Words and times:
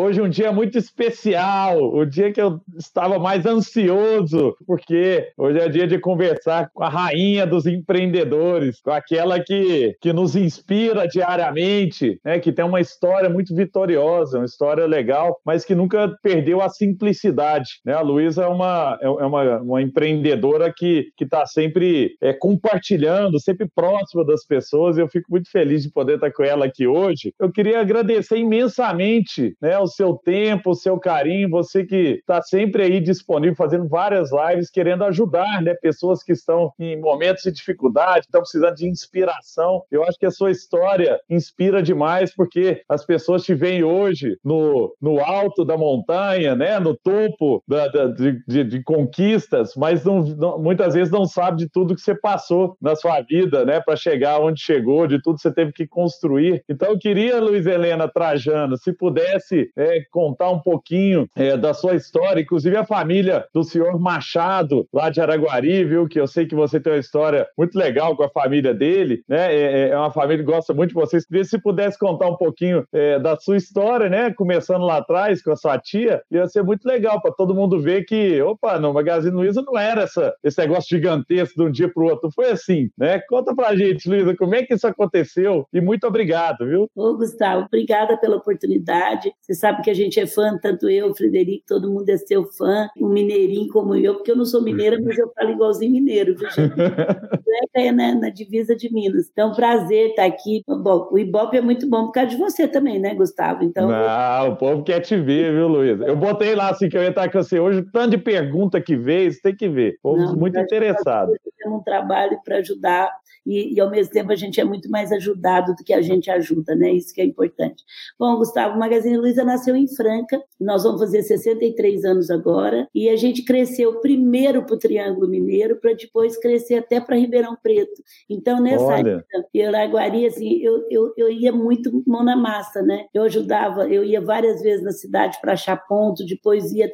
Hoje 0.00 0.20
é 0.20 0.22
um 0.22 0.28
dia 0.28 0.52
muito 0.52 0.78
especial, 0.78 1.76
o 1.82 2.04
dia 2.06 2.32
que 2.32 2.40
eu 2.40 2.60
estava 2.78 3.18
mais 3.18 3.44
ansioso, 3.44 4.56
porque 4.64 5.32
hoje 5.36 5.58
é 5.58 5.68
dia 5.68 5.88
de 5.88 5.98
conversar 5.98 6.70
com 6.72 6.84
a 6.84 6.88
rainha 6.88 7.44
dos 7.44 7.66
empreendedores, 7.66 8.80
com 8.80 8.92
aquela 8.92 9.40
que, 9.40 9.96
que 10.00 10.12
nos 10.12 10.36
inspira 10.36 11.08
diariamente, 11.08 12.20
né, 12.24 12.38
que 12.38 12.52
tem 12.52 12.64
uma 12.64 12.80
história 12.80 13.28
muito 13.28 13.52
vitoriosa, 13.56 14.38
uma 14.38 14.44
história 14.44 14.86
legal, 14.86 15.36
mas 15.44 15.64
que 15.64 15.74
nunca 15.74 16.16
perdeu 16.22 16.62
a 16.62 16.68
simplicidade. 16.68 17.80
Né? 17.84 17.92
A 17.92 18.00
Luísa 18.00 18.44
é 18.44 18.46
uma, 18.46 18.96
é, 19.02 19.04
é 19.04 19.26
uma, 19.26 19.58
uma 19.60 19.82
empreendedora 19.82 20.72
que 20.72 21.08
está 21.20 21.44
sempre 21.44 22.12
é, 22.22 22.32
compartilhando, 22.32 23.40
sempre 23.40 23.66
próxima 23.74 24.24
das 24.24 24.46
pessoas, 24.46 24.96
e 24.96 25.00
eu 25.00 25.08
fico 25.08 25.26
muito 25.28 25.50
feliz 25.50 25.82
de 25.82 25.90
poder 25.90 26.14
estar 26.14 26.30
com 26.30 26.44
ela 26.44 26.66
aqui 26.66 26.86
hoje. 26.86 27.34
Eu 27.36 27.50
queria 27.50 27.80
agradecer 27.80 28.36
imensamente 28.36 29.56
né, 29.60 29.87
o 29.88 29.90
seu 29.90 30.14
tempo, 30.14 30.70
o 30.70 30.74
seu 30.74 30.98
carinho, 30.98 31.48
você 31.48 31.84
que 31.84 32.20
está 32.20 32.40
sempre 32.42 32.82
aí 32.82 33.00
disponível, 33.00 33.56
fazendo 33.56 33.88
várias 33.88 34.30
lives, 34.30 34.70
querendo 34.70 35.04
ajudar 35.04 35.62
né, 35.62 35.74
pessoas 35.74 36.22
que 36.22 36.32
estão 36.32 36.72
em 36.78 37.00
momentos 37.00 37.42
de 37.42 37.52
dificuldade, 37.52 38.26
estão 38.26 38.42
precisando 38.42 38.74
de 38.76 38.86
inspiração. 38.86 39.82
Eu 39.90 40.04
acho 40.04 40.18
que 40.18 40.26
a 40.26 40.30
sua 40.30 40.50
história 40.50 41.18
inspira 41.28 41.82
demais, 41.82 42.34
porque 42.34 42.82
as 42.88 43.04
pessoas 43.04 43.42
te 43.42 43.54
veem 43.54 43.82
hoje 43.82 44.38
no, 44.44 44.94
no 45.00 45.20
alto 45.20 45.64
da 45.64 45.76
montanha, 45.76 46.54
né, 46.54 46.78
no 46.78 46.94
topo 46.96 47.62
da, 47.66 47.88
da, 47.88 48.06
de, 48.06 48.42
de, 48.46 48.64
de, 48.64 48.82
conquistas, 48.82 49.74
mas 49.76 50.04
não, 50.04 50.22
não, 50.22 50.58
muitas 50.58 50.94
vezes 50.94 51.12
não 51.12 51.26
sabe 51.26 51.58
de 51.58 51.68
tudo 51.68 51.94
que 51.94 52.00
você 52.00 52.14
passou 52.14 52.76
na 52.80 52.94
sua 52.94 53.20
vida 53.20 53.64
né, 53.64 53.80
para 53.80 53.96
chegar 53.96 54.40
onde 54.40 54.60
chegou, 54.60 55.06
de 55.06 55.20
tudo 55.20 55.36
que 55.36 55.42
você 55.42 55.52
teve 55.52 55.72
que 55.72 55.86
construir. 55.86 56.62
Então, 56.68 56.88
eu 56.88 56.98
queria, 56.98 57.40
Luiz 57.40 57.66
Helena 57.66 58.08
Trajano, 58.08 58.76
se 58.76 58.92
pudesse 58.92 59.70
é, 59.78 60.02
contar 60.10 60.50
um 60.50 60.58
pouquinho 60.58 61.28
é, 61.36 61.56
da 61.56 61.72
sua 61.72 61.94
história, 61.94 62.40
inclusive 62.40 62.76
a 62.76 62.84
família 62.84 63.46
do 63.54 63.62
senhor 63.62 63.98
Machado, 64.00 64.86
lá 64.92 65.08
de 65.08 65.20
Araguari, 65.20 65.84
viu? 65.84 66.08
Que 66.08 66.20
eu 66.20 66.26
sei 66.26 66.46
que 66.46 66.54
você 66.54 66.80
tem 66.80 66.92
uma 66.92 66.98
história 66.98 67.46
muito 67.56 67.78
legal 67.78 68.16
com 68.16 68.24
a 68.24 68.28
família 68.28 68.74
dele, 68.74 69.22
né? 69.28 69.54
É, 69.54 69.60
é, 69.60 69.88
é 69.90 69.96
uma 69.96 70.10
família 70.10 70.44
que 70.44 70.50
gosta 70.50 70.74
muito 70.74 70.88
de 70.90 70.94
vocês. 70.94 71.24
Queria 71.24 71.44
se 71.44 71.60
pudesse 71.60 71.98
contar 71.98 72.28
um 72.28 72.36
pouquinho 72.36 72.84
é, 72.92 73.18
da 73.20 73.36
sua 73.36 73.56
história, 73.56 74.08
né? 74.08 74.32
Começando 74.32 74.84
lá 74.84 74.96
atrás 74.96 75.42
com 75.42 75.52
a 75.52 75.56
sua 75.56 75.78
tia, 75.78 76.22
ia 76.30 76.46
ser 76.48 76.64
muito 76.64 76.84
legal 76.84 77.22
para 77.22 77.32
todo 77.32 77.54
mundo 77.54 77.80
ver 77.80 78.04
que, 78.04 78.42
opa, 78.42 78.78
no 78.80 78.92
Magazine 78.92 79.34
Luiza 79.34 79.62
não 79.62 79.78
era 79.78 80.02
essa, 80.02 80.34
esse 80.42 80.58
negócio 80.58 80.88
gigantesco 80.88 81.54
de 81.56 81.68
um 81.68 81.70
dia 81.70 81.88
para 81.88 82.02
o 82.02 82.06
outro, 82.06 82.30
foi 82.34 82.50
assim, 82.50 82.90
né? 82.98 83.20
Conta 83.28 83.54
pra 83.54 83.76
gente, 83.76 84.08
Luiza, 84.08 84.34
como 84.36 84.54
é 84.54 84.64
que 84.64 84.74
isso 84.74 84.86
aconteceu 84.86 85.66
e 85.72 85.80
muito 85.80 86.06
obrigado, 86.06 86.66
viu? 86.66 86.90
Ô, 86.96 87.14
Gustavo, 87.16 87.66
obrigada 87.66 88.16
pela 88.16 88.36
oportunidade. 88.36 89.32
Você 89.40 89.54
sabe 89.54 89.67
sabe 89.68 89.82
que 89.82 89.90
a 89.90 89.94
gente 89.94 90.18
é 90.18 90.26
fã, 90.26 90.58
tanto 90.60 90.88
eu, 90.88 91.10
o 91.10 91.14
Frederico, 91.14 91.64
todo 91.66 91.90
mundo 91.90 92.08
é 92.08 92.16
seu 92.16 92.44
fã, 92.44 92.88
um 92.98 93.08
mineirinho 93.08 93.68
como 93.68 93.94
eu, 93.94 94.14
porque 94.14 94.30
eu 94.30 94.36
não 94.36 94.44
sou 94.44 94.62
mineira, 94.62 94.98
mas 95.02 95.18
eu 95.18 95.30
falo 95.34 95.50
igualzinho 95.50 95.92
mineiro, 95.92 96.34
viu, 96.34 96.48
gente? 96.50 96.74
é 97.74 97.92
na, 97.92 98.14
na, 98.14 98.30
divisa 98.30 98.74
de 98.74 98.92
Minas. 98.92 99.28
Então, 99.30 99.52
prazer 99.52 100.10
estar 100.10 100.24
aqui. 100.24 100.62
Bom, 100.66 101.08
o 101.10 101.18
Ibope 101.18 101.56
é 101.56 101.60
muito 101.60 101.88
bom 101.88 102.06
por 102.06 102.12
causa 102.12 102.30
de 102.30 102.36
você 102.36 102.66
também, 102.66 102.98
né, 102.98 103.14
Gustavo? 103.14 103.62
Então, 103.62 103.88
não, 103.88 104.52
o 104.52 104.56
povo 104.56 104.82
quer 104.82 105.00
te 105.00 105.16
ver, 105.16 105.52
viu, 105.52 105.68
Luiz? 105.68 106.00
Eu 106.00 106.16
botei 106.16 106.54
lá 106.54 106.70
assim 106.70 106.88
que 106.88 106.96
eu 106.96 107.02
ia 107.02 107.10
estar 107.10 107.30
com 107.30 107.42
você 107.42 107.60
hoje, 107.60 107.84
tanto 107.92 108.10
de 108.10 108.18
pergunta 108.18 108.80
que 108.80 108.96
veio, 108.96 109.30
você 109.30 109.40
tem 109.40 109.54
que 109.54 109.68
ver. 109.68 109.98
Povo 110.02 110.36
muito 110.36 110.58
interessado. 110.58 111.32
É 111.62 111.68
um 111.68 111.80
trabalho 111.80 112.38
para 112.44 112.56
ajudar 112.56 113.10
e, 113.46 113.74
e, 113.74 113.80
ao 113.80 113.90
mesmo 113.90 114.12
tempo 114.12 114.32
a 114.32 114.36
gente 114.36 114.60
é 114.60 114.64
muito 114.64 114.90
mais 114.90 115.12
ajudado 115.12 115.74
do 115.74 115.84
que 115.84 115.92
a 115.92 116.00
gente 116.00 116.30
ajuda, 116.30 116.74
né? 116.74 116.92
Isso 116.92 117.14
que 117.14 117.20
é 117.20 117.24
importante. 117.24 117.84
Bom, 118.18 118.36
Gustavo, 118.36 118.76
o 118.76 118.78
Magazine 118.78 119.16
Luiza 119.16 119.44
nasceu 119.44 119.74
em 119.74 119.88
Franca, 119.88 120.42
nós 120.60 120.82
vamos 120.82 121.00
fazer 121.00 121.22
63 121.22 122.04
anos 122.04 122.30
agora, 122.30 122.88
e 122.94 123.08
a 123.08 123.16
gente 123.16 123.44
cresceu 123.44 124.00
primeiro 124.00 124.64
para 124.64 124.74
o 124.74 124.78
Triângulo 124.78 125.28
Mineiro, 125.28 125.76
para 125.76 125.92
depois 125.92 126.36
crescer 126.36 126.76
até 126.76 127.00
para 127.00 127.16
Ribeirão 127.16 127.56
Preto. 127.62 128.02
Então, 128.28 128.60
nessa 128.60 128.98
época, 128.98 129.46
eu 129.54 129.68
Araguari, 129.68 130.26
assim, 130.26 130.58
eu, 130.60 130.86
eu, 130.90 131.12
eu 131.16 131.30
ia 131.30 131.52
muito 131.52 132.02
mão 132.06 132.24
na 132.24 132.36
massa, 132.36 132.82
né? 132.82 133.06
Eu 133.12 133.22
ajudava, 133.24 133.88
eu 133.88 134.04
ia 134.04 134.20
várias 134.20 134.60
vezes 134.60 134.84
na 134.84 134.92
cidade 134.92 135.38
para 135.40 135.52
achar 135.52 135.76
ponto, 135.86 136.24
depois 136.26 136.72
ia, 136.72 136.90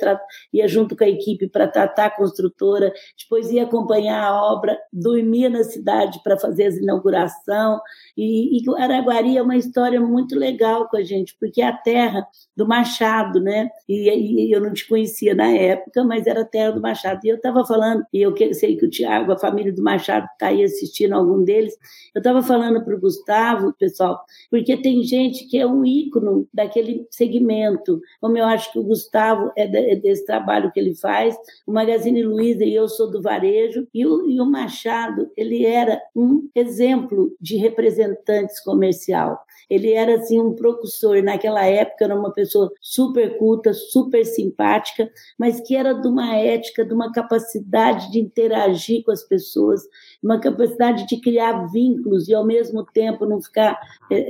ia 0.52 0.68
junto 0.68 0.96
com 0.96 1.04
a 1.04 1.08
equipe 1.08 1.48
para 1.48 1.66
tratar 1.66 2.06
a 2.06 2.10
construtora, 2.10 2.92
depois 3.18 3.50
ia 3.50 3.64
acompanhar 3.64 4.22
a 4.22 4.52
obra, 4.52 4.78
dormia 4.92 5.48
na 5.48 5.64
cidade 5.64 6.20
para 6.22 6.36
fazer 6.46 6.66
as 6.66 6.76
inauguração. 6.76 7.80
E, 8.16 8.58
e 8.58 8.82
Araguari 8.82 9.36
é 9.36 9.42
uma 9.42 9.56
história 9.56 10.00
muito 10.00 10.38
legal 10.38 10.88
com 10.88 10.96
a 10.96 11.02
gente, 11.02 11.36
porque 11.38 11.60
é 11.62 11.68
a 11.68 11.72
terra 11.72 12.26
do 12.56 12.66
Machado, 12.66 13.40
né? 13.40 13.68
E, 13.88 14.08
e 14.46 14.52
eu 14.52 14.60
não 14.60 14.72
te 14.72 14.86
conhecia 14.86 15.34
na 15.34 15.50
época, 15.50 16.04
mas 16.04 16.26
era 16.26 16.42
a 16.42 16.44
terra 16.44 16.72
do 16.72 16.80
Machado. 16.80 17.20
E 17.24 17.28
eu 17.28 17.36
estava 17.36 17.64
falando, 17.64 18.04
e 18.12 18.22
eu 18.22 18.34
sei 18.52 18.76
que 18.76 18.86
o 18.86 18.90
Tiago, 18.90 19.32
a 19.32 19.38
família 19.38 19.72
do 19.72 19.82
Machado, 19.82 20.26
está 20.32 20.48
aí 20.48 20.62
assistindo 20.62 21.14
algum 21.14 21.42
deles. 21.42 21.74
Eu 22.14 22.20
estava 22.20 22.42
falando 22.42 22.84
para 22.84 22.94
o 22.94 23.00
Gustavo, 23.00 23.72
pessoal, 23.78 24.20
porque 24.50 24.76
tem 24.76 25.02
gente 25.02 25.46
que 25.46 25.58
é 25.58 25.66
um 25.66 25.84
ícone 25.84 26.46
daquele 26.52 27.06
segmento, 27.10 28.00
como 28.20 28.36
eu 28.38 28.44
acho 28.44 28.72
que 28.72 28.78
o 28.78 28.84
Gustavo 28.84 29.50
é, 29.56 29.92
é 29.92 29.96
desse 29.96 30.24
trabalho 30.24 30.70
que 30.70 30.78
ele 30.78 30.94
faz, 30.94 31.36
o 31.66 31.72
Magazine 31.72 32.22
Luiza 32.22 32.64
e 32.64 32.74
eu 32.74 32.88
sou 32.88 33.10
do 33.10 33.20
varejo, 33.20 33.86
e 33.92 34.06
o, 34.06 34.28
e 34.28 34.40
o 34.40 34.46
Machado, 34.46 35.30
ele 35.36 35.64
era 35.64 36.00
um 36.14 36.23
exemplo 36.54 37.30
de 37.40 37.56
representantes 37.58 38.60
comercial. 38.62 39.38
Ele 39.74 39.92
era 39.92 40.16
assim 40.16 40.40
um 40.40 40.54
professor 40.54 41.22
naquela 41.22 41.64
época 41.64 42.04
era 42.04 42.18
uma 42.18 42.32
pessoa 42.32 42.72
super 42.80 43.36
culta, 43.38 43.72
super 43.72 44.24
simpática, 44.24 45.10
mas 45.38 45.60
que 45.60 45.76
era 45.76 45.92
de 45.92 46.06
uma 46.06 46.36
ética, 46.36 46.84
de 46.84 46.94
uma 46.94 47.12
capacidade 47.12 48.10
de 48.10 48.20
interagir 48.20 49.02
com 49.04 49.10
as 49.10 49.22
pessoas, 49.22 49.82
uma 50.22 50.38
capacidade 50.38 51.06
de 51.06 51.20
criar 51.20 51.66
vínculos 51.72 52.28
e 52.28 52.34
ao 52.34 52.46
mesmo 52.46 52.84
tempo 52.84 53.26
não 53.26 53.40
ficar 53.40 53.78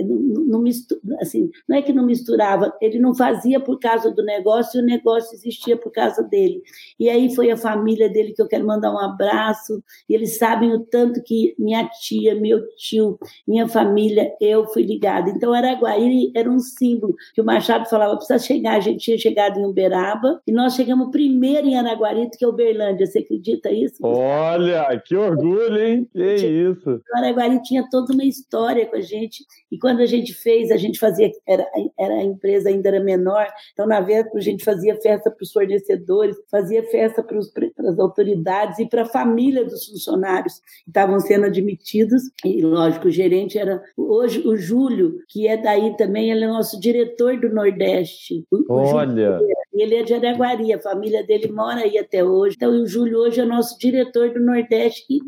não, 0.04 0.44
não, 0.46 0.62
mistura, 0.62 1.00
assim, 1.20 1.50
não 1.68 1.76
é 1.76 1.82
que 1.82 1.92
não 1.92 2.06
misturava, 2.06 2.72
ele 2.80 2.98
não 2.98 3.14
fazia 3.14 3.60
por 3.60 3.78
causa 3.78 4.10
do 4.10 4.24
negócio 4.24 4.78
e 4.78 4.82
o 4.82 4.86
negócio 4.86 5.34
existia 5.34 5.76
por 5.76 5.90
causa 5.92 6.22
dele. 6.22 6.62
E 6.98 7.08
aí 7.08 7.34
foi 7.34 7.50
a 7.50 7.56
família 7.56 8.08
dele 8.08 8.32
que 8.32 8.40
eu 8.40 8.48
quero 8.48 8.66
mandar 8.66 8.92
um 8.92 8.98
abraço, 8.98 9.82
e 10.08 10.14
eles 10.14 10.38
sabem 10.38 10.72
o 10.72 10.80
tanto 10.80 11.22
que 11.22 11.54
minha 11.58 11.86
tia, 11.88 12.34
meu 12.34 12.66
tio, 12.76 13.18
minha 13.46 13.68
família, 13.68 14.32
eu 14.40 14.66
fui 14.66 14.82
ligada. 14.82 15.32
Então, 15.36 15.52
Araguari 15.52 16.32
era 16.34 16.50
um 16.50 16.58
símbolo 16.58 17.14
que 17.34 17.40
o 17.40 17.44
Machado 17.44 17.88
falava: 17.88 18.16
precisa 18.16 18.38
chegar. 18.38 18.76
A 18.76 18.80
gente 18.80 19.04
tinha 19.04 19.18
chegado 19.18 19.58
em 19.58 19.64
Uberaba 19.64 20.40
e 20.46 20.52
nós 20.52 20.74
chegamos 20.74 21.10
primeiro 21.10 21.66
em 21.66 21.76
Araguari, 21.76 22.28
que 22.36 22.44
é 22.44 22.48
Uberlândia. 22.48 23.06
Você 23.06 23.20
acredita 23.20 23.70
isso? 23.70 23.96
Olha, 24.02 25.00
que 25.04 25.16
orgulho, 25.16 25.78
hein? 25.78 26.08
Que 26.12 26.46
isso. 26.46 26.90
O 26.90 27.18
Araguari 27.18 27.62
tinha 27.62 27.86
toda 27.90 28.12
uma 28.12 28.24
história 28.24 28.86
com 28.86 28.96
a 28.96 29.00
gente. 29.00 29.44
E 29.70 29.78
quando 29.78 30.00
a 30.00 30.06
gente 30.06 30.32
fez, 30.32 30.70
a 30.70 30.76
gente 30.76 30.98
fazia, 30.98 31.30
era, 31.46 31.66
era 31.98 32.14
a 32.14 32.22
empresa 32.22 32.68
ainda 32.68 32.88
era 32.88 33.00
menor, 33.00 33.46
então 33.72 33.86
na 33.86 34.00
véspera 34.00 34.38
a 34.38 34.42
gente 34.42 34.64
fazia 34.64 34.94
festa 35.00 35.30
para 35.30 35.42
os 35.42 35.52
fornecedores, 35.52 36.36
fazia 36.50 36.82
festa 36.84 37.22
para 37.22 37.38
as 37.38 37.98
autoridades 37.98 38.78
e 38.78 38.86
para 38.86 39.02
a 39.02 39.06
família 39.06 39.64
dos 39.64 39.86
funcionários 39.86 40.60
que 40.84 40.90
estavam 40.90 41.18
sendo 41.20 41.46
admitidos. 41.46 42.22
E 42.44 42.62
lógico, 42.62 43.08
o 43.08 43.10
gerente 43.10 43.58
era 43.58 43.82
hoje 43.96 44.46
o 44.46 44.56
Júlio, 44.56 45.13
que 45.28 45.46
é 45.46 45.56
daí 45.56 45.96
também, 45.96 46.30
ele 46.30 46.44
é 46.44 46.48
nosso 46.48 46.78
diretor 46.80 47.38
do 47.38 47.48
Nordeste. 47.48 48.44
Olha! 48.68 49.40
Ele 49.72 49.96
é 49.96 50.02
de 50.02 50.14
Araguari, 50.14 50.72
a 50.72 50.80
família 50.80 51.24
dele 51.24 51.50
mora 51.50 51.80
aí 51.80 51.98
até 51.98 52.22
hoje. 52.22 52.54
Então, 52.56 52.70
o 52.70 52.86
Júlio 52.86 53.18
hoje 53.18 53.40
é 53.40 53.44
nosso 53.44 53.76
diretor 53.78 54.30
do 54.30 54.40
Nordeste 54.40 55.04
e, 55.10 55.20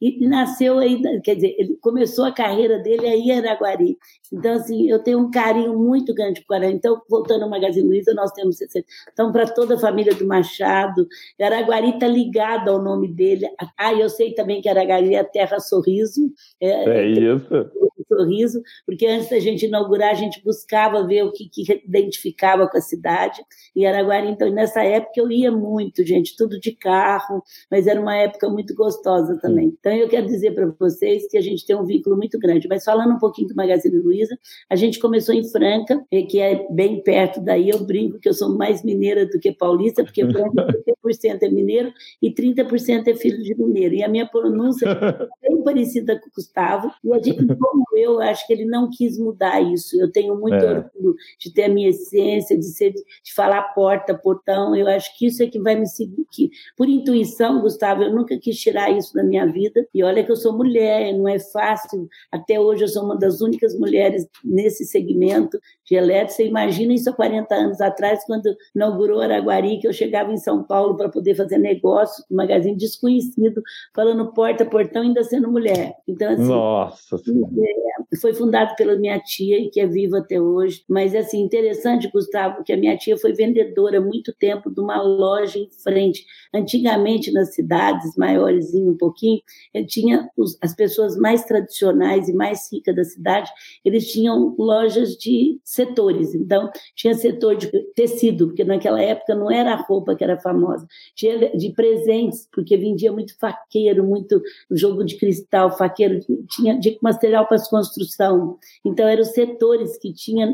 e, 0.00 0.24
e 0.24 0.26
nasceu 0.26 0.78
aí, 0.78 1.00
quer 1.22 1.34
dizer, 1.34 1.54
ele 1.58 1.76
começou 1.82 2.24
a 2.24 2.32
carreira 2.32 2.78
dele 2.78 3.06
aí 3.06 3.20
em 3.20 3.38
Araguari. 3.38 3.98
Então, 4.32 4.54
assim, 4.54 4.88
eu 4.88 4.98
tenho 5.00 5.18
um 5.18 5.30
carinho 5.30 5.78
muito 5.78 6.14
grande 6.14 6.42
por 6.46 6.54
Araguari. 6.54 6.76
Então, 6.76 7.02
voltando 7.10 7.42
ao 7.42 7.50
Magazine 7.50 7.86
Luiza, 7.86 8.14
nós 8.14 8.32
temos 8.32 8.56
60. 8.56 8.86
Então, 9.12 9.30
para 9.32 9.46
toda 9.46 9.74
a 9.74 9.78
família 9.78 10.14
do 10.14 10.26
Machado, 10.26 11.06
Araguari 11.40 11.90
está 11.90 12.06
ligado 12.06 12.70
ao 12.70 12.82
nome 12.82 13.06
dele. 13.06 13.46
Ah, 13.76 13.92
eu 13.92 14.08
sei 14.08 14.32
também 14.32 14.62
que 14.62 14.68
Araguari 14.68 15.14
é 15.14 15.18
a 15.18 15.24
terra 15.24 15.60
sorriso. 15.60 16.32
É, 16.60 17.00
é 17.00 17.06
isso 17.06 17.70
sorriso, 18.10 18.60
porque 18.84 19.06
antes 19.06 19.30
da 19.30 19.38
gente 19.38 19.66
inaugurar, 19.66 20.10
a 20.10 20.14
gente 20.14 20.42
buscava 20.42 21.06
ver 21.06 21.22
o 21.22 21.32
que, 21.32 21.48
que 21.48 21.62
identificava 21.86 22.68
com 22.68 22.76
a 22.76 22.80
cidade. 22.80 23.40
E 23.74 23.86
Araguari, 23.86 24.28
então, 24.28 24.50
nessa 24.50 24.82
época 24.82 25.12
eu 25.16 25.30
ia 25.30 25.52
muito, 25.52 26.04
gente, 26.04 26.36
tudo 26.36 26.58
de 26.58 26.72
carro, 26.72 27.42
mas 27.70 27.86
era 27.86 28.00
uma 28.00 28.16
época 28.16 28.48
muito 28.48 28.74
gostosa 28.74 29.38
também. 29.40 29.74
Então, 29.78 29.92
eu 29.92 30.08
quero 30.08 30.26
dizer 30.26 30.52
para 30.52 30.66
vocês 30.78 31.28
que 31.28 31.38
a 31.38 31.40
gente 31.40 31.64
tem 31.64 31.76
um 31.76 31.84
vínculo 31.84 32.16
muito 32.16 32.38
grande. 32.38 32.68
Mas 32.68 32.84
falando 32.84 33.14
um 33.14 33.18
pouquinho 33.18 33.48
do 33.48 33.54
Magazine 33.54 33.98
Luiza, 33.98 34.36
a 34.68 34.76
gente 34.76 34.98
começou 34.98 35.34
em 35.34 35.48
Franca, 35.48 36.04
que 36.28 36.40
é 36.40 36.66
bem 36.70 37.02
perto 37.02 37.40
daí. 37.40 37.68
Eu 37.68 37.84
brinco 37.84 38.18
que 38.18 38.28
eu 38.28 38.34
sou 38.34 38.56
mais 38.56 38.82
mineira 38.82 39.26
do 39.26 39.38
que 39.38 39.52
paulista, 39.52 40.02
porque 40.02 40.24
Franca 40.26 40.66
30% 40.66 40.94
é 41.42 41.48
mineiro 41.48 41.92
e 42.20 42.32
30% 42.32 43.08
é 43.08 43.14
filho 43.14 43.42
de 43.42 43.54
mineiro. 43.54 43.94
E 43.94 44.02
a 44.02 44.08
minha 44.08 44.26
pronúncia 44.26 44.86
é 45.42 45.48
bem 45.48 45.62
parecida 45.62 46.18
com 46.18 46.28
o 46.28 46.32
Gustavo. 46.34 46.90
E 47.02 47.12
a 47.12 47.22
gente, 47.22 47.46
como 47.56 47.84
eu, 47.94 48.20
acho 48.20 48.46
que 48.46 48.52
ele 48.52 48.64
não 48.64 48.88
quis 48.90 49.18
mudar 49.18 49.60
isso. 49.60 50.00
Eu 50.00 50.10
tenho 50.10 50.38
muito 50.38 50.56
é. 50.56 50.78
orgulho 50.78 51.14
de 51.38 51.52
ter 51.52 51.64
a 51.64 51.68
minha 51.68 51.90
essência, 51.90 52.56
de, 52.56 52.66
ser, 52.66 52.92
de 52.92 53.34
falar 53.34 53.62
porta, 53.74 54.14
portão. 54.14 54.74
Eu 54.74 54.86
acho 54.88 55.16
que 55.18 55.26
isso 55.26 55.42
é 55.42 55.46
que 55.46 55.60
vai 55.60 55.76
me 55.76 55.86
seguir. 55.86 56.26
Que, 56.32 56.50
por 56.76 56.88
intuição, 56.88 57.60
Gustavo, 57.60 58.02
eu 58.02 58.14
nunca 58.14 58.38
quis 58.38 58.58
tirar 58.58 58.90
isso 58.90 59.14
da 59.14 59.22
minha 59.22 59.46
vida. 59.46 59.86
E 59.94 60.02
olha 60.02 60.24
que 60.24 60.30
eu 60.30 60.36
sou 60.36 60.56
mulher, 60.56 61.12
não 61.14 61.28
é 61.28 61.38
fácil. 61.38 62.08
Até 62.30 62.58
hoje 62.58 62.84
eu 62.84 62.88
sou 62.88 63.04
uma 63.04 63.18
das 63.18 63.40
únicas 63.40 63.78
mulheres 63.78 64.26
nesse 64.44 64.84
segmento 64.84 65.58
de 65.90 65.96
elétrico. 65.96 66.34
Você 66.34 66.46
imagina 66.46 66.94
isso 66.94 67.10
há 67.10 67.12
40 67.12 67.52
anos 67.52 67.80
atrás, 67.80 68.24
quando 68.24 68.54
inaugurou 68.74 69.20
Araguari, 69.20 69.80
que 69.80 69.88
eu 69.88 69.92
chegava 69.92 70.32
em 70.32 70.36
São 70.36 70.62
Paulo 70.62 70.96
para 70.96 71.08
poder 71.08 71.34
fazer 71.34 71.58
negócio, 71.58 72.24
um 72.30 72.36
magazine 72.36 72.76
desconhecido, 72.76 73.60
falando 73.94 74.32
porta, 74.32 74.64
portão, 74.64 75.02
ainda 75.02 75.24
sendo 75.24 75.50
mulher. 75.50 75.94
Então, 76.06 76.32
assim, 76.32 76.44
Nossa 76.44 77.16
é, 77.16 78.16
foi 78.20 78.32
fundado 78.32 78.74
pela 78.76 78.96
minha 78.96 79.18
tia 79.18 79.58
e 79.58 79.68
que 79.68 79.80
é 79.80 79.86
viva 79.86 80.18
até 80.18 80.40
hoje. 80.40 80.84
Mas, 80.88 81.14
assim, 81.14 81.40
interessante, 81.40 82.10
Gustavo, 82.10 82.62
que 82.62 82.72
a 82.72 82.76
minha 82.76 82.96
tia 82.96 83.16
foi 83.18 83.32
vendedora 83.32 83.98
há 83.98 84.00
muito 84.00 84.32
tempo 84.38 84.70
de 84.70 84.80
uma 84.80 85.02
loja 85.02 85.58
em 85.58 85.68
frente. 85.82 86.24
Antigamente, 86.54 87.32
nas 87.32 87.54
cidades 87.54 88.14
maiores, 88.16 88.72
um 88.74 88.96
pouquinho, 88.96 89.40
tinha 89.88 90.28
os, 90.36 90.56
as 90.62 90.74
pessoas 90.74 91.16
mais 91.16 91.44
tradicionais 91.44 92.28
e 92.28 92.32
mais 92.32 92.72
ricas 92.72 92.94
da 92.94 93.04
cidade, 93.04 93.50
eles 93.84 94.10
tinham 94.10 94.54
lojas 94.56 95.16
de 95.16 95.58
setores. 95.80 96.34
Então, 96.34 96.70
tinha 96.94 97.14
setor 97.14 97.56
de 97.56 97.68
tecido, 97.94 98.48
porque 98.48 98.64
naquela 98.64 99.00
época 99.00 99.34
não 99.34 99.50
era 99.50 99.72
a 99.72 99.76
roupa 99.76 100.14
que 100.14 100.22
era 100.22 100.38
famosa, 100.38 100.86
tinha 101.14 101.56
de 101.56 101.72
presentes, 101.72 102.48
porque 102.52 102.76
vendia 102.76 103.12
muito 103.12 103.38
faqueiro, 103.38 104.04
muito 104.04 104.42
jogo 104.70 105.04
de 105.04 105.16
cristal, 105.16 105.76
faqueiro, 105.76 106.20
tinha 106.48 106.78
de 106.78 106.98
material 107.02 107.46
para 107.46 107.58
construção. 107.68 108.58
Então, 108.84 109.06
eram 109.06 109.24
setores 109.24 109.96
que 109.98 110.12
tinha, 110.12 110.52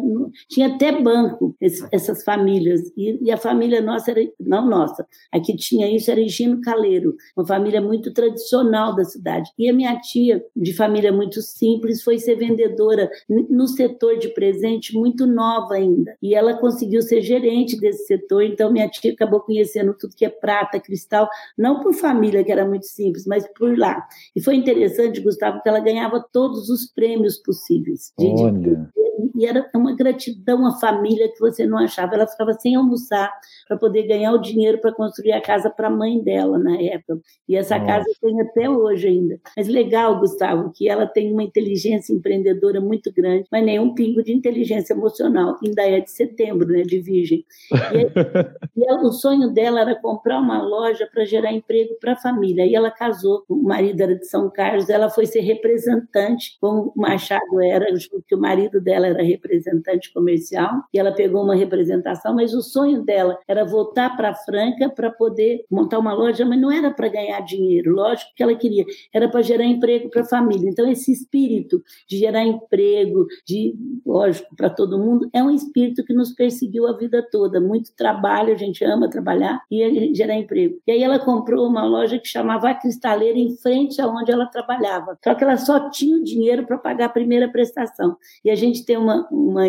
tinha 0.49 0.75
até 0.75 0.93
banco, 1.00 1.56
essas 1.61 2.22
famílias. 2.22 2.81
E, 2.96 3.19
e 3.25 3.31
a 3.31 3.37
família 3.37 3.81
nossa 3.81 4.11
era, 4.11 4.20
não 4.38 4.69
nossa, 4.69 5.06
aqui 5.32 5.56
tinha 5.56 5.90
isso, 5.90 6.11
era 6.11 6.20
Higino 6.20 6.61
Caleiro, 6.61 7.17
uma 7.37 7.46
família 7.46 7.81
muito 7.81 8.12
tradicional 8.12 8.94
da 8.94 9.05
cidade. 9.05 9.50
E 9.58 9.69
a 9.69 9.72
minha 9.72 9.99
tia, 10.00 10.44
de 10.55 10.72
família 10.72 11.12
muito 11.12 11.40
simples, 11.40 12.02
foi 12.02 12.19
ser 12.19 12.37
vendedora 12.37 13.11
no 13.29 13.67
setor 13.67 14.19
de 14.19 14.29
presente 14.29 14.94
muito 14.94 15.15
nova 15.24 15.74
ainda. 15.74 16.16
E 16.20 16.34
ela 16.34 16.58
conseguiu 16.58 17.00
ser 17.00 17.22
gerente 17.22 17.78
desse 17.78 18.06
setor, 18.06 18.42
então 18.42 18.72
minha 18.72 18.88
tia 18.88 19.12
acabou 19.12 19.40
conhecendo 19.40 19.94
tudo 19.94 20.16
que 20.16 20.24
é 20.24 20.28
prata, 20.28 20.80
cristal, 20.80 21.28
não 21.56 21.80
por 21.80 21.94
família, 21.94 22.42
que 22.42 22.50
era 22.50 22.66
muito 22.66 22.86
simples, 22.86 23.24
mas 23.24 23.46
por 23.56 23.78
lá. 23.78 24.04
E 24.34 24.40
foi 24.42 24.56
interessante, 24.56 25.20
Gustavo, 25.20 25.62
que 25.62 25.68
ela 25.68 25.80
ganhava 25.80 26.24
todos 26.32 26.68
os 26.68 26.86
prêmios 26.86 27.38
possíveis. 27.38 28.12
De, 28.18 28.26
de, 28.34 29.06
e 29.34 29.46
era 29.46 29.68
uma 29.74 29.94
gratidão 29.94 30.66
à 30.66 30.72
família 30.78 31.30
que 31.32 31.40
você 31.40 31.66
não 31.66 31.78
achava. 31.78 32.14
Ela 32.14 32.26
ficava 32.26 32.52
sem 32.54 32.74
almoçar 32.74 33.32
para 33.68 33.76
poder 33.76 34.04
ganhar 34.04 34.32
o 34.32 34.38
dinheiro 34.38 34.78
para 34.80 34.92
construir 34.92 35.32
a 35.32 35.40
casa 35.40 35.70
para 35.70 35.88
a 35.88 35.90
mãe 35.90 36.22
dela 36.22 36.58
na 36.58 36.80
época. 36.80 37.20
E 37.48 37.56
essa 37.56 37.78
Nossa. 37.78 37.92
casa 37.92 38.06
tem 38.20 38.40
até 38.40 38.68
hoje 38.68 39.08
ainda. 39.08 39.40
Mas 39.56 39.68
legal, 39.68 40.18
Gustavo, 40.18 40.72
que 40.72 40.88
ela 40.88 41.06
tem 41.06 41.32
uma 41.32 41.42
inteligência 41.42 42.12
empreendedora 42.12 42.80
muito 42.80 43.12
grande, 43.12 43.46
mas 43.50 43.64
nenhum 43.64 43.94
pingo 43.94 44.22
de 44.22 44.32
inteligência 44.32 44.94
emocional. 44.94 45.56
Ainda 45.64 45.82
é 45.82 46.00
de 46.00 46.10
setembro, 46.10 46.69
né, 46.69 46.82
de 46.82 47.00
virgem. 47.00 47.44
E, 47.72 47.76
aí, 47.76 48.06
e 48.76 48.88
ela, 48.88 49.02
o 49.02 49.12
sonho 49.12 49.50
dela 49.52 49.80
era 49.80 49.94
comprar 49.94 50.38
uma 50.40 50.62
loja 50.62 51.08
para 51.12 51.24
gerar 51.24 51.52
emprego 51.52 51.94
para 52.00 52.12
a 52.12 52.16
família. 52.16 52.66
E 52.66 52.74
ela 52.74 52.90
casou, 52.90 53.44
o 53.48 53.62
marido 53.62 54.00
era 54.00 54.14
de 54.14 54.26
São 54.26 54.50
Carlos, 54.50 54.88
ela 54.88 55.08
foi 55.08 55.26
ser 55.26 55.40
representante, 55.40 56.56
como 56.60 56.92
o 56.96 57.00
Machado 57.00 57.60
era, 57.62 57.86
que 58.26 58.34
o 58.34 58.40
marido 58.40 58.80
dela 58.80 59.06
era 59.06 59.23
representante 59.23 60.12
comercial, 60.12 60.82
e 60.93 60.99
ela 60.99 61.12
pegou 61.12 61.43
uma 61.43 61.55
representação, 61.55 62.35
mas 62.35 62.55
o 62.55 62.62
sonho 62.62 63.03
dela 63.03 63.38
era 63.49 63.64
voltar 63.64 64.17
para 64.17 64.35
Franca 64.35 64.88
para 64.88 65.11
poder 65.11 65.64
montar 65.70 65.99
uma 65.99 66.12
loja, 66.12 66.44
mas 66.44 66.61
não 66.61 66.70
era 66.70 66.91
para 66.91 67.08
ganhar 67.08 67.41
dinheiro, 67.41 67.93
lógico 67.93 68.32
que 68.35 68.43
ela 68.43 68.55
queria, 68.55 68.85
era 69.12 69.29
para 69.29 69.43
gerar 69.43 69.64
emprego 69.64 70.11
para 70.11 70.23
a 70.23 70.25
família. 70.25 70.69
Então, 70.69 70.91
esse 70.91 71.12
espírito 71.12 71.82
de 72.08 72.19
gerar 72.19 72.44
emprego, 72.44 73.26
de, 73.47 73.75
lógico, 74.05 74.55
para 74.56 74.70
todo 74.70 74.99
mundo, 74.99 75.29
é 75.32 75.43
um 75.43 75.50
espírito 75.50 76.05
que 76.05 76.12
nos 76.12 76.32
perseguiu 76.32 76.87
a 76.87 76.97
vida 76.97 77.26
toda. 77.31 77.61
Muito 77.61 77.94
trabalho, 77.94 78.53
a 78.53 78.56
gente 78.56 78.85
ama 78.85 79.08
trabalhar 79.08 79.62
e 79.70 80.14
gerar 80.14 80.37
emprego. 80.37 80.79
E 80.87 80.93
aí 80.93 81.03
ela 81.03 81.19
comprou 81.19 81.67
uma 81.67 81.85
loja 81.85 82.19
que 82.19 82.29
chamava 82.29 82.70
a 82.70 82.75
Cristaleira 82.75 83.38
em 83.38 83.56
frente 83.56 84.00
aonde 84.00 84.31
ela 84.31 84.47
trabalhava. 84.47 85.19
Só 85.23 85.35
que 85.35 85.44
ela 85.44 85.56
só 85.56 85.91
tinha 85.91 86.17
o 86.17 86.25
dinheiro 86.25 86.67
para 86.67 86.79
pagar 86.79 87.06
a 87.06 87.11
primeira 87.11 87.49
prestação. 87.49 88.17
E 88.44 88.50
a 88.50 88.55
gente 88.55 88.85
tem 88.85 88.95
uma 88.98 89.26
uma, 89.31 89.64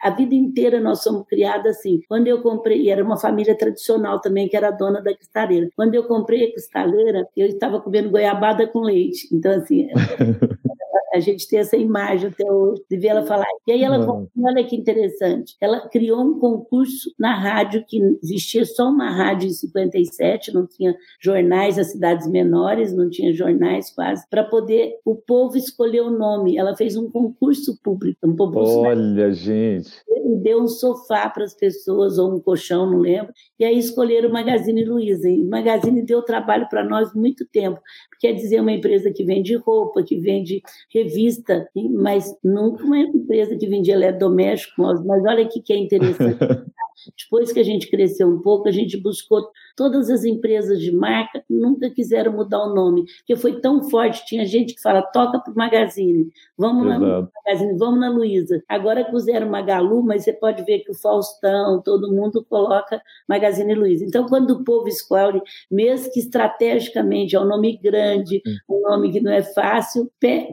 a 0.00 0.10
vida 0.10 0.34
inteira 0.34 0.80
nós 0.80 1.02
somos 1.02 1.26
criadas 1.26 1.78
assim. 1.78 2.00
Quando 2.08 2.26
eu 2.26 2.42
comprei, 2.42 2.82
e 2.82 2.90
era 2.90 3.02
uma 3.02 3.18
família 3.18 3.56
tradicional 3.56 4.20
também, 4.20 4.48
que 4.48 4.56
era 4.56 4.70
dona 4.70 5.00
da 5.00 5.14
cristaleira. 5.14 5.68
Quando 5.76 5.94
eu 5.94 6.04
comprei 6.04 6.48
a 6.48 6.52
cristaleira, 6.52 7.28
eu 7.36 7.46
estava 7.46 7.80
comendo 7.80 8.10
goiabada 8.10 8.66
com 8.66 8.80
leite. 8.80 9.28
Então, 9.32 9.52
assim, 9.52 9.88
a 11.16 11.20
gente 11.20 11.48
tem 11.48 11.58
essa 11.58 11.76
imagem 11.76 12.28
até 12.28 12.50
hoje 12.50 12.82
de 12.90 12.96
ver 12.96 13.08
ela 13.08 13.26
falar. 13.26 13.46
E 13.66 13.72
aí 13.72 13.82
ela, 13.82 14.06
olha 14.42 14.64
que 14.64 14.76
interessante, 14.76 15.56
ela 15.60 15.88
criou 15.88 16.20
um 16.20 16.38
concurso 16.38 17.10
na 17.18 17.34
rádio 17.34 17.84
que 17.86 18.00
existia 18.22 18.64
só 18.64 18.88
uma 18.88 19.10
rádio 19.10 19.48
em 19.48 19.52
57, 19.52 20.52
não 20.52 20.66
tinha 20.66 20.94
jornais 21.20 21.76
nas 21.76 21.92
cidades 21.92 22.28
menores, 22.28 22.94
não 22.94 23.08
tinha 23.08 23.32
jornais 23.32 23.90
quase, 23.94 24.24
para 24.28 24.44
poder 24.44 24.94
o 25.04 25.14
povo 25.14 25.56
escolher 25.56 26.02
o 26.02 26.10
nome. 26.10 26.56
Ela 26.56 26.76
fez 26.76 26.96
um 26.96 27.10
concurso 27.10 27.78
público, 27.82 28.18
um 28.24 28.36
concurso 28.36 28.78
Olha, 28.78 29.32
gente. 29.32 29.90
Ele 30.08 30.36
deu 30.36 30.62
um 30.62 30.68
sofá 30.68 31.28
para 31.28 31.44
as 31.44 31.54
pessoas 31.54 32.18
ou 32.18 32.34
um 32.34 32.40
colchão, 32.40 32.90
não 32.90 32.98
lembro. 32.98 33.32
E 33.58 33.64
aí 33.64 33.78
escolheram 33.78 34.28
o 34.28 34.32
Magazine 34.32 34.84
Luiza. 34.84 35.28
E 35.28 35.42
o 35.42 35.48
Magazine 35.48 36.02
deu 36.02 36.22
trabalho 36.22 36.68
para 36.68 36.84
nós 36.84 37.14
muito 37.14 37.46
tempo. 37.46 37.80
Quer 38.20 38.32
dizer, 38.32 38.60
uma 38.60 38.72
empresa 38.72 39.10
que 39.12 39.24
vende 39.24 39.56
roupa, 39.56 40.02
que 40.02 40.18
vende 40.18 40.62
revista, 40.92 41.68
mas 41.90 42.34
nunca 42.42 42.84
uma 42.84 42.98
empresa 42.98 43.56
que 43.56 43.66
vendia 43.66 43.94
eletrodoméstico. 43.94 44.82
Mas 44.82 45.24
olha 45.24 45.46
que 45.46 45.72
é 45.72 45.76
interessante. 45.76 46.38
Depois 47.18 47.52
que 47.52 47.60
a 47.60 47.64
gente 47.64 47.90
cresceu 47.90 48.28
um 48.28 48.40
pouco, 48.40 48.68
a 48.68 48.72
gente 48.72 48.96
buscou 48.96 49.48
todas 49.76 50.10
as 50.10 50.24
empresas 50.24 50.80
de 50.80 50.90
marca, 50.90 51.44
nunca 51.48 51.90
quiseram 51.90 52.32
mudar 52.32 52.62
o 52.64 52.74
nome, 52.74 53.04
porque 53.18 53.36
foi 53.36 53.60
tão 53.60 53.88
forte. 53.88 54.24
Tinha 54.26 54.44
gente 54.44 54.74
que 54.74 54.80
fala, 54.80 55.02
toca 55.02 55.38
para 55.38 55.52
o 55.52 55.56
Magazine, 55.56 56.28
vamos 56.56 56.86
Exato. 56.86 57.00
na 57.00 57.28
Magazine, 57.44 57.78
vamos 57.78 58.00
na 58.00 58.08
Luiza. 58.10 58.62
Agora 58.68 59.04
puseram 59.04 59.48
Magalu, 59.48 60.02
mas 60.02 60.24
você 60.24 60.32
pode 60.32 60.64
ver 60.64 60.80
que 60.80 60.90
o 60.90 60.94
Faustão, 60.94 61.82
todo 61.82 62.12
mundo 62.12 62.44
coloca 62.48 63.00
Magazine 63.28 63.74
Luiza. 63.74 64.04
Então, 64.04 64.26
quando 64.26 64.50
o 64.52 64.64
povo 64.64 64.88
escolhe, 64.88 65.40
mesmo 65.70 66.12
que 66.12 66.20
estrategicamente 66.20 67.36
é 67.36 67.40
um 67.40 67.46
nome 67.46 67.76
grande, 67.76 68.42
um 68.68 68.80
nome 68.80 69.12
que 69.12 69.20
não 69.20 69.32
é 69.32 69.42
fácil, 69.42 70.10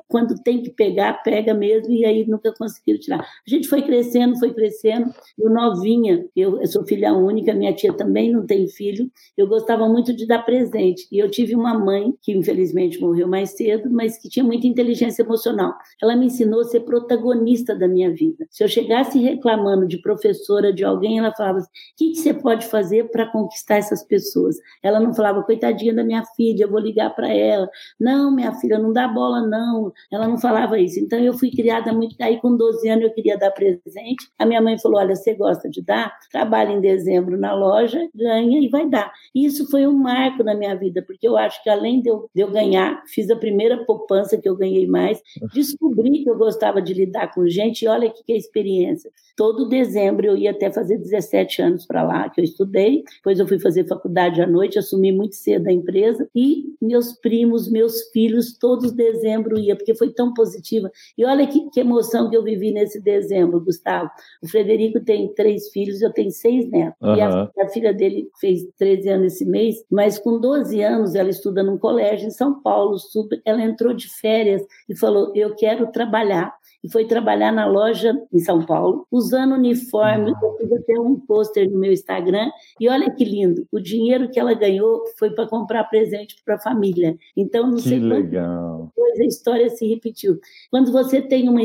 quando 0.08 0.42
tem 0.44 0.62
que 0.62 0.70
pegar, 0.70 1.24
pega 1.24 1.54
mesmo, 1.54 1.92
e 1.92 2.06
aí 2.06 2.26
nunca 2.28 2.54
conseguiram 2.54 3.00
tirar. 3.00 3.20
A 3.20 3.50
gente 3.50 3.68
foi 3.68 3.82
crescendo, 3.82 4.38
foi 4.38 4.54
crescendo, 4.54 5.12
eu 5.38 5.50
novinha, 5.50 6.26
eu, 6.36 6.60
eu 6.60 6.68
sou 6.68 6.86
filha 6.86 7.14
única, 7.14 7.54
minha 7.54 7.74
tia 7.74 7.94
também 7.94 8.32
não 8.32 8.46
tem 8.46 8.68
filho. 8.68 9.10
Eu 9.38 9.48
gostava 9.48 9.88
muito 9.88 10.16
de 10.16 10.26
dar 10.26 10.44
presente. 10.44 11.08
E 11.12 11.20
eu 11.20 11.30
tive 11.30 11.56
uma 11.56 11.78
mãe 11.78 12.14
que 12.22 12.32
infelizmente 12.32 13.00
morreu 13.00 13.28
mais 13.28 13.52
cedo, 13.52 13.90
mas 13.92 14.18
que 14.18 14.30
tinha 14.30 14.44
muita 14.44 14.66
inteligência 14.68 15.24
emocional. 15.24 15.74
Ela 16.02 16.16
me 16.16 16.26
ensinou 16.28 16.62
a 16.62 16.66
ser 16.66 16.82
protagonista 16.82 17.76
da 17.76 17.88
minha 17.88 18.12
vida. 18.12 18.48
Se 18.50 18.64
eu 18.64 18.68
chegasse 18.68 19.20
reclamando 19.20 19.88
de 19.88 20.02
professora 20.02 20.74
de 20.74 20.84
alguém, 20.84 21.20
ela 21.20 21.34
falava 21.36 21.60
assim, 21.60 21.68
o 21.68 21.98
que, 21.98 22.10
que 22.12 22.16
você 22.16 22.34
pode 22.34 22.66
fazer 22.66 23.10
para 23.12 23.32
conquistar 23.32 23.76
essas 23.76 24.04
pessoas? 24.04 24.56
Ela 24.82 25.00
não 25.00 25.14
falava, 25.14 25.44
coitadinha 25.44 25.94
da 25.94 26.04
minha 26.04 26.24
filha, 26.36 26.64
eu 26.64 26.70
vou 26.70 26.80
ligar 26.80 27.12
para 27.16 27.32
ela. 27.32 27.70
Não, 28.00 28.34
minha 28.34 28.54
filha, 28.54 28.80
não 28.80 28.92
dá 28.92 29.08
bola, 29.08 29.46
não. 29.46 29.92
Ela 30.12 30.28
não 30.28 30.38
falava 30.38 30.80
isso. 30.80 31.00
Então 31.00 31.20
eu 31.20 31.34
fui 31.34 31.52
criada 31.52 31.94
muito. 31.94 32.16
Aí 32.22 32.40
com 32.40 32.56
12 32.56 32.88
anos 32.90 33.06
eu 33.06 33.14
queria 33.14 33.38
dar 33.38 33.52
presente. 33.52 34.28
A 34.38 34.46
minha 34.46 34.62
mãe 34.62 34.78
falou: 34.80 35.00
olha, 35.00 35.16
você 35.16 35.34
gosta 35.34 35.70
de 35.70 35.82
dar? 35.82 36.14
Trabalha 36.32 36.72
em 36.72 36.82
dezembro 36.82 37.38
na 37.38 37.54
loja, 37.54 38.08
ganha 38.14 38.60
e 38.60 38.70
vai 38.70 38.88
dar. 38.88 39.12
Isso 39.34 39.70
foi 39.70 39.88
um 39.88 39.94
marco 39.94 40.44
na 40.44 40.56
minha 40.56 40.76
vida, 40.76 41.02
porque 41.02 41.28
eu 41.28 41.38
acho 41.38 41.62
que 41.64 41.70
além 41.70 42.02
de 42.02 42.10
eu, 42.10 42.30
de 42.34 42.42
eu 42.42 42.52
ganhar, 42.52 43.04
fiz 43.08 43.30
a 43.30 43.36
primeira 43.36 43.84
poupança 43.86 44.38
que 44.38 44.48
eu 44.48 44.56
ganhei 44.56 44.88
mais, 44.88 45.22
descobri 45.54 46.24
que 46.24 46.30
eu 46.30 46.38
gostava 46.38 46.82
de 46.82 46.94
lidar 46.94 47.34
com 47.34 47.48
gente 47.48 47.84
e 47.84 47.88
olha 47.88 48.10
que, 48.10 48.24
que 48.24 48.34
é 48.34 48.38
experiência. 48.38 49.12
Todo 49.36 49.68
dezembro 49.68 50.26
eu 50.28 50.38
ia 50.38 50.52
até 50.52 50.72
fazer 50.72 50.98
17 50.98 51.62
anos 51.62 51.86
para 51.86 52.04
lá, 52.04 52.30
que 52.30 52.40
eu 52.40 52.46
estudei, 52.46 53.04
depois 53.16 53.40
eu 53.40 53.48
fui 53.48 53.60
fazer 53.60 53.88
faculdade 53.88 54.42
à 54.42 54.48
noite, 54.48 54.78
assumi 54.78 55.12
muito 55.12 55.36
cedo 55.36 55.68
a 55.68 55.72
empresa 55.72 56.30
e 56.36 56.66
meus 56.82 57.14
primos, 57.14 57.70
meus 57.70 58.10
filhos, 58.10 58.58
todos 58.58 58.92
dezembro 58.92 59.58
ia, 59.58 59.76
porque 59.76 59.96
foi 59.96 60.12
tão 60.12 60.34
positiva. 60.34 60.92
E 61.18 61.26
olha 61.26 61.48
que, 61.48 61.70
que 61.72 61.80
emoção 61.80 62.30
que 62.30 62.38
eu 62.38 62.44
vivi 62.44 62.72
nesse 62.72 63.02
dezembro, 63.02 63.60
Gustavo. 63.60 64.10
O 64.42 64.48
Frederico 64.48 65.00
tem 65.00 65.34
três 65.34 65.70
filhos, 65.70 66.02
eu 66.02 66.13
tenho 66.14 66.32
seis 66.32 66.70
netos. 66.70 66.98
Uhum. 67.02 67.16
E 67.16 67.22
a, 67.22 67.50
a, 67.60 67.68
filha 67.70 67.94
dele 67.94 68.30
fez 68.40 68.64
13 68.78 69.10
anos 69.10 69.34
esse 69.34 69.46
mês, 69.46 69.76
mas 69.92 70.20
com 70.20 70.40
12 70.40 70.82
anos 70.82 71.16
ela 71.16 71.30
estuda 71.30 71.64
num 71.64 71.78
colégio 71.78 72.28
em 72.28 72.32
São 72.32 72.62
Paulo. 72.62 72.98
Ela 73.46 73.62
entrou 73.62 73.94
de 73.94 74.08
férias 74.08 74.62
e 74.88 74.96
falou: 74.96 75.32
Eu 75.36 75.56
quero 75.56 75.92
trabalhar 75.92 76.54
e 76.84 76.92
foi 76.92 77.06
trabalhar 77.06 77.52
na 77.52 77.66
loja 77.66 78.14
em 78.32 78.40
São 78.40 78.66
Paulo, 78.66 79.08
usando 79.10 79.54
uniforme. 79.54 80.32
Eu 80.32 80.58
fiz 80.58 80.72
até 80.74 81.00
um 81.00 81.18
pôster 81.18 81.72
no 81.72 81.80
meu 81.80 81.94
Instagram. 81.94 82.52
E 82.78 82.90
olha 82.90 83.10
que 83.10 83.24
lindo, 83.24 83.66
o 83.72 83.80
dinheiro 83.80 84.30
que 84.30 84.38
ela 84.38 84.54
ganhou 84.54 85.02
foi 85.18 85.30
para 85.32 85.48
comprar 85.48 85.86
presente 85.86 86.36
para 86.44 86.56
a 86.56 86.60
família. 86.60 87.18
Então, 87.38 87.68
não 87.68 87.78
que 87.78 87.84
sei 87.84 88.00
legal. 88.00 88.92
Coisa, 88.94 89.24
a 89.24 89.26
história 89.26 89.70
se 89.70 89.88
repetiu. 89.88 90.38
Quando 90.70 90.92
você 90.92 91.22
tem 91.22 91.48
uma, 91.48 91.62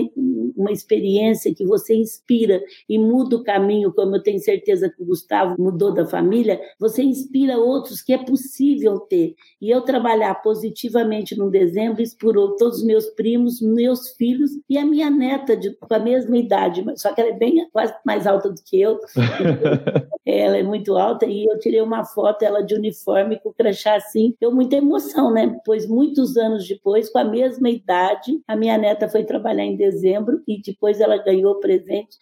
uma 0.56 0.70
experiência 0.70 1.52
que 1.52 1.66
você 1.66 1.96
inspira 1.96 2.62
e 2.88 2.96
muda 2.96 3.36
o 3.36 3.42
caminho, 3.42 3.92
como 3.92 4.14
eu 4.14 4.22
tenho 4.22 4.37
certeza 4.38 4.88
que 4.88 5.02
o 5.02 5.06
Gustavo 5.06 5.56
mudou 5.58 5.92
da 5.92 6.06
família, 6.06 6.60
você 6.78 7.02
inspira 7.02 7.58
outros 7.58 8.02
que 8.02 8.12
é 8.12 8.18
possível 8.18 9.00
ter. 9.00 9.34
E 9.60 9.70
eu 9.70 9.80
trabalhar 9.80 10.34
positivamente 10.36 11.36
no 11.36 11.50
dezembro 11.50 12.02
inspirou 12.02 12.56
todos 12.56 12.78
os 12.78 12.84
meus 12.84 13.06
primos, 13.06 13.60
meus 13.60 14.10
filhos 14.10 14.50
e 14.68 14.76
a 14.76 14.84
minha 14.84 14.98
minha 14.98 15.10
neta 15.10 15.56
de, 15.56 15.74
com 15.74 15.94
a 15.94 15.98
mesma 15.98 16.36
idade, 16.36 16.84
só 16.96 17.12
que 17.12 17.20
ela 17.20 17.30
é 17.30 17.34
bem 17.34 17.68
quase 17.72 17.94
mais 18.04 18.26
alta 18.26 18.50
do 18.50 18.60
que 18.62 18.80
eu. 18.80 18.98
ela 20.26 20.56
é 20.56 20.62
muito 20.62 20.96
alta 20.96 21.24
e 21.24 21.46
eu 21.46 21.58
tirei 21.58 21.80
uma 21.80 22.04
foto 22.04 22.42
ela 22.42 22.62
de 22.62 22.74
uniforme 22.74 23.38
com 23.38 23.50
o 23.50 23.54
crachá 23.54 23.94
assim. 23.94 24.34
Deu 24.40 24.52
muita 24.52 24.76
emoção, 24.76 25.32
né? 25.32 25.58
Pois 25.64 25.86
muitos 25.86 26.36
anos 26.36 26.66
depois, 26.66 27.08
com 27.10 27.18
a 27.18 27.24
mesma 27.24 27.70
idade, 27.70 28.40
a 28.46 28.56
minha 28.56 28.76
neta 28.76 29.08
foi 29.08 29.24
trabalhar 29.24 29.64
em 29.64 29.76
dezembro 29.76 30.42
e 30.46 30.60
depois 30.60 31.00
ela 31.00 31.16
ganhou 31.16 31.60
presente, 31.60 32.16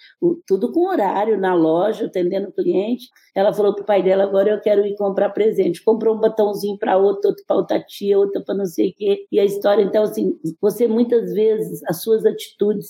tudo 0.47 0.71
com 0.71 0.89
horário 0.89 1.39
na 1.39 1.55
loja, 1.55 2.06
atendendo 2.07 2.49
o 2.49 2.53
cliente. 2.53 3.09
Ela 3.35 3.53
falou 3.53 3.75
pro 3.75 3.85
pai 3.85 4.03
dela: 4.03 4.25
agora 4.25 4.51
eu 4.51 4.61
quero 4.61 4.87
ir 4.87 4.97
comprar 4.97 5.31
presente. 5.31 5.83
Comprou 5.85 6.17
um 6.17 6.21
botãozinho 6.21 6.79
para 6.79 6.97
outra, 6.97 7.31
outro 7.31 7.45
para 7.47 7.57
outra 7.57 7.81
tia, 7.81 8.19
outra 8.19 8.43
para 8.43 8.55
não 8.55 8.67
sei 8.67 8.91
o 8.91 8.95
quê. 8.95 9.27
E 9.31 9.39
a 9.41 9.45
história, 9.45 9.83
então, 9.83 10.05
assim, 10.05 10.39
você 10.61 10.89
muitas 10.89 11.33
vezes, 11.33 11.83
as 11.85 12.03
suas 12.03 12.25
atitudes 12.25 12.89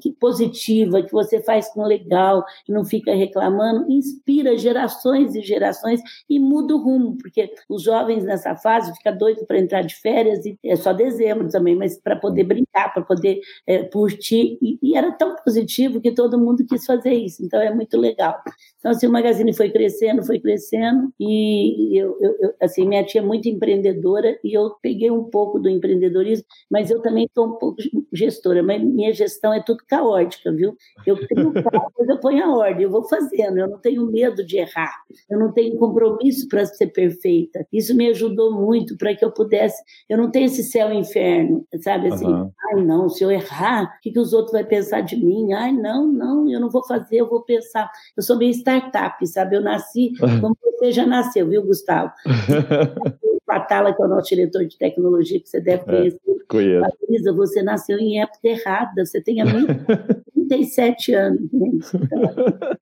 que 0.00 0.12
positiva, 0.12 1.02
que 1.02 1.12
você 1.12 1.42
faz 1.42 1.68
com 1.72 1.84
legal, 1.84 2.44
que 2.64 2.72
não 2.72 2.84
fica 2.84 3.12
reclamando, 3.14 3.90
inspira 3.90 4.56
gerações 4.56 5.34
e 5.34 5.42
gerações 5.42 6.00
e 6.28 6.38
muda 6.38 6.74
o 6.74 6.78
rumo, 6.78 7.16
porque 7.18 7.52
os 7.68 7.82
jovens 7.82 8.24
nessa 8.24 8.54
fase 8.56 8.94
ficam 8.96 9.16
doidos 9.16 9.44
para 9.44 9.58
entrar 9.58 9.82
de 9.82 9.94
férias, 9.96 10.44
e 10.46 10.56
é 10.64 10.76
só 10.76 10.92
dezembro 10.92 11.48
também, 11.48 11.74
mas 11.74 11.98
para 11.98 12.16
poder 12.16 12.44
brincar, 12.44 12.92
para 12.92 13.02
poder 13.02 13.40
é, 13.66 13.82
curtir, 13.84 14.58
e, 14.62 14.78
e, 14.82 14.96
era 14.96 15.10
tão 15.12 15.34
positivo 15.44 16.00
que 16.00 16.12
todo 16.12 16.38
mundo 16.38 16.64
quis 16.66 16.84
fazer 16.84 17.12
isso, 17.12 17.44
então 17.44 17.60
é 17.60 17.74
muito 17.74 17.98
legal. 17.98 18.36
Então, 18.78 18.92
assim, 18.92 19.06
o 19.06 19.12
Magazine 19.12 19.52
foi 19.52 19.70
crescendo, 19.70 20.24
foi 20.24 20.38
crescendo, 20.38 21.12
e 21.18 22.00
eu, 22.00 22.16
eu, 22.20 22.54
assim, 22.60 22.86
minha 22.86 23.04
tia 23.04 23.20
é 23.20 23.24
muito 23.24 23.48
empreendedora, 23.48 24.38
e 24.44 24.56
eu 24.56 24.70
peguei 24.80 25.10
um 25.10 25.24
pouco 25.24 25.58
do 25.58 25.68
empreendedorismo, 25.68 26.46
mas 26.70 26.90
eu 26.90 27.00
também 27.00 27.28
sou 27.34 27.46
um 27.46 27.58
pouco 27.58 27.76
gestora, 28.12 28.62
mas 28.62 28.82
minha 28.82 29.12
gestão 29.12 29.31
gestão 29.32 29.52
é 29.52 29.62
tudo 29.62 29.82
caótica, 29.88 30.52
viu? 30.52 30.76
Eu 31.06 31.26
tenho 31.26 31.52
depois 31.52 32.08
eu 32.08 32.18
ponho 32.20 32.44
a 32.44 32.56
ordem, 32.56 32.84
eu 32.84 32.90
vou 32.90 33.08
fazendo, 33.08 33.58
eu 33.58 33.68
não 33.68 33.78
tenho 33.78 34.04
medo 34.06 34.44
de 34.44 34.58
errar, 34.58 34.94
eu 35.30 35.38
não 35.38 35.52
tenho 35.52 35.76
compromisso 35.78 36.48
para 36.48 36.64
ser 36.66 36.88
perfeita. 36.88 37.66
Isso 37.72 37.94
me 37.96 38.08
ajudou 38.08 38.52
muito 38.52 38.96
para 38.96 39.14
que 39.14 39.24
eu 39.24 39.32
pudesse, 39.32 39.82
eu 40.08 40.18
não 40.18 40.30
tenho 40.30 40.46
esse 40.46 40.62
céu 40.64 40.92
e 40.92 40.96
inferno, 40.96 41.66
sabe 41.80 42.08
assim, 42.08 42.26
uhum. 42.26 42.50
ai 42.70 42.84
não, 42.84 43.08
se 43.08 43.24
eu 43.24 43.30
errar, 43.30 43.84
o 43.84 44.00
que, 44.00 44.10
que 44.10 44.18
os 44.18 44.32
outros 44.32 44.52
vão 44.52 44.64
pensar 44.64 45.00
de 45.00 45.16
mim? 45.16 45.52
Ai 45.52 45.72
não, 45.72 46.06
não, 46.06 46.50
eu 46.50 46.60
não 46.60 46.70
vou 46.70 46.84
fazer, 46.84 47.16
eu 47.16 47.28
vou 47.28 47.42
pensar. 47.42 47.90
Eu 48.16 48.22
sou 48.22 48.36
meio 48.36 48.52
startup, 48.52 49.26
sabe? 49.26 49.56
Eu 49.56 49.62
nasci 49.62 50.12
como 50.40 50.56
você 50.62 50.92
já 50.92 51.06
nasceu, 51.06 51.48
viu, 51.48 51.64
Gustavo? 51.64 52.12
Patala, 53.52 53.94
que 53.94 54.02
é 54.02 54.06
o 54.06 54.08
nosso 54.08 54.28
diretor 54.28 54.64
de 54.64 54.78
tecnologia, 54.78 55.38
que 55.38 55.48
você 55.48 55.60
deve 55.60 55.82
é, 55.82 55.84
conhecer. 55.84 56.20
É, 56.26 56.44
conheço. 56.48 56.80
Patrícia, 56.80 57.32
você 57.32 57.62
nasceu 57.62 57.98
em 57.98 58.20
época 58.20 58.48
errada, 58.48 59.04
você 59.04 59.20
tem 59.20 59.42
a 59.42 59.44
minha 59.44 59.66
37 60.48 61.14
anos. 61.14 61.40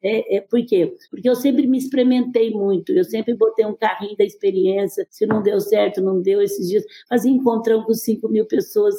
É, 0.02 0.36
é, 0.36 0.40
por 0.40 0.64
quê? 0.64 0.94
Porque 1.10 1.28
eu 1.28 1.34
sempre 1.34 1.66
me 1.66 1.78
experimentei 1.78 2.50
muito, 2.50 2.92
eu 2.92 3.04
sempre 3.04 3.34
botei 3.34 3.66
um 3.66 3.74
carrinho 3.74 4.16
da 4.16 4.24
experiência, 4.24 5.06
se 5.10 5.26
não 5.26 5.42
deu 5.42 5.60
certo, 5.60 6.00
não 6.00 6.20
deu 6.20 6.40
esses 6.40 6.68
dias. 6.68 6.84
Fazia 7.08 7.30
encontrão 7.30 7.82
com 7.82 7.92
5 7.92 8.28
mil 8.28 8.46
pessoas, 8.46 8.94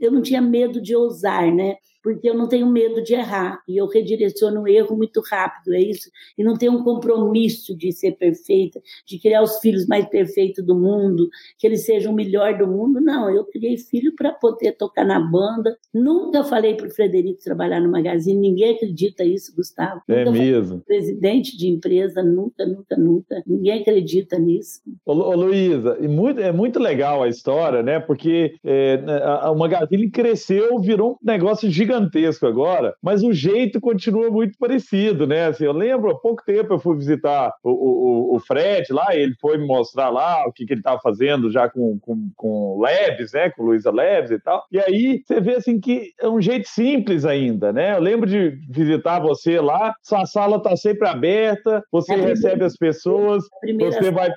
eu 0.00 0.10
não 0.10 0.22
tinha 0.22 0.40
medo 0.40 0.80
de 0.80 0.94
ousar, 0.94 1.52
né? 1.52 1.76
Porque 2.02 2.28
eu 2.28 2.34
não 2.34 2.48
tenho 2.48 2.66
medo 2.66 3.02
de 3.02 3.14
errar 3.14 3.62
e 3.68 3.76
eu 3.76 3.86
redireciono 3.86 4.62
o 4.62 4.68
erro 4.68 4.96
muito 4.96 5.20
rápido, 5.20 5.72
é 5.72 5.80
isso. 5.80 6.10
E 6.36 6.42
não 6.42 6.56
tenho 6.56 6.72
um 6.72 6.82
compromisso 6.82 7.76
de 7.76 7.92
ser 7.92 8.12
perfeita, 8.12 8.80
de 9.06 9.18
criar 9.18 9.42
os 9.42 9.58
filhos 9.58 9.86
mais 9.86 10.06
perfeitos 10.06 10.64
do 10.64 10.74
mundo, 10.74 11.28
que 11.58 11.66
eles 11.66 11.86
sejam 11.86 12.12
o 12.12 12.14
melhor 12.14 12.58
do 12.58 12.66
mundo. 12.66 13.00
Não, 13.00 13.30
eu 13.30 13.44
criei 13.44 13.76
filho 13.78 14.14
para 14.16 14.32
poder 14.32 14.72
tocar 14.72 15.04
na 15.04 15.20
banda. 15.20 15.76
Nunca 15.94 16.42
falei 16.42 16.74
para 16.74 16.88
o 16.88 16.90
Frederico 16.90 17.42
trabalhar 17.42 17.80
no 17.80 17.90
Magazine, 17.90 18.40
ninguém 18.40 18.74
acredita 18.74 19.24
isso, 19.24 19.54
Gustavo. 19.54 20.02
É 20.08 20.24
nunca 20.24 20.38
mesmo. 20.38 20.80
Presidente 20.80 21.56
de 21.56 21.68
empresa, 21.68 22.22
nunca, 22.22 22.66
nunca, 22.66 22.96
nunca. 22.96 23.42
Ninguém 23.46 23.80
acredita 23.80 24.38
nisso. 24.38 24.80
Ô, 25.06 25.12
ô 25.12 25.34
Luísa, 25.34 25.98
é 26.40 26.52
muito 26.52 26.78
legal 26.80 27.22
a 27.22 27.28
história, 27.28 27.82
né? 27.82 28.00
Porque 28.00 28.54
é, 28.64 29.02
a, 29.06 29.48
a 29.48 29.54
Magazine 29.54 30.10
cresceu, 30.10 30.80
virou 30.80 31.12
um 31.12 31.26
negócio 31.26 31.70
gigantesco 31.70 31.91
gigantesco 31.92 32.46
agora, 32.46 32.94
mas 33.02 33.22
o 33.22 33.32
jeito 33.32 33.80
continua 33.80 34.30
muito 34.30 34.58
parecido, 34.58 35.26
né? 35.26 35.46
Assim, 35.46 35.64
eu 35.64 35.72
lembro, 35.72 36.10
há 36.10 36.18
pouco 36.18 36.42
tempo 36.44 36.72
eu 36.72 36.78
fui 36.78 36.96
visitar 36.96 37.52
o, 37.62 37.70
o, 37.70 38.36
o 38.36 38.40
Fred 38.40 38.92
lá, 38.92 39.14
ele 39.14 39.34
foi 39.40 39.58
me 39.58 39.66
mostrar 39.66 40.08
lá 40.08 40.46
o 40.46 40.52
que, 40.52 40.64
que 40.64 40.72
ele 40.72 40.80
estava 40.80 41.00
fazendo 41.00 41.50
já 41.50 41.68
com, 41.68 41.98
com, 42.00 42.30
com 42.36 42.80
Labs, 42.80 43.32
né? 43.32 43.50
Com 43.50 43.64
Luiza 43.64 43.90
Labs 43.90 44.30
e 44.30 44.38
tal. 44.38 44.64
E 44.72 44.78
aí 44.78 45.22
você 45.24 45.40
vê 45.40 45.56
assim 45.56 45.78
que 45.78 46.12
é 46.20 46.28
um 46.28 46.40
jeito 46.40 46.68
simples 46.68 47.24
ainda, 47.24 47.72
né? 47.72 47.96
Eu 47.96 48.00
lembro 48.00 48.28
de 48.28 48.58
visitar 48.70 49.20
você 49.20 49.60
lá, 49.60 49.94
sua 50.02 50.26
sala 50.26 50.56
está 50.56 50.76
sempre 50.76 51.06
aberta, 51.08 51.82
você 51.90 52.14
recebe 52.14 52.64
as 52.64 52.76
pessoas, 52.76 53.44
você 53.78 54.10
vai 54.10 54.30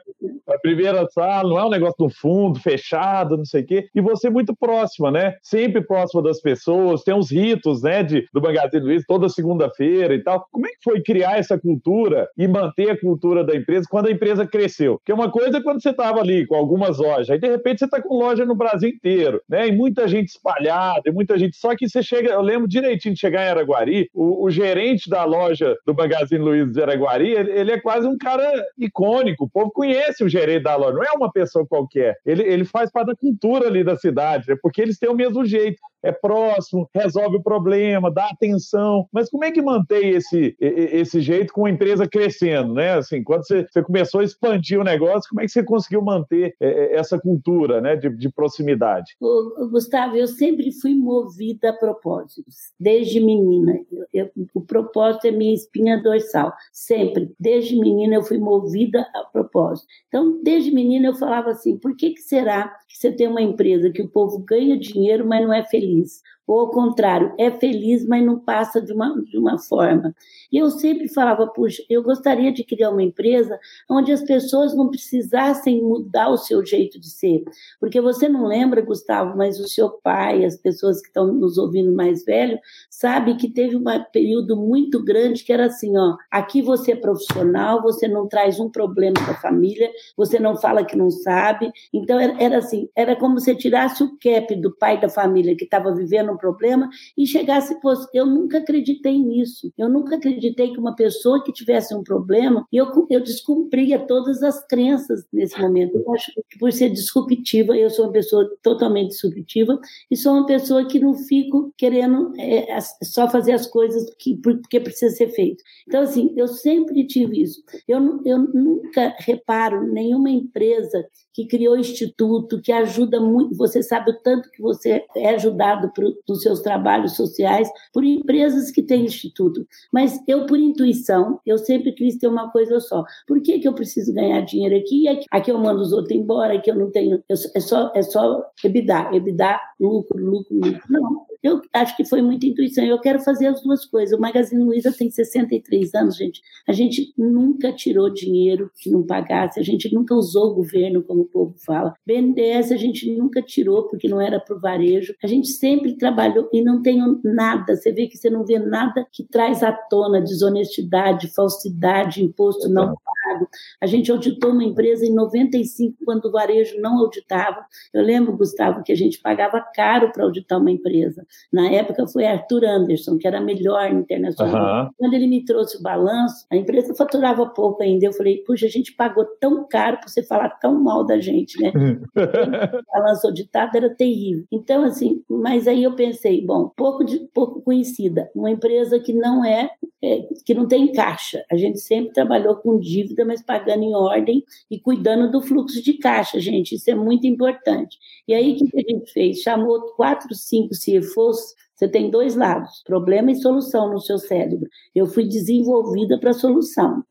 a 0.47 0.59
primeira 0.59 1.07
sala, 1.09 1.49
não 1.49 1.59
é 1.59 1.65
um 1.65 1.69
negócio 1.69 1.95
no 1.99 2.09
fundo, 2.09 2.59
fechado, 2.59 3.37
não 3.37 3.45
sei 3.45 3.63
o 3.63 3.65
quê, 3.65 3.87
e 3.95 4.01
você 4.01 4.29
muito 4.29 4.55
próxima, 4.55 5.11
né? 5.11 5.35
Sempre 5.41 5.81
próxima 5.81 6.21
das 6.21 6.39
pessoas, 6.39 7.03
tem 7.03 7.13
uns 7.13 7.31
ritos, 7.45 7.83
né, 7.83 8.03
de, 8.03 8.27
do 8.33 8.41
Magazine 8.41 8.83
Luiza 8.83 9.05
toda 9.07 9.29
segunda-feira 9.29 10.13
e 10.13 10.23
tal. 10.23 10.47
Como 10.51 10.65
é 10.65 10.69
que 10.69 10.83
foi 10.83 11.01
criar 11.01 11.37
essa 11.37 11.57
cultura 11.57 12.27
e 12.37 12.47
manter 12.47 12.89
a 12.89 12.99
cultura 12.99 13.43
da 13.43 13.55
empresa 13.55 13.87
quando 13.89 14.07
a 14.07 14.11
empresa 14.11 14.45
cresceu? 14.45 14.97
Porque 14.97 15.13
uma 15.13 15.31
coisa 15.31 15.57
é 15.57 15.61
quando 15.61 15.81
você 15.81 15.89
estava 15.89 16.19
ali 16.19 16.45
com 16.45 16.55
algumas 16.55 16.97
lojas, 16.97 17.29
aí 17.29 17.39
de 17.39 17.47
repente 17.47 17.79
você 17.79 17.85
está 17.85 18.01
com 18.01 18.15
loja 18.15 18.45
no 18.45 18.55
Brasil 18.55 18.89
inteiro, 18.89 19.41
né? 19.49 19.67
E 19.67 19.71
muita 19.71 20.07
gente 20.07 20.29
espalhada, 20.29 21.01
e 21.05 21.11
muita 21.11 21.37
gente. 21.37 21.57
Só 21.57 21.75
que 21.75 21.87
você 21.87 22.01
chega, 22.01 22.31
eu 22.31 22.41
lembro 22.41 22.67
direitinho 22.67 23.13
de 23.13 23.19
chegar 23.19 23.45
em 23.45 23.49
Araguari, 23.49 24.09
o, 24.13 24.45
o 24.45 24.49
gerente 24.49 25.09
da 25.09 25.23
loja 25.23 25.75
do 25.85 25.93
Magazine 25.93 26.43
Luiza 26.43 26.71
de 26.71 26.81
Araguari, 26.81 27.31
ele, 27.31 27.51
ele, 27.51 27.71
é 27.71 27.79
quase 27.79 28.07
um 28.07 28.17
cara 28.17 28.51
icônico. 28.77 29.45
O 29.45 29.49
povo 29.49 29.71
conhece 29.71 30.23
o 30.23 30.29
gerente 30.29 30.63
da 30.63 30.75
loja, 30.75 30.93
não 30.93 31.03
é 31.03 31.11
uma 31.11 31.31
pessoa 31.31 31.65
qualquer. 31.65 32.15
Ele, 32.25 32.43
ele 32.43 32.65
faz 32.65 32.91
parte 32.91 33.07
da 33.07 33.15
cultura 33.15 33.67
ali 33.67 33.83
da 33.83 33.95
cidade, 33.95 34.45
né? 34.49 34.55
porque 34.61 34.81
eles 34.81 34.97
têm 34.97 35.09
o 35.09 35.15
mesmo 35.15 35.45
jeito 35.45 35.79
é 36.05 36.11
próximo, 36.11 36.87
resolve 36.93 37.37
o 37.37 37.43
problema, 37.43 38.11
dá 38.11 38.25
atenção. 38.27 39.07
Mas 39.11 39.29
como 39.29 39.43
é 39.43 39.51
que 39.51 39.61
mantém 39.61 40.11
esse, 40.11 40.55
esse 40.59 41.19
jeito 41.19 41.51
com 41.51 41.65
a 41.65 41.69
empresa 41.69 42.07
crescendo, 42.07 42.73
né? 42.73 42.93
Assim, 42.93 43.23
quando 43.23 43.45
você, 43.45 43.65
você 43.67 43.81
começou 43.81 44.21
a 44.21 44.23
expandir 44.23 44.79
o 44.79 44.83
negócio, 44.83 45.29
como 45.29 45.41
é 45.41 45.45
que 45.45 45.51
você 45.51 45.63
conseguiu 45.63 46.01
manter 46.01 46.55
é, 46.61 46.67
é, 46.67 46.95
essa 46.95 47.19
cultura 47.19 47.81
né, 47.81 47.95
de, 47.95 48.09
de 48.09 48.29
proximidade? 48.29 49.15
Ô, 49.19 49.67
Gustavo, 49.69 50.15
eu 50.15 50.27
sempre 50.27 50.71
fui 50.71 50.93
movida 50.93 51.71
a 51.71 51.73
propósitos, 51.73 52.55
desde 52.79 53.19
menina. 53.19 53.79
Eu, 53.91 54.05
eu, 54.13 54.47
o 54.53 54.61
propósito 54.61 55.25
é 55.25 55.31
minha 55.31 55.53
espinha 55.53 56.01
dorsal, 56.01 56.53
sempre. 56.71 57.33
Desde 57.39 57.79
menina 57.79 58.15
eu 58.15 58.23
fui 58.23 58.37
movida 58.37 59.07
a 59.15 59.23
propósito. 59.23 59.87
Então, 60.07 60.39
desde 60.43 60.71
menina 60.71 61.07
eu 61.07 61.15
falava 61.15 61.49
assim, 61.49 61.77
por 61.77 61.95
que, 61.95 62.11
que 62.11 62.21
será 62.21 62.67
que 62.87 62.97
você 62.97 63.11
tem 63.11 63.27
uma 63.27 63.41
empresa 63.41 63.89
que 63.89 64.01
o 64.01 64.09
povo 64.09 64.39
ganha 64.39 64.77
dinheiro, 64.77 65.25
mas 65.27 65.43
não 65.43 65.53
é 65.53 65.63
feliz? 65.63 65.94
days 65.95 66.21
ou 66.47 66.59
ao 66.59 66.69
contrário, 66.69 67.33
é 67.39 67.49
feliz, 67.51 68.05
mas 68.05 68.25
não 68.25 68.39
passa 68.39 68.81
de 68.81 68.93
uma, 68.93 69.21
de 69.23 69.37
uma 69.37 69.57
forma. 69.57 70.13
E 70.51 70.57
eu 70.57 70.69
sempre 70.69 71.07
falava, 71.07 71.47
puxa, 71.47 71.83
eu 71.89 72.03
gostaria 72.03 72.51
de 72.51 72.63
criar 72.63 72.91
uma 72.91 73.03
empresa 73.03 73.59
onde 73.89 74.11
as 74.11 74.23
pessoas 74.23 74.75
não 74.75 74.89
precisassem 74.89 75.81
mudar 75.81 76.29
o 76.29 76.37
seu 76.37 76.65
jeito 76.65 76.99
de 76.99 77.09
ser. 77.09 77.43
Porque 77.79 77.99
você 77.99 78.29
não 78.29 78.45
lembra, 78.45 78.81
Gustavo, 78.81 79.35
mas 79.35 79.59
o 79.59 79.67
seu 79.67 79.89
pai, 79.89 80.45
as 80.45 80.57
pessoas 80.57 81.01
que 81.01 81.07
estão 81.07 81.27
nos 81.27 81.57
ouvindo 81.57 81.91
mais 81.93 82.23
velho, 82.23 82.59
sabe 82.89 83.35
que 83.35 83.49
teve 83.49 83.75
um 83.75 83.83
período 84.11 84.55
muito 84.55 85.03
grande 85.03 85.43
que 85.43 85.51
era 85.51 85.65
assim, 85.65 85.97
ó, 85.97 86.15
aqui 86.29 86.61
você 86.61 86.91
é 86.91 86.95
profissional, 86.95 87.81
você 87.81 88.07
não 88.07 88.27
traz 88.27 88.59
um 88.59 88.69
problema 88.69 89.15
para 89.15 89.33
a 89.33 89.41
família, 89.41 89.89
você 90.15 90.39
não 90.39 90.55
fala 90.55 90.85
que 90.85 90.95
não 90.95 91.09
sabe. 91.09 91.71
Então 91.91 92.19
era, 92.19 92.41
era 92.41 92.57
assim, 92.59 92.89
era 92.95 93.15
como 93.15 93.39
se 93.39 93.55
tirasse 93.55 94.03
o 94.03 94.17
cap 94.17 94.55
do 94.55 94.75
pai 94.75 94.99
da 94.99 95.09
família 95.09 95.55
que 95.55 95.63
estava 95.63 95.93
vivendo 95.93 96.34
um 96.35 96.37
problema 96.37 96.89
e 97.17 97.25
chegasse, 97.25 97.79
pô, 97.81 97.93
eu 98.13 98.25
nunca 98.25 98.59
acreditei 98.59 99.17
nisso. 99.17 99.71
Eu 99.77 99.89
nunca 99.89 100.15
acreditei 100.15 100.71
que 100.71 100.79
uma 100.79 100.95
pessoa 100.95 101.43
que 101.43 101.51
tivesse 101.51 101.95
um 101.95 102.03
problema, 102.03 102.65
eu, 102.71 102.87
eu 103.09 103.21
descumpria 103.21 103.99
todas 103.99 104.43
as 104.43 104.65
crenças 104.67 105.25
nesse 105.31 105.59
momento. 105.59 105.97
Eu 105.97 106.13
acho 106.13 106.31
que 106.49 106.59
por 106.59 106.71
ser 106.71 106.89
disruptiva, 106.89 107.75
eu 107.75 107.89
sou 107.89 108.05
uma 108.05 108.11
pessoa 108.11 108.49
totalmente 108.61 109.09
disruptiva 109.09 109.79
e 110.09 110.15
sou 110.15 110.33
uma 110.33 110.45
pessoa 110.45 110.85
que 110.85 110.99
não 110.99 111.13
fico 111.13 111.73
querendo 111.77 112.33
é, 112.37 112.77
só 113.03 113.29
fazer 113.29 113.53
as 113.53 113.67
coisas 113.67 114.05
que, 114.19 114.35
porque 114.37 114.79
precisa 114.79 115.15
ser 115.15 115.29
feito. 115.29 115.63
Então, 115.87 116.01
assim, 116.01 116.33
eu 116.35 116.47
sempre 116.47 117.05
tive 117.07 117.41
isso. 117.41 117.63
Eu, 117.87 118.21
eu 118.25 118.39
nunca 118.39 119.15
reparo 119.19 119.87
nenhuma 119.91 120.29
empresa 120.29 121.05
que 121.33 121.45
criou 121.45 121.77
instituto, 121.77 122.61
que 122.61 122.71
ajuda 122.71 123.19
muito. 123.19 123.55
Você 123.57 123.83
sabe 123.83 124.11
o 124.11 124.19
tanto 124.21 124.49
que 124.51 124.61
você 124.61 125.05
é 125.15 125.35
ajudado 125.35 125.91
por, 125.93 126.05
nos 126.27 126.41
seus 126.41 126.61
trabalhos 126.61 127.15
sociais 127.15 127.69
por 127.93 128.03
empresas 128.03 128.71
que 128.71 128.81
têm 128.81 129.05
instituto. 129.05 129.65
Mas 129.91 130.19
eu, 130.27 130.45
por 130.45 130.57
intuição, 130.57 131.39
eu 131.45 131.57
sempre 131.57 131.91
quis 131.91 132.17
ter 132.17 132.27
uma 132.27 132.51
coisa 132.51 132.79
só. 132.79 133.03
Por 133.27 133.41
que, 133.41 133.59
que 133.59 133.67
eu 133.67 133.73
preciso 133.73 134.13
ganhar 134.13 134.41
dinheiro 134.41 134.75
aqui? 134.75 135.07
Aqui, 135.07 135.25
aqui 135.31 135.51
eu 135.51 135.57
mando 135.57 135.81
os 135.81 135.91
outros 135.91 136.15
embora, 136.15 136.55
aqui 136.55 136.69
eu 136.69 136.75
não 136.75 136.91
tenho. 136.91 137.23
Eu, 137.29 137.35
é 137.55 137.59
só, 137.59 137.91
é 137.95 138.01
só 138.01 138.43
EBITDA, 138.63 139.09
EBITDA, 139.13 139.59
lucro, 139.79 140.17
lucro, 140.17 140.55
lucro. 140.55 140.81
Não. 140.89 141.25
Eu 141.45 141.61
acho 141.73 141.95
que 141.95 142.03
foi 142.03 142.23
muita 142.23 142.47
intuição. 142.47 142.83
Eu 142.83 142.99
quero 142.99 143.19
fazer 143.19 143.45
as 143.45 143.61
duas 143.61 143.85
coisas. 143.85 144.17
O 144.17 144.19
Magazine 144.19 144.63
Luiza 144.63 144.91
tem 144.91 145.11
63 145.11 145.93
anos, 145.93 146.17
gente. 146.17 146.41
A 146.67 146.73
gente 146.73 147.13
nunca 147.15 147.71
tirou 147.71 148.11
dinheiro 148.11 148.71
que 148.81 148.89
não 148.89 149.05
pagasse, 149.05 149.59
a 149.59 149.63
gente 149.63 149.93
nunca 149.93 150.15
usou 150.15 150.51
o 150.51 150.55
governo, 150.55 151.03
como 151.03 151.21
o 151.21 151.25
povo 151.25 151.53
fala. 151.63 151.93
BNDES 152.03 152.71
a 152.71 152.77
gente 152.77 153.15
nunca 153.15 153.43
tirou 153.43 153.83
porque 153.87 154.07
não 154.07 154.19
era 154.19 154.39
para 154.39 154.55
o 154.55 154.59
varejo. 154.59 155.13
A 155.23 155.27
gente 155.27 155.49
sempre 155.49 155.95
trabalhou 155.95 156.14
e 156.53 156.63
não 156.63 156.81
tem 156.81 157.01
nada. 157.23 157.75
Você 157.75 157.91
vê 157.91 158.07
que 158.07 158.17
você 158.17 158.29
não 158.29 158.45
vê 158.45 158.59
nada 158.59 159.05
que 159.11 159.23
traz 159.23 159.63
à 159.63 159.71
tona 159.71 160.21
desonestidade, 160.21 161.33
falsidade, 161.33 162.23
imposto 162.23 162.69
não 162.69 162.87
pago. 162.87 163.47
A 163.81 163.85
gente 163.85 164.11
auditou 164.11 164.51
uma 164.51 164.63
empresa 164.63 165.05
em 165.05 165.13
95, 165.13 165.97
quando 166.05 166.25
o 166.25 166.31
varejo 166.31 166.79
não 166.79 166.99
auditava. 166.99 167.65
Eu 167.93 168.03
lembro, 168.03 168.37
Gustavo, 168.37 168.83
que 168.83 168.91
a 168.91 168.95
gente 168.95 169.19
pagava 169.21 169.63
caro 169.73 170.11
para 170.11 170.23
auditar 170.23 170.59
uma 170.59 170.71
empresa. 170.71 171.25
Na 171.51 171.69
época 171.69 172.07
foi 172.07 172.25
Arthur 172.25 172.65
Anderson, 172.65 173.17
que 173.17 173.27
era 173.27 173.41
melhor 173.41 173.91
internacional. 173.91 174.85
Uhum. 174.85 174.89
Quando 174.97 175.13
ele 175.13 175.27
me 175.27 175.43
trouxe 175.43 175.77
o 175.77 175.81
balanço, 175.81 176.45
a 176.51 176.55
empresa 176.55 176.93
faturava 176.95 177.45
pouco 177.47 177.83
ainda. 177.83 178.05
Eu 178.05 178.13
falei, 178.13 178.43
puxa, 178.45 178.65
a 178.65 178.69
gente 178.69 178.93
pagou 178.93 179.25
tão 179.39 179.67
caro 179.67 179.97
para 179.97 180.07
você 180.07 180.23
falar 180.23 180.49
tão 180.49 180.81
mal 180.81 181.05
da 181.05 181.19
gente, 181.19 181.61
né? 181.61 181.71
o 181.75 182.13
balanço 182.93 183.27
auditado 183.27 183.75
era 183.75 183.89
terrível. 183.89 184.45
Então, 184.51 184.83
assim, 184.83 185.23
mas 185.29 185.67
aí 185.67 185.83
eu 185.83 185.93
pensei, 185.93 186.04
bom, 186.45 186.69
pouco, 186.75 187.03
de, 187.03 187.19
pouco 187.33 187.61
conhecida, 187.61 188.29
uma 188.35 188.51
empresa 188.51 188.99
que 188.99 189.13
não 189.13 189.43
é, 189.43 189.69
é 190.03 190.27
que 190.45 190.53
não 190.53 190.67
tem 190.67 190.91
caixa. 190.91 191.43
A 191.51 191.55
gente 191.55 191.79
sempre 191.79 192.13
trabalhou 192.13 192.55
com 192.55 192.79
dívida, 192.79 193.25
mas 193.25 193.41
pagando 193.41 193.83
em 193.83 193.95
ordem 193.95 194.43
e 194.69 194.79
cuidando 194.79 195.31
do 195.31 195.41
fluxo 195.41 195.81
de 195.81 195.93
caixa, 195.93 196.39
gente. 196.39 196.75
Isso 196.75 196.89
é 196.89 196.95
muito 196.95 197.25
importante. 197.27 197.97
E 198.27 198.33
aí, 198.33 198.53
o 198.53 198.55
que 198.57 198.77
a 198.77 198.91
gente 198.91 199.11
fez? 199.11 199.39
Chamou 199.39 199.81
quatro, 199.95 200.33
cinco 200.35 200.69
CFOs 200.69 201.55
você 201.75 201.89
tem 201.89 202.09
dois 202.09 202.35
lados, 202.35 202.81
problema 202.85 203.31
e 203.31 203.35
solução 203.35 203.91
no 203.91 203.99
seu 203.99 204.17
cérebro. 204.17 204.67
Eu 204.93 205.05
fui 205.05 205.25
desenvolvida 205.27 206.17
para 206.17 206.31
solução. 206.31 207.03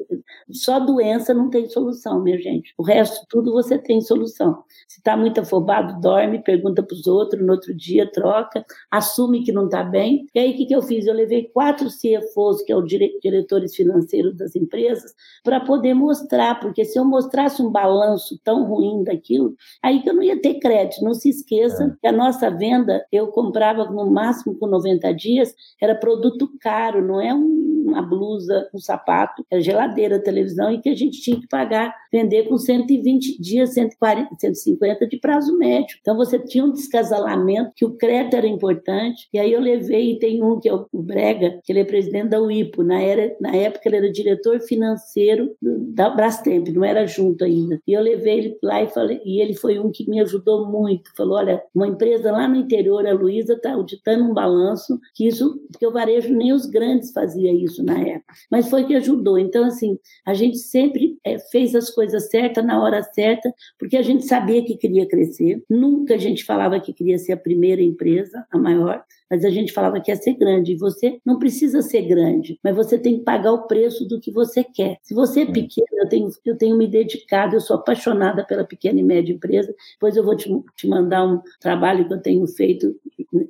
Só 0.50 0.80
doença 0.80 1.35
não 1.35 1.50
tem 1.50 1.68
solução, 1.68 2.23
minha 2.23 2.38
gente. 2.38 2.73
O 2.78 2.83
resto, 2.83 3.27
tudo 3.29 3.53
você 3.53 3.77
tem 3.77 4.00
solução. 4.00 4.62
Se 4.88 5.00
está 5.00 5.16
muito 5.16 5.40
afobado, 5.40 6.00
dorme, 6.00 6.42
pergunta 6.42 6.83
para 6.83 6.94
os 6.94 7.07
outros, 7.07 7.44
no 7.44 7.53
outro 7.53 7.74
dia 7.74 8.11
troca, 8.11 8.64
assume 8.90 9.44
que 9.44 9.53
não 9.53 9.66
está 9.66 9.83
bem. 9.83 10.27
E 10.35 10.38
aí, 10.38 10.53
o 10.53 10.57
que, 10.57 10.66
que 10.66 10.74
eu 10.74 10.81
fiz? 10.81 11.07
Eu 11.07 11.14
levei 11.14 11.44
quatro 11.53 11.88
CFOs, 11.88 12.62
que 12.62 12.72
é 12.72 12.77
o 12.77 12.83
dire 12.83 13.18
diretores 13.22 13.74
financeiros 13.74 14.35
das 14.35 14.57
empresas, 14.57 15.14
para 15.42 15.61
poder 15.61 15.92
mostrar, 15.92 16.59
porque 16.61 16.85
se 16.87 16.98
eu 16.98 17.05
mostrasse 17.05 17.61
um 17.61 17.70
balanço 17.70 18.40
tão 18.42 18.64
ruim 18.64 19.05
daquilo, 19.05 19.55
aí 19.83 20.03
que 20.03 20.09
eu 20.09 20.14
não 20.14 20.22
ia 20.22 20.40
ter 20.40 20.55
crédito. 20.55 21.05
Não 21.05 21.12
se 21.12 21.29
esqueça 21.29 21.85
é. 21.85 21.96
que 22.00 22.07
a 22.07 22.12
nossa 22.12 22.50
venda, 22.50 23.05
eu 23.12 23.29
comprava 23.29 23.85
no 23.85 24.11
máximo 24.11 24.54
com 24.55 24.67
90 24.67 25.12
dias, 25.12 25.55
era 25.81 25.95
produto 25.95 26.51
caro, 26.61 27.07
não 27.07 27.21
é 27.21 27.35
um 27.35 27.64
uma 27.85 28.03
blusa, 28.03 28.69
um 28.75 28.79
sapato, 28.79 29.45
a 29.53 29.61
geladeira, 29.61 30.19
televisão, 30.19 30.73
e 30.73 30.81
que 30.81 30.88
a 30.88 30.97
gente 30.97 31.21
tinha 31.21 31.38
que 31.38 31.47
pagar, 31.47 31.95
vender 32.14 32.44
com 32.44 32.57
120 32.57 33.42
dias, 33.42 33.74
140, 33.74 34.37
150 34.38 35.09
de 35.09 35.16
prazo 35.18 35.59
médio. 35.59 35.96
Então 36.00 36.16
você 36.16 36.38
tinha 36.38 36.64
um 36.64 36.70
descasalamento, 36.70 37.72
que 37.74 37.85
o 37.85 37.96
crédito 37.96 38.37
era 38.37 38.46
importante, 38.46 39.29
e 39.33 39.38
aí 39.38 39.53
eu 39.53 39.61
levei, 39.61 40.12
e 40.12 40.18
tem 40.20 40.40
um 40.40 40.61
que 40.61 40.68
é 40.68 40.72
o 40.72 40.87
Brega, 40.92 41.59
que 41.64 41.72
ele 41.72 41.81
é 41.81 41.85
presidente 41.85 42.29
da 42.29 42.40
UIPO, 42.40 42.85
na, 42.85 43.03
era, 43.03 43.37
na 43.40 43.57
época 43.57 43.88
ele 43.88 43.96
era 43.96 44.12
diretor 44.12 44.61
financeiro 44.61 45.57
da 45.61 46.09
Brastemp, 46.09 46.68
não 46.68 46.85
era 46.85 47.05
junto 47.05 47.42
ainda. 47.42 47.81
E 47.85 47.92
eu 47.92 48.00
levei 48.00 48.38
ele 48.38 48.59
lá 48.62 48.81
e 48.81 48.87
falei, 48.87 49.20
e 49.24 49.42
ele 49.42 49.55
foi 49.55 49.81
um 49.81 49.90
que 49.90 50.09
me 50.09 50.20
ajudou 50.20 50.70
muito, 50.70 51.11
falou, 51.16 51.37
olha, 51.38 51.64
uma 51.74 51.88
empresa 51.88 52.31
lá 52.31 52.46
no 52.46 52.55
interior, 52.55 53.05
a 53.05 53.12
Luísa 53.12 53.55
está 53.55 53.72
auditando 53.72 54.22
um 54.22 54.33
balanço, 54.33 55.00
que 55.16 55.27
isso, 55.27 55.61
porque 55.68 55.85
o 55.85 55.92
varejo 55.92 56.33
nem 56.33 56.53
os 56.53 56.66
grandes 56.66 57.11
fazia 57.11 57.53
isso, 57.53 57.83
na 57.83 57.98
época, 57.98 58.35
mas 58.48 58.70
foi 58.70 58.85
que 58.85 58.94
ajudou. 58.94 59.37
Então, 59.37 59.64
assim, 59.64 59.98
a 60.24 60.33
gente 60.33 60.59
sempre 60.59 61.18
é, 61.24 61.40
fez 61.40 61.74
as 61.74 61.90
coisas 61.90 62.04
certas 62.09 62.64
na 62.64 62.83
hora 62.83 63.03
certa, 63.03 63.53
porque 63.79 63.97
a 63.97 64.03
gente 64.03 64.25
sabia 64.25 64.64
que 64.64 64.77
queria 64.77 65.07
crescer. 65.07 65.62
Nunca 65.69 66.14
a 66.14 66.19
gente 66.19 66.45
falava 66.45 66.81
que 66.81 66.93
queria 66.93 67.19
ser 67.19 67.33
a 67.33 67.37
primeira 67.37 67.83
empresa, 67.83 68.47
a 68.51 68.59
maior, 68.59 69.03
mas 69.31 69.45
a 69.45 69.51
gente 69.51 69.73
falava 69.73 70.01
que 70.01 70.11
ia 70.11 70.17
ser 70.17 70.35
grande. 70.35 70.73
E 70.73 70.77
você 70.77 71.19
não 71.25 71.39
precisa 71.39 71.83
ser 71.83 72.03
grande, 72.03 72.59
mas 72.63 72.75
você 72.75 72.99
tem 72.99 73.19
que 73.19 73.25
pagar 73.25 73.53
o 73.53 73.67
preço 73.67 74.07
do 74.07 74.21
que 74.21 74.31
você 74.31 74.65
quer. 74.65 74.99
Se 75.03 75.15
você 75.15 75.43
é 75.43 75.47
pequeno, 75.47 75.87
eu 75.93 76.09
tenho, 76.09 76.29
eu 76.45 76.57
tenho 76.57 76.77
me 76.77 76.87
dedicado, 76.87 77.57
eu 77.57 77.61
sou 77.61 77.77
apaixonada 77.77 78.45
pela 78.45 78.65
pequena 78.65 79.01
e 79.01 79.03
média 79.03 79.33
empresa. 79.33 79.75
Depois 79.95 80.17
eu 80.17 80.25
vou 80.25 80.37
te, 80.37 80.51
te 80.77 80.89
mandar 80.89 81.27
um 81.27 81.41
trabalho 81.61 82.07
que 82.07 82.15
eu 82.15 82.21
tenho 82.21 82.47
feito 82.47 82.95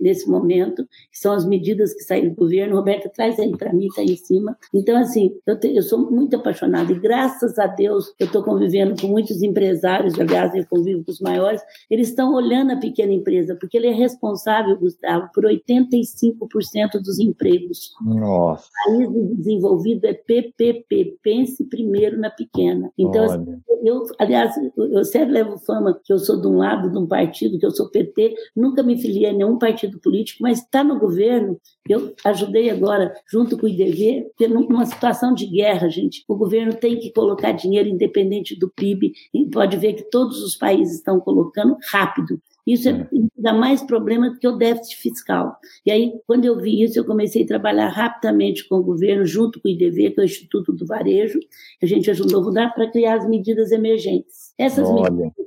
nesse 0.00 0.28
momento, 0.28 0.86
que 1.10 1.18
são 1.18 1.32
as 1.32 1.44
medidas 1.44 1.92
que 1.94 2.02
saíram 2.02 2.30
do 2.30 2.36
governo. 2.36 2.76
Roberta, 2.76 3.08
traz 3.08 3.38
aí 3.38 3.56
para 3.56 3.72
mim, 3.72 3.86
está 3.86 4.02
em 4.02 4.16
cima. 4.16 4.56
Então, 4.72 4.96
assim, 4.96 5.34
eu, 5.46 5.58
te, 5.58 5.74
eu 5.74 5.82
sou 5.82 6.10
muito 6.10 6.36
apaixonada 6.36 6.92
e 6.92 6.98
graças 6.98 7.58
a 7.58 7.66
Deus 7.66 8.14
eu 8.18 8.26
estou 8.26 8.42
convivendo 8.42 9.00
com 9.00 9.08
muitos 9.08 9.42
empresários, 9.42 10.18
aliás, 10.18 10.54
eu 10.54 10.66
convivo 10.66 11.04
com 11.04 11.10
os 11.10 11.20
maiores, 11.20 11.62
eles 11.90 12.08
estão 12.08 12.34
olhando 12.34 12.72
a 12.72 12.76
pequena 12.76 13.12
empresa, 13.12 13.56
porque 13.58 13.76
ele 13.76 13.88
é 13.88 13.92
responsável, 13.92 14.78
Gustavo, 14.78 15.28
por 15.34 15.46
85% 15.68 17.02
dos 17.02 17.18
empregos. 17.18 17.92
Nossa. 18.04 18.68
O 18.88 18.98
país 18.98 19.36
desenvolvido 19.36 20.04
é 20.06 20.14
PPP, 20.14 21.18
pense 21.22 21.64
primeiro 21.64 22.18
na 22.18 22.30
pequena. 22.30 22.90
Então, 22.98 23.24
assim, 23.24 23.60
eu, 23.84 24.02
aliás, 24.18 24.54
eu 24.76 25.04
sempre 25.04 25.32
levo 25.32 25.58
fama 25.58 26.00
que 26.02 26.12
eu 26.12 26.18
sou 26.18 26.40
de 26.40 26.46
um 26.46 26.56
lado 26.56 26.90
de 26.90 26.98
um 26.98 27.06
partido, 27.06 27.58
que 27.58 27.66
eu 27.66 27.70
sou 27.70 27.90
PT, 27.90 28.34
nunca 28.56 28.82
me 28.82 28.96
filiei 28.96 29.30
a 29.30 29.32
nenhum 29.32 29.58
partido 29.58 30.00
político, 30.00 30.42
mas 30.42 30.60
está 30.60 30.82
no 30.82 30.98
governo, 30.98 31.60
eu 31.88 32.14
ajudei 32.24 32.70
agora, 32.70 33.14
junto 33.30 33.58
com 33.58 33.66
o 33.66 33.68
IDV, 33.68 34.30
numa 34.48 34.86
situação 34.86 35.34
de 35.34 35.46
guerra, 35.46 35.88
gente. 35.88 36.24
O 36.28 36.36
governo 36.36 36.72
tem 36.74 36.98
que 36.98 37.12
colocar 37.12 37.52
dinheiro 37.52 37.88
independente 37.88 38.58
do 38.58 38.70
PIB, 38.70 39.12
e 39.32 39.46
pode 39.50 39.76
ver 39.76 39.94
que 39.94 40.10
todos 40.10 40.42
os 40.42 40.56
países 40.56 40.96
estão 40.96 41.20
colocando 41.20 41.76
rápido. 41.90 42.40
Isso 42.66 42.88
é, 42.88 42.92
é. 42.92 43.08
dá 43.36 43.52
mais 43.52 43.82
problema 43.82 44.30
do 44.30 44.38
que 44.38 44.48
o 44.48 44.56
déficit 44.56 44.96
fiscal. 44.96 45.56
E 45.84 45.90
aí, 45.90 46.12
quando 46.26 46.44
eu 46.44 46.58
vi 46.58 46.82
isso, 46.82 46.98
eu 46.98 47.04
comecei 47.04 47.44
a 47.44 47.46
trabalhar 47.46 47.88
rapidamente 47.88 48.66
com 48.66 48.76
o 48.76 48.82
governo, 48.82 49.26
junto 49.26 49.60
com 49.60 49.68
o 49.68 49.70
IDV, 49.70 50.10
que 50.10 50.20
é 50.20 50.22
o 50.22 50.24
Instituto 50.24 50.72
do 50.72 50.86
Varejo, 50.86 51.38
que 51.78 51.84
a 51.84 51.88
gente 51.88 52.10
ajudou 52.10 52.40
a 52.40 52.44
mudar 52.44 52.70
para 52.70 52.90
criar 52.90 53.18
as 53.18 53.28
medidas 53.28 53.70
emergentes. 53.70 54.54
Essas 54.56 54.88
Olha. 54.88 55.10
medidas 55.10 55.43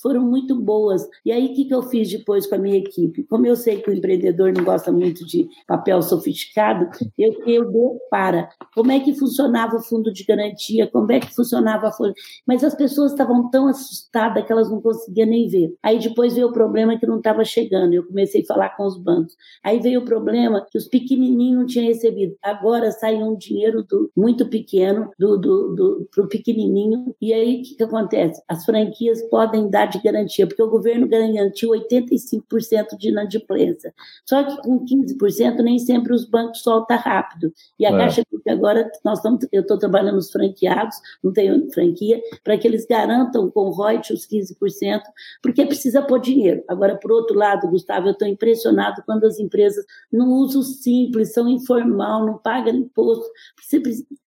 foram 0.00 0.22
muito 0.22 0.54
boas. 0.60 1.06
E 1.24 1.32
aí, 1.32 1.46
o 1.46 1.54
que, 1.54 1.64
que 1.64 1.74
eu 1.74 1.82
fiz 1.82 2.10
depois 2.10 2.46
com 2.46 2.54
a 2.54 2.58
minha 2.58 2.76
equipe? 2.76 3.24
Como 3.24 3.46
eu 3.46 3.56
sei 3.56 3.80
que 3.80 3.90
o 3.90 3.92
empreendedor 3.92 4.52
não 4.52 4.64
gosta 4.64 4.90
muito 4.90 5.26
de 5.26 5.48
papel 5.66 6.00
sofisticado, 6.02 6.88
eu, 7.18 7.32
eu 7.46 7.70
dou 7.70 8.00
para 8.10 8.48
como 8.74 8.90
é 8.90 9.00
que 9.00 9.14
funcionava 9.14 9.76
o 9.76 9.82
fundo 9.82 10.12
de 10.12 10.24
garantia, 10.24 10.86
como 10.86 11.10
é 11.12 11.20
que 11.20 11.34
funcionava 11.34 11.88
a 11.88 11.92
folha. 11.92 12.14
Mas 12.46 12.64
as 12.64 12.74
pessoas 12.74 13.12
estavam 13.12 13.50
tão 13.50 13.68
assustadas 13.68 14.44
que 14.44 14.52
elas 14.52 14.70
não 14.70 14.80
conseguiam 14.80 15.28
nem 15.28 15.48
ver. 15.48 15.74
Aí 15.82 15.98
depois 15.98 16.34
veio 16.34 16.48
o 16.48 16.52
problema 16.52 16.98
que 16.98 17.06
não 17.06 17.18
estava 17.18 17.44
chegando. 17.44 17.92
Eu 17.92 18.06
comecei 18.06 18.42
a 18.42 18.46
falar 18.46 18.76
com 18.76 18.84
os 18.84 18.96
bancos. 18.96 19.36
Aí 19.62 19.78
veio 19.78 20.00
o 20.00 20.04
problema 20.04 20.66
que 20.70 20.78
os 20.78 20.88
pequenininhos 20.88 21.58
não 21.58 21.66
tinham 21.66 21.86
recebido. 21.86 22.36
Agora 22.42 22.90
sai 22.90 23.22
um 23.22 23.36
dinheiro 23.36 23.82
do, 23.82 24.10
muito 24.16 24.46
pequeno 24.48 25.10
do, 25.18 25.36
do, 25.36 25.74
do, 25.74 26.08
para 26.14 26.24
o 26.24 26.28
pequenininho. 26.28 27.14
E 27.20 27.32
aí 27.32 27.60
o 27.60 27.62
que, 27.62 27.74
que 27.76 27.82
acontece? 27.82 28.42
As 28.48 28.64
franquias 28.64 29.20
podem 29.28 29.41
dar 29.46 29.86
de 29.86 30.00
garantia, 30.00 30.46
porque 30.46 30.62
o 30.62 30.70
governo 30.70 31.08
garantiu 31.08 31.70
85% 31.70 32.96
de 32.98 33.08
inadimplência. 33.08 33.94
Só 34.24 34.42
que 34.44 34.62
com 34.62 34.84
15% 34.84 35.56
nem 35.62 35.78
sempre 35.78 36.12
os 36.12 36.24
bancos 36.24 36.62
soltam 36.62 36.96
rápido. 36.96 37.52
E 37.78 37.86
a 37.86 37.90
é. 37.90 37.98
Caixa 37.98 38.22
agora 38.48 38.90
nós 39.04 39.18
estamos, 39.18 39.46
eu 39.52 39.62
estou 39.62 39.78
trabalhando 39.78 40.16
nos 40.16 40.30
franqueados, 40.30 40.96
não 41.22 41.32
tenho 41.32 41.70
franquia, 41.72 42.20
para 42.42 42.58
que 42.58 42.66
eles 42.66 42.86
garantam 42.86 43.50
com 43.50 43.70
royalties 43.70 44.12
os 44.12 44.26
15%, 44.26 45.02
porque 45.42 45.66
precisa 45.66 46.02
pôr 46.02 46.20
dinheiro. 46.20 46.62
Agora, 46.68 46.96
por 46.96 47.12
outro 47.12 47.36
lado, 47.36 47.68
Gustavo, 47.68 48.08
eu 48.08 48.12
estou 48.12 48.26
impressionado 48.26 49.02
quando 49.06 49.24
as 49.24 49.38
empresas 49.38 49.84
não 50.12 50.28
usam 50.30 50.62
simples, 50.62 51.32
são 51.32 51.48
informal, 51.48 52.26
não 52.26 52.38
pagam 52.38 52.74
imposto. 52.74 53.30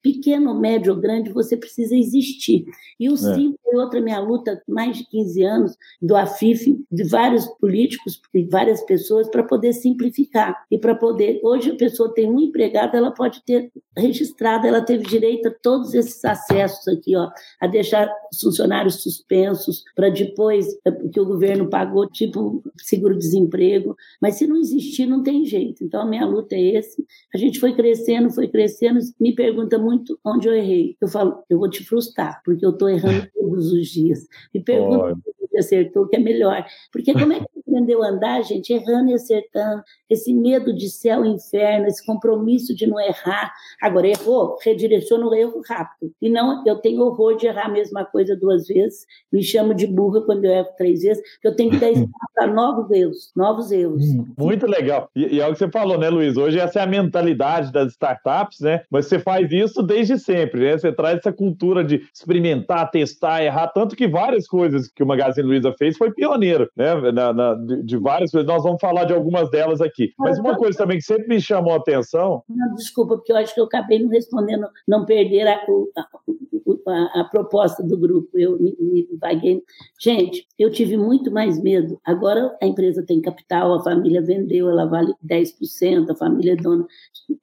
Pequeno, 0.01 0.59
médio 0.59 0.93
ou 0.93 0.99
grande, 0.99 1.31
você 1.31 1.57
precisa 1.57 1.95
existir. 1.95 2.65
E 2.99 3.09
o 3.09 3.13
é. 3.13 3.17
simples 3.17 3.59
é 3.73 3.77
outra 3.77 4.01
minha 4.01 4.19
luta, 4.19 4.61
mais 4.67 4.97
de 5.05 5.09
15 5.09 5.43
anos, 5.43 5.77
do 6.01 6.15
AFIF, 6.15 6.77
de 6.91 7.03
vários 7.03 7.45
políticos 7.59 8.21
e 8.33 8.43
várias 8.43 8.81
pessoas, 8.85 9.29
para 9.29 9.43
poder 9.43 9.73
simplificar. 9.73 10.65
E 10.69 10.77
para 10.77 10.95
poder. 10.95 11.39
Hoje 11.43 11.71
a 11.71 11.75
pessoa 11.75 12.13
tem 12.13 12.29
um 12.29 12.39
empregado, 12.39 12.95
ela 12.95 13.11
pode 13.11 13.43
ter 13.45 13.71
registrado, 13.97 14.67
ela 14.67 14.81
teve 14.81 15.03
direito 15.03 15.47
a 15.47 15.51
todos 15.51 15.93
esses 15.93 16.23
acessos 16.25 16.87
aqui, 16.87 17.15
ó, 17.15 17.29
a 17.61 17.67
deixar 17.67 18.11
os 18.31 18.41
funcionários 18.41 19.01
suspensos, 19.01 19.83
para 19.95 20.09
depois, 20.09 20.67
é, 20.85 20.91
que 20.91 21.19
o 21.19 21.25
governo 21.25 21.69
pagou, 21.69 22.09
tipo 22.09 22.63
seguro-desemprego. 22.77 23.95
Mas 24.21 24.35
se 24.35 24.47
não 24.47 24.57
existir, 24.57 25.05
não 25.05 25.23
tem 25.23 25.45
jeito. 25.45 25.83
Então 25.83 26.01
a 26.01 26.05
minha 26.05 26.25
luta 26.25 26.55
é 26.55 26.77
esse. 26.77 27.05
A 27.33 27.37
gente 27.37 27.59
foi 27.59 27.73
crescendo, 27.73 28.29
foi 28.29 28.47
crescendo, 28.47 28.99
me 29.19 29.33
pergunta 29.33 29.77
muito 29.77 30.19
onde 30.23 30.47
eu 30.47 30.53
errei. 30.53 30.95
Eu 30.99 31.07
falo, 31.07 31.43
eu 31.49 31.59
vou 31.59 31.69
te 31.69 31.83
frustrar, 31.83 32.41
porque 32.43 32.65
eu 32.65 32.71
estou 32.71 32.89
errando 32.89 33.27
todos 33.33 33.71
os 33.71 33.87
dias. 33.87 34.27
Me 34.53 34.61
pergunta 34.61 34.94
God 34.95 35.34
se 35.61 35.75
acertou, 35.75 36.07
que 36.07 36.15
é 36.15 36.19
melhor. 36.19 36.65
Porque 36.91 37.13
como 37.13 37.33
é 37.33 37.39
que 37.39 37.45
aprendeu 37.75 38.03
a 38.03 38.07
andar, 38.07 38.41
gente, 38.43 38.71
errando 38.71 39.11
e 39.11 39.13
acertando, 39.13 39.83
esse 40.09 40.33
medo 40.33 40.73
de 40.73 40.89
céu 40.89 41.25
e 41.25 41.29
inferno, 41.29 41.87
esse 41.87 42.05
compromisso 42.05 42.75
de 42.75 42.87
não 42.87 42.99
errar. 42.99 43.51
Agora, 43.81 44.07
errou, 44.07 44.57
redireciona 44.63 45.25
o 45.25 45.33
erro 45.33 45.61
rápido. 45.67 46.11
E 46.21 46.29
não, 46.29 46.63
eu 46.65 46.77
tenho 46.77 47.01
horror 47.01 47.35
de 47.35 47.47
errar 47.47 47.65
a 47.65 47.71
mesma 47.71 48.05
coisa 48.05 48.35
duas 48.35 48.67
vezes, 48.67 49.05
me 49.31 49.43
chamo 49.43 49.73
de 49.73 49.87
burra 49.87 50.21
quando 50.21 50.45
eu 50.45 50.51
erro 50.51 50.69
três 50.77 51.01
vezes, 51.01 51.21
que 51.41 51.47
eu 51.47 51.55
tenho 51.55 51.71
que 51.71 51.77
dar 51.77 51.91
espaço 51.91 52.09
para 52.33 52.47
novos 52.47 52.89
erros, 52.91 53.31
novos 53.35 53.71
erros. 53.71 54.03
Hum, 54.03 54.25
muito 54.37 54.65
legal. 54.65 55.09
E, 55.15 55.35
e 55.35 55.41
é 55.41 55.47
o 55.47 55.51
que 55.51 55.59
você 55.59 55.69
falou, 55.69 55.97
né, 55.97 56.09
Luiz? 56.09 56.37
Hoje 56.37 56.59
essa 56.59 56.79
é 56.79 56.83
a 56.83 56.87
mentalidade 56.87 57.71
das 57.71 57.91
startups, 57.91 58.59
né? 58.59 58.83
Mas 58.89 59.07
você 59.07 59.19
faz 59.19 59.51
isso 59.51 59.81
desde 59.81 60.17
sempre, 60.17 60.61
né? 60.61 60.77
Você 60.77 60.91
traz 60.91 61.17
essa 61.17 61.33
cultura 61.33 61.83
de 61.83 62.01
experimentar, 62.13 62.89
testar, 62.91 63.43
errar, 63.43 63.67
tanto 63.67 63.95
que 63.95 64.07
várias 64.07 64.47
coisas 64.47 64.87
que 64.87 65.03
o 65.03 65.07
Magazine 65.07 65.44
Luiza 65.45 65.73
fez 65.77 65.97
foi 65.97 66.11
pioneiro, 66.11 66.69
né? 66.75 67.11
Na, 67.11 67.33
na, 67.33 67.53
de, 67.55 67.83
de, 67.83 67.97
várias 67.97 68.31
coisas. 68.31 68.47
Nós 68.47 68.63
vamos 68.63 68.79
falar 68.79 69.05
de 69.05 69.13
algumas 69.13 69.49
delas 69.49 69.81
aqui. 69.81 70.13
Mas 70.17 70.39
uma 70.39 70.55
coisa 70.55 70.77
também 70.77 70.97
que 70.97 71.03
sempre 71.03 71.27
me 71.27 71.39
chamou 71.39 71.73
a 71.73 71.77
atenção. 71.77 72.43
Não, 72.49 72.75
desculpa, 72.75 73.15
porque 73.15 73.31
eu 73.31 73.37
acho 73.37 73.53
que 73.53 73.59
eu 73.59 73.65
acabei 73.65 73.99
não 73.99 74.09
respondendo, 74.09 74.67
não 74.87 75.05
perder 75.05 75.47
a, 75.47 75.53
a, 75.53 76.07
a, 76.87 77.21
a 77.21 77.23
proposta 77.25 77.83
do 77.83 77.97
grupo. 77.97 78.29
Eu 78.37 78.59
me, 78.59 78.75
me 78.79 79.07
vaguei. 79.19 79.63
Gente, 79.99 80.47
eu 80.57 80.71
tive 80.71 80.97
muito 80.97 81.31
mais 81.31 81.61
medo. 81.61 81.99
Agora 82.03 82.55
a 82.61 82.65
empresa 82.65 83.03
tem 83.05 83.21
capital, 83.21 83.73
a 83.73 83.83
família 83.83 84.21
vendeu, 84.21 84.69
ela 84.69 84.85
vale 84.85 85.13
10%, 85.25 86.09
a 86.09 86.15
família 86.15 86.53
é 86.53 86.55
dona. 86.55 86.85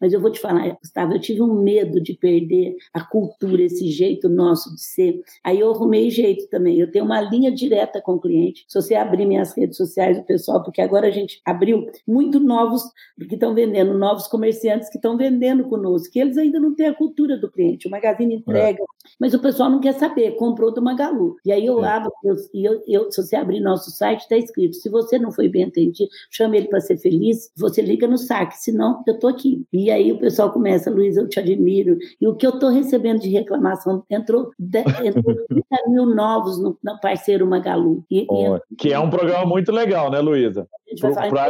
Mas 0.00 0.12
eu 0.12 0.20
vou 0.20 0.30
te 0.30 0.40
falar, 0.40 0.76
Gustavo, 0.80 1.12
eu 1.12 1.20
tive 1.20 1.42
um 1.42 1.62
medo 1.62 2.00
de 2.00 2.14
perder 2.14 2.76
a 2.92 3.04
cultura, 3.04 3.62
esse 3.62 3.90
jeito 3.90 4.28
nosso 4.28 4.74
de 4.74 4.82
ser. 4.82 5.20
Aí 5.44 5.60
eu 5.60 5.70
arrumei 5.70 6.10
jeito 6.10 6.48
também. 6.48 6.78
Eu 6.78 6.90
tenho 6.90 7.04
uma 7.04 7.20
linha 7.20 7.50
direta 7.50 8.00
com 8.00 8.14
o 8.14 8.20
cliente. 8.20 8.64
Se 8.68 8.80
você 8.80 8.94
abrir 8.94 9.26
minhas 9.26 9.56
redes 9.56 9.76
sociais, 9.76 10.18
o 10.18 10.24
pessoal, 10.24 10.62
porque 10.62 10.80
agora 10.80 11.06
a 11.06 11.10
gente 11.10 11.40
abriu 11.44 11.86
muito 12.06 12.40
novos 12.40 12.82
que 13.28 13.34
estão 13.34 13.54
vendendo, 13.54 13.96
novos 13.98 14.26
comerciantes 14.26 14.88
que 14.88 14.96
estão 14.96 15.16
vendendo 15.16 15.64
conosco, 15.64 16.12
que 16.12 16.18
eles 16.18 16.36
ainda 16.36 16.58
não 16.58 16.74
têm 16.74 16.86
a 16.86 16.94
cultura 16.94 17.36
do 17.36 17.50
cliente. 17.50 17.86
O 17.86 17.90
Magazine 17.90 18.34
entrega, 18.34 18.82
é. 18.82 18.86
Mas 19.18 19.34
o 19.34 19.38
pessoal 19.38 19.70
não 19.70 19.80
quer 19.80 19.94
saber, 19.94 20.32
comprou 20.32 20.72
do 20.72 20.82
Magalu. 20.82 21.36
E 21.44 21.52
aí 21.52 21.66
eu 21.66 21.84
é. 21.84 21.88
abro, 21.88 22.10
e 22.52 22.64
eu, 22.64 22.82
eu, 22.86 23.10
se 23.10 23.22
você 23.22 23.36
abrir 23.36 23.60
nosso 23.60 23.90
site, 23.90 24.20
está 24.20 24.36
escrito: 24.36 24.76
se 24.76 24.88
você 24.88 25.18
não 25.18 25.30
foi 25.30 25.48
bem 25.48 25.64
atendido, 25.64 26.08
chame 26.30 26.58
ele 26.58 26.68
para 26.68 26.80
ser 26.80 26.98
feliz, 26.98 27.50
você 27.56 27.82
liga 27.82 28.06
no 28.06 28.18
saque, 28.18 28.56
senão 28.56 29.02
eu 29.06 29.14
estou 29.14 29.30
aqui. 29.30 29.64
E 29.72 29.90
aí 29.90 30.12
o 30.12 30.18
pessoal 30.18 30.50
começa, 30.50 30.90
Luiz, 30.90 31.16
eu 31.16 31.28
te 31.28 31.38
admiro. 31.38 31.98
E 32.20 32.26
o 32.26 32.34
que 32.34 32.46
eu 32.46 32.50
estou 32.50 32.70
recebendo 32.70 33.20
de 33.20 33.28
reclamação 33.28 34.04
entrou, 34.10 34.50
entrou 35.04 35.34
30 35.48 35.64
mil 35.88 36.06
novos 36.06 36.62
no, 36.62 36.76
no 36.82 37.00
parceiro 37.00 37.46
Magalu. 37.46 38.04
E, 38.10 38.26
oh, 38.28 38.56
e, 38.70 38.76
que 38.76 38.92
é 38.92 38.98
um 38.98 39.10
programa 39.10 39.46
muito 39.46 39.72
legal, 39.72 40.10
né, 40.10 40.20
Luísa? 40.20 40.68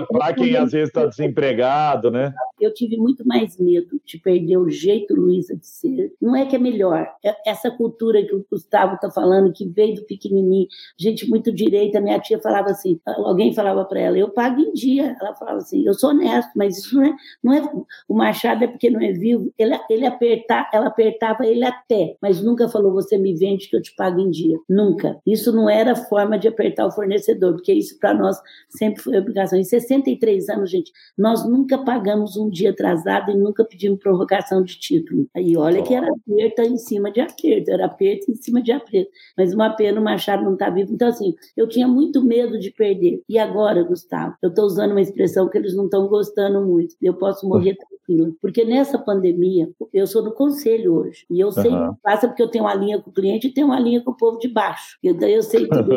Para 0.09 0.35
quem 0.35 0.57
às 0.57 0.73
vezes 0.73 0.89
está 0.89 1.07
desempregado, 1.07 2.11
né? 2.11 2.33
Eu 2.61 2.73
tive 2.73 2.97
muito 2.97 3.27
mais 3.27 3.59
medo 3.59 4.01
de 4.05 4.19
perder 4.19 4.57
o 4.57 4.71
jeito, 4.71 5.15
Luísa, 5.15 5.57
de 5.57 5.67
ser. 5.67 6.13
Não 6.21 6.37
é 6.37 6.47
que 6.47 6.55
é 6.55 6.59
melhor. 6.59 7.09
É 7.45 7.52
essa 7.53 7.71
cultura 7.71 8.23
que 8.25 8.35
o 8.35 8.45
Gustavo 8.51 8.95
está 8.95 9.11
falando, 9.11 9.53
que 9.53 9.69
veio 9.69 9.95
do 9.95 10.05
pequenininho, 10.05 10.67
gente 10.99 11.29
muito 11.29 11.53
direita. 11.53 12.01
Minha 12.01 12.19
tia 12.19 12.41
falava 12.41 12.71
assim: 12.71 13.01
alguém 13.07 13.55
falava 13.55 13.85
para 13.85 14.01
ela, 14.01 14.19
eu 14.19 14.31
pago 14.31 14.61
em 14.61 14.73
dia. 14.73 15.17
Ela 15.21 15.35
falava 15.35 15.59
assim: 15.59 15.87
eu 15.87 15.95
sou 15.95 16.11
honesto, 16.11 16.51
mas 16.57 16.79
isso 16.79 16.97
não 16.97 17.05
é. 17.05 17.15
Não 17.43 17.53
é 17.53 17.63
o 18.09 18.15
Machado 18.15 18.65
é 18.65 18.67
porque 18.67 18.91
não 18.91 19.01
é 19.01 19.13
vivo. 19.13 19.53
Ele, 19.59 19.79
ele 19.89 20.07
apertar, 20.07 20.69
ela 20.73 20.89
apertava 20.89 21.47
ele 21.47 21.65
até, 21.65 22.17
mas 22.21 22.43
nunca 22.43 22.69
falou: 22.69 22.93
você 22.93 23.17
me 23.17 23.35
vende 23.35 23.69
que 23.69 23.77
eu 23.77 23.83
te 23.83 23.95
pago 23.95 24.21
em 24.21 24.31
dia. 24.31 24.59
Nunca. 24.69 25.19
Isso 25.27 25.53
não 25.53 25.69
era 25.69 25.95
forma 25.95 26.39
de 26.39 26.49
apertar 26.49 26.87
o 26.87 26.91
fornecedor, 26.91 27.55
porque 27.55 27.73
isso 27.73 27.99
para 27.99 28.15
nós 28.15 28.37
sempre 28.69 29.03
foi 29.03 29.19
obrigação. 29.19 29.59
Em 29.59 29.65
63 29.65 30.49
anos, 30.49 30.71
gente, 30.71 30.93
nós 31.17 31.47
nunca 31.49 31.79
pagamos 31.79 32.37
um 32.37 32.49
dia 32.49 32.71
atrasado 32.71 33.31
e 33.31 33.37
nunca 33.37 33.65
pedimos 33.65 33.99
prorrogação 33.99 34.63
de 34.63 34.79
título. 34.79 35.29
Aí 35.35 35.57
olha 35.57 35.83
que 35.83 35.95
era 35.95 36.07
aperto 36.07 36.63
em 36.63 36.77
cima 36.77 37.11
de 37.11 37.21
era 37.69 37.87
aperto 37.87 38.31
em 38.31 38.35
cima 38.35 38.63
de 38.63 38.73
aperto. 38.73 39.11
Mas 39.37 39.53
uma 39.53 39.71
pena 39.71 40.01
o 40.01 40.05
Machado 40.05 40.45
não 40.45 40.55
está 40.55 40.71
vivo. 40.71 40.93
Então, 40.93 41.09
assim, 41.09 41.35
eu 41.57 41.69
tinha 41.69 41.89
muito 41.89 42.23
medo 42.23 42.59
de 42.59 42.71
perder. 42.71 43.23
E 43.29 43.39
agora, 43.39 43.83
Gustavo, 43.83 44.35
eu 44.43 44.51
estou 44.51 44.65
usando 44.65 44.93
uma 44.93 45.01
expressão 45.01 45.49
que 45.49 45.59
eles 45.59 45.75
não 45.75 45.85
estão 45.85 46.07
gostando 46.07 46.65
muito. 46.65 46.95
Eu 47.01 47.15
posso 47.15 47.49
morrer 47.49 47.77
tranquilo. 47.77 48.37
Porque 48.41 48.65
nessa 48.65 48.99
pandemia, 48.99 49.71
eu 49.93 50.07
sou 50.07 50.23
do 50.23 50.33
conselho 50.33 50.95
hoje. 50.95 51.25
E 51.31 51.41
eu 51.41 51.51
sei 51.51 51.71
uhum. 51.71 51.95
que 51.95 52.01
passa 52.03 52.29
porque 52.29 52.43
eu 52.43 52.49
tenho 52.49 52.65
uma 52.65 52.75
linha 52.75 53.01
com 53.01 53.11
o 53.11 53.13
cliente 53.13 53.49
e 53.49 53.53
tenho 53.53 53.69
uma 53.69 53.81
linha 53.81 54.03
com 54.03 54.11
o 54.11 54.17
povo 54.17 54.39
de 54.39 54.49
baixo. 54.49 54.99
Então 55.03 55.29
eu 55.29 55.43
sei 55.43 55.67
tudo. 55.67 55.93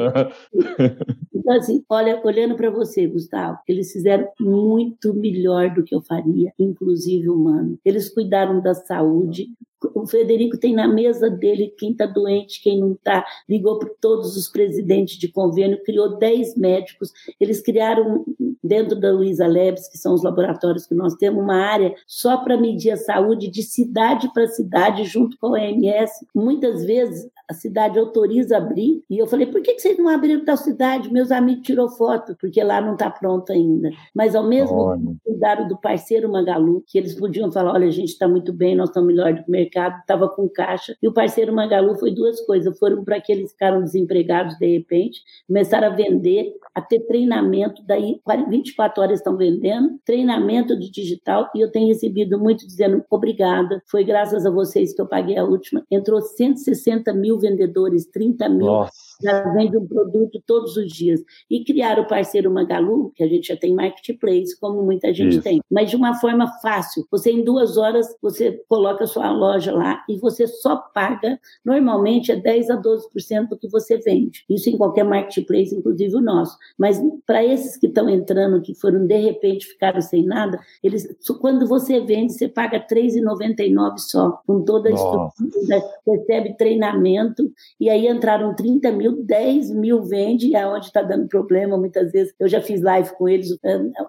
então, 1.34 1.56
assim, 1.56 1.84
olha, 1.90 2.22
olhando 2.24 2.56
para 2.56 2.70
você, 2.70 3.08
Gustavo, 3.08 3.26
Gustavo, 3.26 3.60
eles 3.68 3.92
fizeram 3.92 4.28
muito 4.40 5.14
melhor 5.14 5.74
do 5.74 5.84
que 5.84 5.96
eu 5.96 6.02
faria, 6.02 6.54
inclusive 6.58 7.30
humano. 7.30 7.78
Eles 7.84 8.10
cuidaram 8.10 8.62
da 8.62 8.74
saúde, 8.74 9.48
o 9.94 10.08
Frederico 10.08 10.58
tem 10.58 10.74
na 10.74 10.88
mesa 10.88 11.30
dele 11.30 11.74
quem 11.78 11.92
está 11.92 12.06
doente, 12.06 12.62
quem 12.62 12.80
não 12.80 12.94
está. 12.94 13.26
Ligou 13.48 13.78
para 13.80 13.90
todos 14.00 14.36
os 14.36 14.48
presidentes 14.48 15.18
de 15.18 15.28
convênio, 15.28 15.84
criou 15.84 16.18
10 16.18 16.56
médicos. 16.56 17.12
Eles 17.40 17.62
criaram, 17.62 18.26
dentro 18.64 19.00
da 19.00 19.12
Luiza 19.12 19.48
Labs, 19.48 19.88
que 19.88 19.98
são 19.98 20.14
os 20.14 20.24
laboratórios 20.24 20.86
que 20.86 20.96
nós 20.96 21.16
temos, 21.16 21.44
uma 21.44 21.58
área 21.58 21.94
só 22.08 22.38
para 22.38 22.58
medir 22.58 22.92
a 22.92 22.98
saúde 22.98 23.50
de 23.50 23.62
cidade 23.64 24.32
para 24.34 24.48
cidade, 24.48 25.04
junto 25.04 25.38
com 25.38 25.48
a 25.48 25.52
OMS. 25.52 26.26
Muitas 26.34 26.84
vezes 26.86 27.30
a 27.50 27.54
cidade 27.54 28.00
autoriza 28.00 28.58
abrir. 28.58 29.04
E 29.10 29.18
eu 29.18 29.28
falei, 29.28 29.46
por 29.48 29.62
que 29.62 29.78
vocês 29.78 29.98
não 29.98 30.10
abriram 30.10 30.44
tal 30.44 30.58
cidade? 30.58 31.12
Meus 31.12 31.32
amigos 31.32 31.66
tirou 31.66 31.90
foto, 31.90 32.36
porque 32.40 32.64
lá 32.64 32.82
não 32.82 32.94
está 32.94 33.10
pronto 33.10 33.52
ainda. 33.52 33.90
Mas 34.14 34.36
ao 34.36 34.44
mesmo 34.44 34.94
tempo, 34.94 35.18
cuidaram 35.24 35.68
do 35.68 35.78
parceiro 35.78 36.32
Magalu, 36.32 36.84
que 36.88 36.98
eles 36.98 37.14
podiam 37.14 37.52
falar, 37.52 37.74
olha, 37.74 37.88
a 37.88 37.92
gente 37.92 38.10
está 38.10 38.28
muito 38.28 38.52
bem, 38.52 38.76
nós 38.76 38.90
estamos 38.90 39.08
melhor 39.08 39.34
do 39.34 39.44
que 39.44 39.50
o 39.50 39.52
mercado, 39.52 40.00
estava 40.00 40.28
com 40.30 40.50
caixa. 40.50 40.96
E 41.02 41.08
o 41.08 41.14
parceiro 41.14 41.54
Magalu 41.54 41.96
foi 41.96 42.12
duas 42.12 42.42
coisas. 42.42 42.78
Foram 42.78 43.04
para 43.04 43.20
que 43.22 43.32
eles 43.32 43.52
ficaram 43.52 43.84
desempregados 43.84 44.58
de 44.58 44.66
repente, 44.66 45.22
começaram 45.48 45.88
a 45.88 45.96
vender, 45.96 46.54
a 46.74 46.82
ter 46.82 47.02
treinamento, 47.02 47.82
daí 47.86 48.20
24 48.50 49.02
horas 49.02 49.20
estão 49.20 49.38
vendendo, 49.38 50.00
treinamento 50.06 50.78
de 50.78 50.92
digital, 50.92 51.50
e 51.56 51.62
eu 51.62 51.72
tenho 51.72 51.88
recebido 51.88 52.38
muito 52.40 52.66
dizendo, 52.66 53.04
obrigada, 53.10 53.82
foi 53.86 54.04
graças 54.04 54.46
a 54.46 54.50
vocês 54.50 54.94
que 54.94 55.02
eu 55.02 55.08
paguei 55.08 55.38
a 55.38 55.44
última. 55.44 55.84
Entrou 55.90 56.22
160 56.22 57.14
mil 57.14 57.35
vendedores, 57.40 58.10
30 58.12 58.50
mil. 58.50 58.66
Nossa 58.66 59.05
já 59.22 59.54
vende 59.54 59.78
um 59.78 59.88
produto 59.88 60.42
todos 60.46 60.78
os 60.78 60.92
dias. 60.92 61.22
E 61.50 61.64
criar 61.64 62.00
o 62.00 62.08
parceiro 62.08 62.52
Magalu, 62.52 63.12
que 63.16 63.24
a 63.24 63.28
gente 63.28 63.48
já 63.48 63.58
tem 63.58 63.74
marketplace, 63.74 64.60
como 64.60 64.82
muita 64.84 65.14
gente 65.14 65.34
Isso. 65.34 65.42
tem, 65.42 65.62
mas 65.70 65.90
de 65.90 65.96
uma 65.96 66.16
forma 66.16 66.48
fácil. 66.62 67.06
Você, 67.12 67.32
em 67.32 67.44
duas 67.44 67.78
horas, 67.78 68.08
você 68.22 68.64
coloca 68.68 69.04
a 69.04 69.08
sua 69.08 69.32
loja 69.32 69.74
lá 69.74 70.04
e 70.10 70.18
você 70.18 70.48
só 70.48 70.76
paga, 70.76 71.40
normalmente 71.64 72.32
é 72.32 72.36
10 72.36 72.70
a 72.70 72.82
12% 72.82 73.50
do 73.50 73.58
que 73.58 73.68
você 73.70 73.98
vende. 73.98 74.44
Isso 74.50 74.70
em 74.70 74.78
qualquer 74.78 75.04
marketplace, 75.04 75.76
inclusive 75.76 76.16
o 76.16 76.22
nosso. 76.22 76.58
Mas 76.78 77.02
para 77.26 77.44
esses 77.44 77.78
que 77.78 77.88
estão 77.88 78.10
entrando, 78.10 78.62
que 78.62 78.74
foram 78.76 79.06
de 79.06 79.18
repente 79.18 79.66
ficaram 79.66 80.02
sem 80.02 80.26
nada, 80.26 80.60
eles, 80.84 81.08
quando 81.40 81.68
você 81.68 82.00
vende, 82.00 82.34
você 82.34 82.48
paga 82.48 82.78
R$ 82.78 82.86
3,99 82.90 83.98
só, 83.98 84.42
com 84.46 84.64
toda 84.64 84.90
a 84.90 84.92
estrutura, 84.92 85.84
recebe 86.08 86.56
treinamento, 86.58 87.52
e 87.80 87.90
aí 87.90 88.08
entraram 88.08 88.56
30 88.56 88.92
mil, 88.92 89.05
10 89.12 89.72
mil 89.72 90.04
vende, 90.04 90.56
aonde 90.56 90.88
está 90.88 91.02
dando 91.02 91.28
problema, 91.28 91.78
muitas 91.78 92.12
vezes, 92.12 92.34
eu 92.40 92.48
já 92.48 92.62
fiz 92.62 92.82
live 92.82 93.10
com 93.18 93.28
eles, 93.28 93.58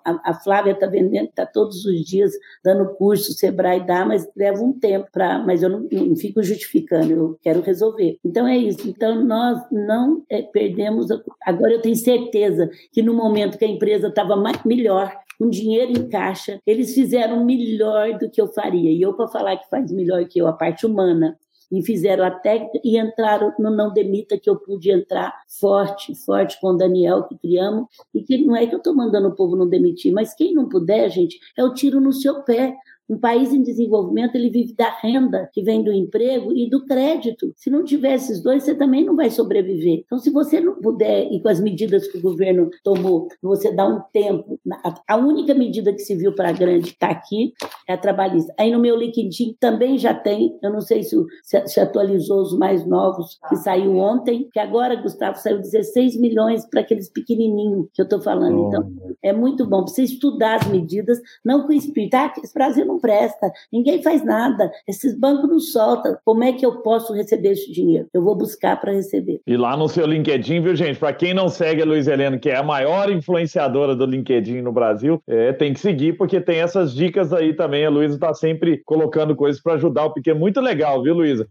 a, 0.04 0.30
a 0.30 0.34
Flávia 0.34 0.72
está 0.72 0.86
vendendo, 0.86 1.28
está 1.28 1.44
todos 1.46 1.84
os 1.84 2.04
dias 2.04 2.32
dando 2.64 2.94
curso, 2.94 3.32
Sebrae 3.32 3.84
dá, 3.84 4.04
mas 4.04 4.28
leva 4.36 4.62
um 4.62 4.72
tempo 4.72 5.08
para, 5.12 5.38
mas 5.38 5.62
eu 5.62 5.68
não, 5.68 5.88
não, 5.90 6.16
fico 6.16 6.42
justificando, 6.42 7.12
eu 7.12 7.38
quero 7.42 7.60
resolver. 7.60 8.18
Então 8.24 8.46
é 8.46 8.56
isso, 8.56 8.88
então 8.88 9.24
nós 9.24 9.60
não 9.70 10.22
é, 10.30 10.42
perdemos, 10.42 11.08
agora 11.44 11.72
eu 11.72 11.80
tenho 11.80 11.96
certeza 11.96 12.70
que 12.92 13.02
no 13.02 13.14
momento 13.14 13.58
que 13.58 13.64
a 13.64 13.68
empresa 13.68 14.08
estava 14.08 14.36
melhor, 14.64 15.12
com 15.38 15.50
dinheiro 15.50 15.92
em 15.92 16.08
caixa, 16.08 16.58
eles 16.66 16.94
fizeram 16.94 17.44
melhor 17.44 18.18
do 18.18 18.30
que 18.30 18.40
eu 18.40 18.48
faria. 18.48 18.90
E 18.90 19.02
eu, 19.02 19.14
para 19.14 19.28
falar 19.28 19.56
que 19.56 19.68
faz 19.68 19.92
melhor 19.92 20.24
que 20.24 20.38
eu, 20.38 20.46
a 20.46 20.52
parte 20.52 20.86
humana, 20.86 21.38
e 21.70 21.82
fizeram 21.82 22.24
a 22.24 22.30
técnica 22.30 22.80
e 22.84 22.98
entraram 22.98 23.52
no 23.58 23.70
Não 23.70 23.92
Demita, 23.92 24.38
que 24.38 24.48
eu 24.48 24.56
pude 24.56 24.90
entrar 24.90 25.34
forte, 25.48 26.14
forte 26.14 26.60
com 26.60 26.68
o 26.68 26.76
Daniel, 26.76 27.24
que 27.24 27.36
criamos, 27.36 27.86
e 28.14 28.22
que 28.22 28.38
não 28.38 28.56
é 28.56 28.66
que 28.66 28.74
eu 28.74 28.78
estou 28.78 28.94
mandando 28.94 29.28
o 29.28 29.34
povo 29.34 29.56
não 29.56 29.68
demitir, 29.68 30.12
mas 30.12 30.34
quem 30.34 30.54
não 30.54 30.68
puder, 30.68 31.08
gente, 31.10 31.38
é 31.56 31.64
o 31.64 31.74
tiro 31.74 32.00
no 32.00 32.12
seu 32.12 32.42
pé. 32.42 32.76
Um 33.08 33.18
país 33.18 33.52
em 33.52 33.62
desenvolvimento, 33.62 34.34
ele 34.34 34.50
vive 34.50 34.74
da 34.74 34.90
renda 35.00 35.48
que 35.52 35.62
vem 35.62 35.82
do 35.82 35.92
emprego 35.92 36.52
e 36.52 36.68
do 36.68 36.84
crédito. 36.84 37.52
Se 37.56 37.70
não 37.70 37.84
tiver 37.84 38.14
esses 38.14 38.42
dois, 38.42 38.64
você 38.64 38.74
também 38.74 39.04
não 39.04 39.14
vai 39.14 39.30
sobreviver. 39.30 40.02
Então, 40.04 40.18
se 40.18 40.30
você 40.30 40.60
não 40.60 40.74
puder, 40.80 41.30
e 41.30 41.40
com 41.40 41.48
as 41.48 41.60
medidas 41.60 42.08
que 42.08 42.18
o 42.18 42.22
governo 42.22 42.70
tomou, 42.82 43.28
você 43.42 43.72
dá 43.72 43.86
um 43.86 44.00
tempo, 44.12 44.58
a 45.06 45.16
única 45.16 45.54
medida 45.54 45.92
que 45.92 46.00
se 46.00 46.14
viu 46.16 46.34
para 46.34 46.52
grande 46.52 46.88
está 46.88 47.08
aqui, 47.08 47.52
é 47.88 47.94
a 47.94 47.98
trabalhista. 47.98 48.52
Aí 48.58 48.72
no 48.72 48.80
meu 48.80 48.96
LinkedIn 48.96 49.56
também 49.60 49.98
já 49.98 50.12
tem, 50.12 50.56
eu 50.62 50.72
não 50.72 50.80
sei 50.80 51.02
se, 51.02 51.16
se 51.42 51.80
atualizou 51.80 52.42
os 52.42 52.56
mais 52.56 52.86
novos, 52.86 53.38
que 53.48 53.56
saiu 53.56 53.96
ontem, 53.96 54.48
que 54.52 54.58
agora, 54.58 54.96
Gustavo, 54.96 55.38
saiu 55.38 55.58
16 55.58 56.18
milhões 56.20 56.66
para 56.68 56.80
aqueles 56.80 57.08
pequenininhos 57.08 57.88
que 57.94 58.02
eu 58.02 58.04
estou 58.04 58.20
falando. 58.20 58.68
Então, 58.68 58.90
é 59.22 59.32
muito 59.32 59.66
bom. 59.66 59.82
Você 59.82 60.02
estudar 60.02 60.56
as 60.56 60.68
medidas, 60.68 61.20
não 61.44 61.66
com 61.66 61.72
espírito, 61.72 62.14
ah, 62.14 62.32
esse 62.42 62.54
Brasil 62.54 62.84
não 62.84 62.95
presta, 62.98 63.50
ninguém 63.72 64.02
faz 64.02 64.24
nada, 64.24 64.70
esses 64.86 65.18
bancos 65.18 65.48
não 65.48 65.58
soltam. 65.58 66.16
Como 66.24 66.44
é 66.44 66.52
que 66.52 66.64
eu 66.64 66.82
posso 66.82 67.12
receber 67.12 67.52
esse 67.52 67.72
dinheiro? 67.72 68.08
Eu 68.12 68.22
vou 68.22 68.34
buscar 68.34 68.80
para 68.80 68.92
receber. 68.92 69.40
E 69.46 69.56
lá 69.56 69.76
no 69.76 69.88
seu 69.88 70.06
LinkedIn, 70.06 70.60
viu, 70.60 70.74
gente? 70.74 70.98
Para 70.98 71.12
quem 71.12 71.34
não 71.34 71.48
segue 71.48 71.82
a 71.82 71.84
Luiz 71.84 72.06
Helena, 72.06 72.38
que 72.38 72.50
é 72.50 72.56
a 72.56 72.62
maior 72.62 73.10
influenciadora 73.10 73.94
do 73.94 74.06
LinkedIn 74.06 74.62
no 74.62 74.72
Brasil, 74.72 75.22
é, 75.26 75.52
tem 75.52 75.72
que 75.72 75.80
seguir, 75.80 76.16
porque 76.16 76.40
tem 76.40 76.58
essas 76.58 76.94
dicas 76.94 77.32
aí 77.32 77.54
também. 77.54 77.84
A 77.84 77.90
Luísa 77.90 78.14
está 78.14 78.32
sempre 78.34 78.82
colocando 78.84 79.34
coisas 79.34 79.60
para 79.60 79.74
ajudar 79.74 80.06
o 80.06 80.12
pequeno. 80.12 80.40
Muito 80.40 80.60
legal, 80.60 81.02
viu, 81.02 81.14
Luísa? 81.14 81.48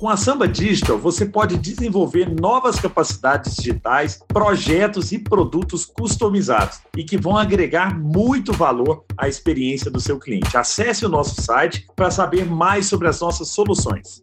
Com 0.00 0.08
a 0.08 0.16
Samba 0.16 0.48
Digital, 0.48 0.96
você 0.96 1.26
pode 1.26 1.58
desenvolver 1.58 2.34
novas 2.40 2.80
capacidades 2.80 3.54
digitais, 3.54 4.18
projetos 4.28 5.12
e 5.12 5.18
produtos 5.18 5.84
customizados 5.84 6.80
e 6.96 7.04
que 7.04 7.18
vão 7.18 7.36
agregar 7.36 8.00
muito 8.00 8.50
valor 8.50 9.04
à 9.14 9.28
experiência 9.28 9.90
do 9.90 10.00
seu 10.00 10.18
cliente. 10.18 10.56
Acesse 10.56 11.04
o 11.04 11.08
nosso 11.10 11.42
site 11.42 11.86
para 11.94 12.10
saber 12.10 12.46
mais 12.46 12.86
sobre 12.86 13.08
as 13.08 13.20
nossas 13.20 13.48
soluções. 13.48 14.22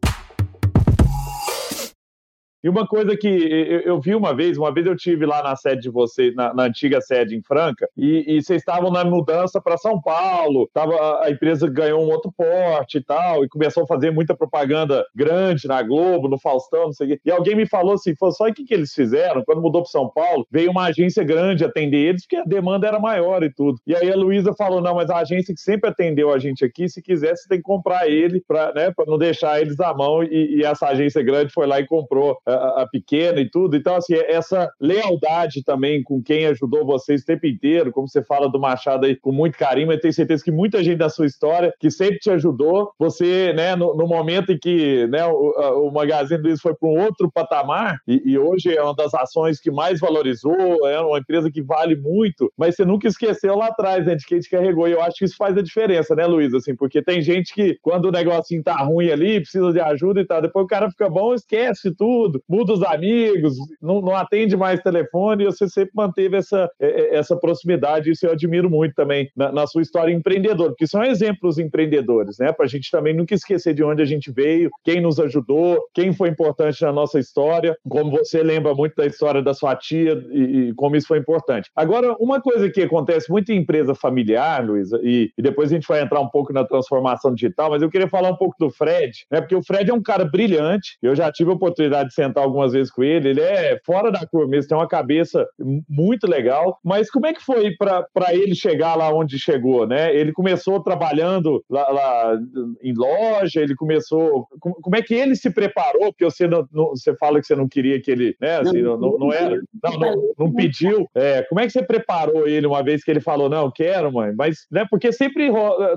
E 2.64 2.70
uma 2.70 2.88
coisa 2.88 3.16
que 3.16 3.28
eu, 3.28 3.82
eu, 3.82 4.02
vi 4.02 4.16
uma 4.16 4.36
vez, 4.36 4.58
uma 4.58 4.74
vez 4.74 4.86
eu 4.88 4.96
tive 4.96 5.26
lá 5.26 5.44
na 5.44 5.56
sede 5.56 5.84
de 5.84 5.90
vocês, 5.90 6.34
na, 6.36 6.54
na 6.54 6.64
antiga 6.64 7.00
sede 7.00 7.36
em 7.36 7.42
Franca, 7.42 7.88
e, 7.96 8.36
e 8.36 8.42
vocês 8.42 8.62
estavam 8.62 8.90
na 8.90 9.06
mudança 9.06 9.62
para 9.62 9.78
São 9.78 10.02
Paulo, 10.02 10.68
tava, 10.74 11.24
a 11.24 11.30
empresa 11.30 11.70
ganhou 11.70 12.02
um 12.02 12.10
outro 12.10 12.32
porte 12.36 12.98
e 12.98 13.04
tal, 13.04 13.44
e 13.44 13.50
começou 13.50 13.84
a 13.84 13.88
fazer 13.88 14.12
muita 14.12 14.36
propaganda 14.36 15.06
grande 15.16 15.68
na 15.68 15.82
Globo, 15.84 16.28
no 16.28 16.40
Faustão, 16.40 16.86
não 16.86 16.94
sei 16.94 17.08
o 17.08 17.10
quê. 17.12 17.22
E 17.26 17.32
alguém 17.32 17.56
me 17.56 17.68
falou 17.68 17.94
assim, 17.94 18.16
falou, 18.16 18.34
só 18.34 18.48
o 18.48 18.54
que, 18.54 18.64
que 18.64 18.74
eles 18.74 18.92
fizeram? 18.92 19.44
Quando 19.44 19.62
mudou 19.62 19.84
para 19.84 19.92
São 19.92 20.10
Paulo, 20.10 20.48
veio 20.52 20.72
uma 20.72 20.86
agência 20.86 21.24
grande 21.24 21.64
atender 21.64 21.98
eles, 21.98 22.24
porque 22.24 22.38
a 22.38 22.44
demanda 22.44 22.88
era 22.88 23.00
maior 23.00 23.44
e 23.44 23.54
tudo. 23.54 23.80
E 23.86 23.96
aí 23.96 24.12
a 24.12 24.16
Luísa 24.16 24.54
falou, 24.54 24.82
não, 24.82 24.96
mas 24.96 25.10
a 25.10 25.18
agência 25.18 25.54
que 25.54 25.62
sempre 25.62 25.90
atendeu 25.90 26.34
a 26.34 26.40
gente 26.40 26.66
aqui, 26.66 26.90
se 26.90 27.02
quiser, 27.02 27.36
você 27.36 27.48
tem 27.48 27.60
que 27.60 27.64
comprar 27.64 28.10
ele 28.10 28.42
para 28.48 28.74
né, 28.74 28.92
não 29.06 29.18
deixar 29.18 29.62
eles 29.62 29.80
à 29.80 29.94
mão, 29.94 30.24
e, 30.24 30.58
e 30.58 30.64
essa 30.64 30.88
agência 30.88 31.22
grande 31.22 31.54
foi 31.54 31.68
lá 31.68 31.80
e 31.80 31.86
comprou 31.86 32.38
a, 32.48 32.88
pequena 32.88 33.40
e 33.40 33.50
tudo. 33.50 33.76
Então, 33.76 33.96
assim, 33.96 34.16
essa 34.16 34.70
lealdade 34.80 35.64
também 35.64 36.02
com 36.04 36.22
quem 36.22 36.46
ajudou 36.48 36.86
vocês 36.86 37.22
o 37.22 37.26
tempo 37.26 37.46
inteiro, 37.46 37.92
como 37.92 38.08
você 38.08 38.24
fala 38.24 38.50
do 38.50 38.60
Machado 38.60 39.06
aí 39.06 39.16
com 39.16 39.32
muito 39.32 39.58
carinho, 39.58 39.92
eu 39.92 40.00
tenho 40.00 40.14
certeza 40.14 40.44
que 40.44 40.52
muita 40.52 40.84
gente 40.84 40.98
da 40.98 41.10
sua 41.10 41.26
história 41.26 41.74
que 41.80 41.92
sempre 41.92 42.20
te 42.20 42.30
ajudou, 42.30 42.92
você, 42.98 43.54
né, 43.54 43.76
no, 43.76 43.96
no 43.96 44.08
momento 44.08 44.52
em 44.52 44.58
que 44.58 45.08
né, 45.08 45.26
o, 45.26 45.88
o 45.88 45.92
Magazine 45.92 46.42
Luiza 46.42 46.62
foi 46.62 46.76
para 46.76 46.90
um 46.90 47.04
outro 47.04 47.30
patamar, 47.32 47.98
e, 48.08 48.22
e, 48.26 48.38
hoje 48.38 48.74
é 48.74 48.82
uma 48.82 48.96
das 48.96 49.14
ações 49.14 49.60
que 49.60 49.72
mais 49.72 50.00
valorizou, 50.00 50.88
é 50.88 51.00
uma 51.00 51.20
empresa 51.20 51.52
que 51.52 51.62
vale 51.62 51.96
muito, 51.96 52.52
mas 52.58 52.76
você 52.76 52.86
nunca 52.86 53.08
esqueceu 53.08 53.56
lá 53.56 53.68
atrás, 53.68 54.06
né, 54.06 54.16
de 54.16 54.26
quem 54.26 54.40
te 54.40 54.50
carregou. 54.50 54.88
E 54.88 54.92
eu 54.92 55.02
acho 55.02 55.18
que 55.18 55.26
isso 55.26 55.36
faz 55.38 55.58
a 55.58 55.62
diferença, 55.62 56.16
né, 56.16 56.26
Luiz? 56.26 56.54
Assim, 56.54 56.76
porque 56.76 57.02
tem 57.02 57.22
gente 57.22 57.54
que, 57.54 57.78
quando 57.82 58.06
o 58.06 58.12
negocinho 58.12 58.64
tá 58.64 58.76
ruim 58.78 59.10
ali, 59.10 59.42
precisa 59.42 59.72
de 59.72 59.80
ajuda 59.80 60.22
e 60.22 60.26
tal, 60.26 60.42
depois 60.42 60.66
o 60.66 60.68
cara 60.68 60.90
fica 60.90 61.10
bom, 61.10 61.34
esquece 61.34 61.94
tudo, 61.96 62.37
muda 62.48 62.74
os 62.74 62.84
amigos, 62.84 63.56
não, 63.82 64.02
não 64.02 64.16
atende 64.16 64.56
mais 64.56 64.82
telefone, 64.82 65.44
e 65.44 65.46
você 65.46 65.68
sempre 65.68 65.92
manteve 65.96 66.38
essa, 66.38 66.70
é, 66.80 66.88
é, 66.88 67.16
essa 67.16 67.36
proximidade, 67.36 68.12
isso 68.12 68.26
eu 68.26 68.32
admiro 68.32 68.70
muito 68.70 68.94
também 68.96 69.30
na, 69.36 69.52
na 69.52 69.68
sua 69.68 69.82
história 69.82 70.14
empreendedora, 70.14 70.70
porque 70.70 70.88
são 70.88 71.04
exemplos 71.04 71.58
empreendedores, 71.58 72.38
né? 72.40 72.52
Para 72.52 72.66
a 72.66 72.70
gente 72.70 72.90
também 72.92 73.14
nunca 73.14 73.34
esquecer 73.34 73.74
de 73.74 73.84
onde 73.84 74.02
a 74.02 74.06
gente 74.06 74.32
veio, 74.32 74.70
quem 74.84 75.02
nos 75.02 75.20
ajudou, 75.20 75.84
quem 75.94 76.14
foi 76.14 76.30
importante 76.30 76.82
na 76.82 76.92
nossa 76.92 77.20
história, 77.20 77.76
como 77.88 78.12
você 78.12 78.44
lembra 78.44 78.74
muito 78.74 78.96
da 78.96 79.06
história 79.06 79.42
da 79.42 79.54
sua 79.54 79.76
tia 79.76 80.22
e, 80.32 80.70
e 80.70 80.74
como 80.74 80.96
isso 80.96 81.08
foi 81.08 81.20
importante. 81.20 81.70
Agora, 81.76 82.16
uma 82.20 82.42
coisa 82.42 82.70
que 82.70 82.82
acontece 82.82 83.30
muito 83.30 83.52
em 83.52 83.58
empresa 83.58 83.94
familiar, 83.96 84.66
Luísa, 84.66 85.00
e, 85.04 85.32
e, 85.38 85.42
depois 85.42 85.72
a 85.72 85.76
gente 85.76 85.88
vai 85.88 86.02
entrar 86.02 86.20
um 86.20 86.30
pouco 86.30 86.54
na 86.54 86.64
transformação 86.64 87.34
digital, 87.34 87.70
mas 87.70 87.82
eu 87.82 87.90
queria 87.90 88.08
falar 88.08 88.30
um 88.30 88.36
pouco 88.36 88.56
do 88.60 88.70
Fred, 88.70 89.26
né? 89.32 89.42
Porque 89.42 89.56
o 89.56 89.64
Fred 89.64 89.90
é 89.90 89.94
um 89.94 90.02
cara 90.02 90.26
brilhante, 90.26 90.98
eu 91.02 91.16
já 91.16 91.32
tive 91.32 91.52
a 91.52 91.54
oportunidade 91.54 92.10
de 92.10 92.16
sentar 92.16 92.27
algumas 92.36 92.74
vezes 92.74 92.92
com 92.92 93.04
ele, 93.04 93.30
ele 93.30 93.42
é 93.42 93.80
fora 93.86 94.12
da 94.12 94.26
curva 94.26 94.48
mesmo, 94.48 94.70
tem 94.70 94.78
uma 94.78 94.88
cabeça 94.88 95.48
muito 95.90 96.28
legal, 96.28 96.80
mas 96.84 97.10
como 97.10 97.26
é 97.26 97.34
que 97.34 97.44
foi 97.44 97.76
para 97.78 98.34
ele 98.34 98.56
chegar 98.56 98.96
lá 98.96 99.14
onde 99.14 99.40
chegou, 99.40 99.88
né? 99.88 100.16
Ele 100.16 100.32
começou 100.32 100.82
trabalhando 100.82 101.64
lá, 101.70 101.90
lá 101.90 102.40
em 102.82 102.94
loja, 102.94 103.62
ele 103.62 103.76
começou. 103.76 104.48
Como 104.60 104.96
é 104.96 105.02
que 105.02 105.14
ele 105.14 105.36
se 105.36 105.50
preparou? 105.50 106.12
Porque 106.12 106.26
você, 106.26 106.48
não, 106.48 106.68
não, 106.72 106.90
você 106.90 107.16
fala 107.16 107.40
que 107.40 107.48
você 107.48 107.56
não 107.56 107.68
queria 107.68 108.02
que 108.02 108.12
ele, 108.12 108.36
né? 108.42 108.58
Assim, 108.58 108.82
não, 108.82 108.98
não, 108.98 109.18
não, 109.18 109.34
era, 109.34 109.60
não, 109.84 110.00
não, 110.00 110.34
não 110.40 110.54
pediu. 110.54 111.08
É, 111.16 111.44
como 111.44 111.62
é 111.62 111.66
que 111.66 111.72
você 111.72 111.84
preparou 111.84 112.48
ele 112.48 112.68
uma 112.68 112.84
vez 112.84 113.04
que 113.04 113.12
ele 113.12 113.22
falou, 113.22 113.50
não, 113.50 113.72
quero, 113.72 114.12
mãe? 114.12 114.34
Mas, 114.36 114.68
né? 114.72 114.86
Porque 114.90 115.12
sempre, 115.12 115.50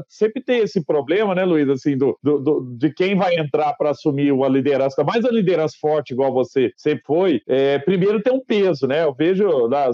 sempre 0.08 0.42
tem 0.42 0.60
esse 0.60 0.84
problema, 0.84 1.34
né, 1.34 1.44
Luiz, 1.44 1.68
assim, 1.68 1.96
do, 1.96 2.18
do, 2.22 2.38
do 2.38 2.60
de 2.76 2.92
quem 2.92 3.16
vai 3.16 3.34
entrar 3.36 3.74
para 3.74 3.90
assumir 3.90 4.32
uma 4.32 4.48
liderança, 4.48 5.04
mais 5.04 5.24
a 5.24 5.30
liderança 5.30 5.76
forte 5.80 6.14
igual 6.20 6.32
você 6.32 6.72
sempre 6.76 7.04
foi. 7.04 7.42
É, 7.48 7.78
primeiro 7.78 8.22
tem 8.22 8.32
um 8.32 8.44
peso, 8.44 8.86
né? 8.86 9.04
Eu 9.04 9.14
vejo, 9.14 9.66
lá, 9.66 9.90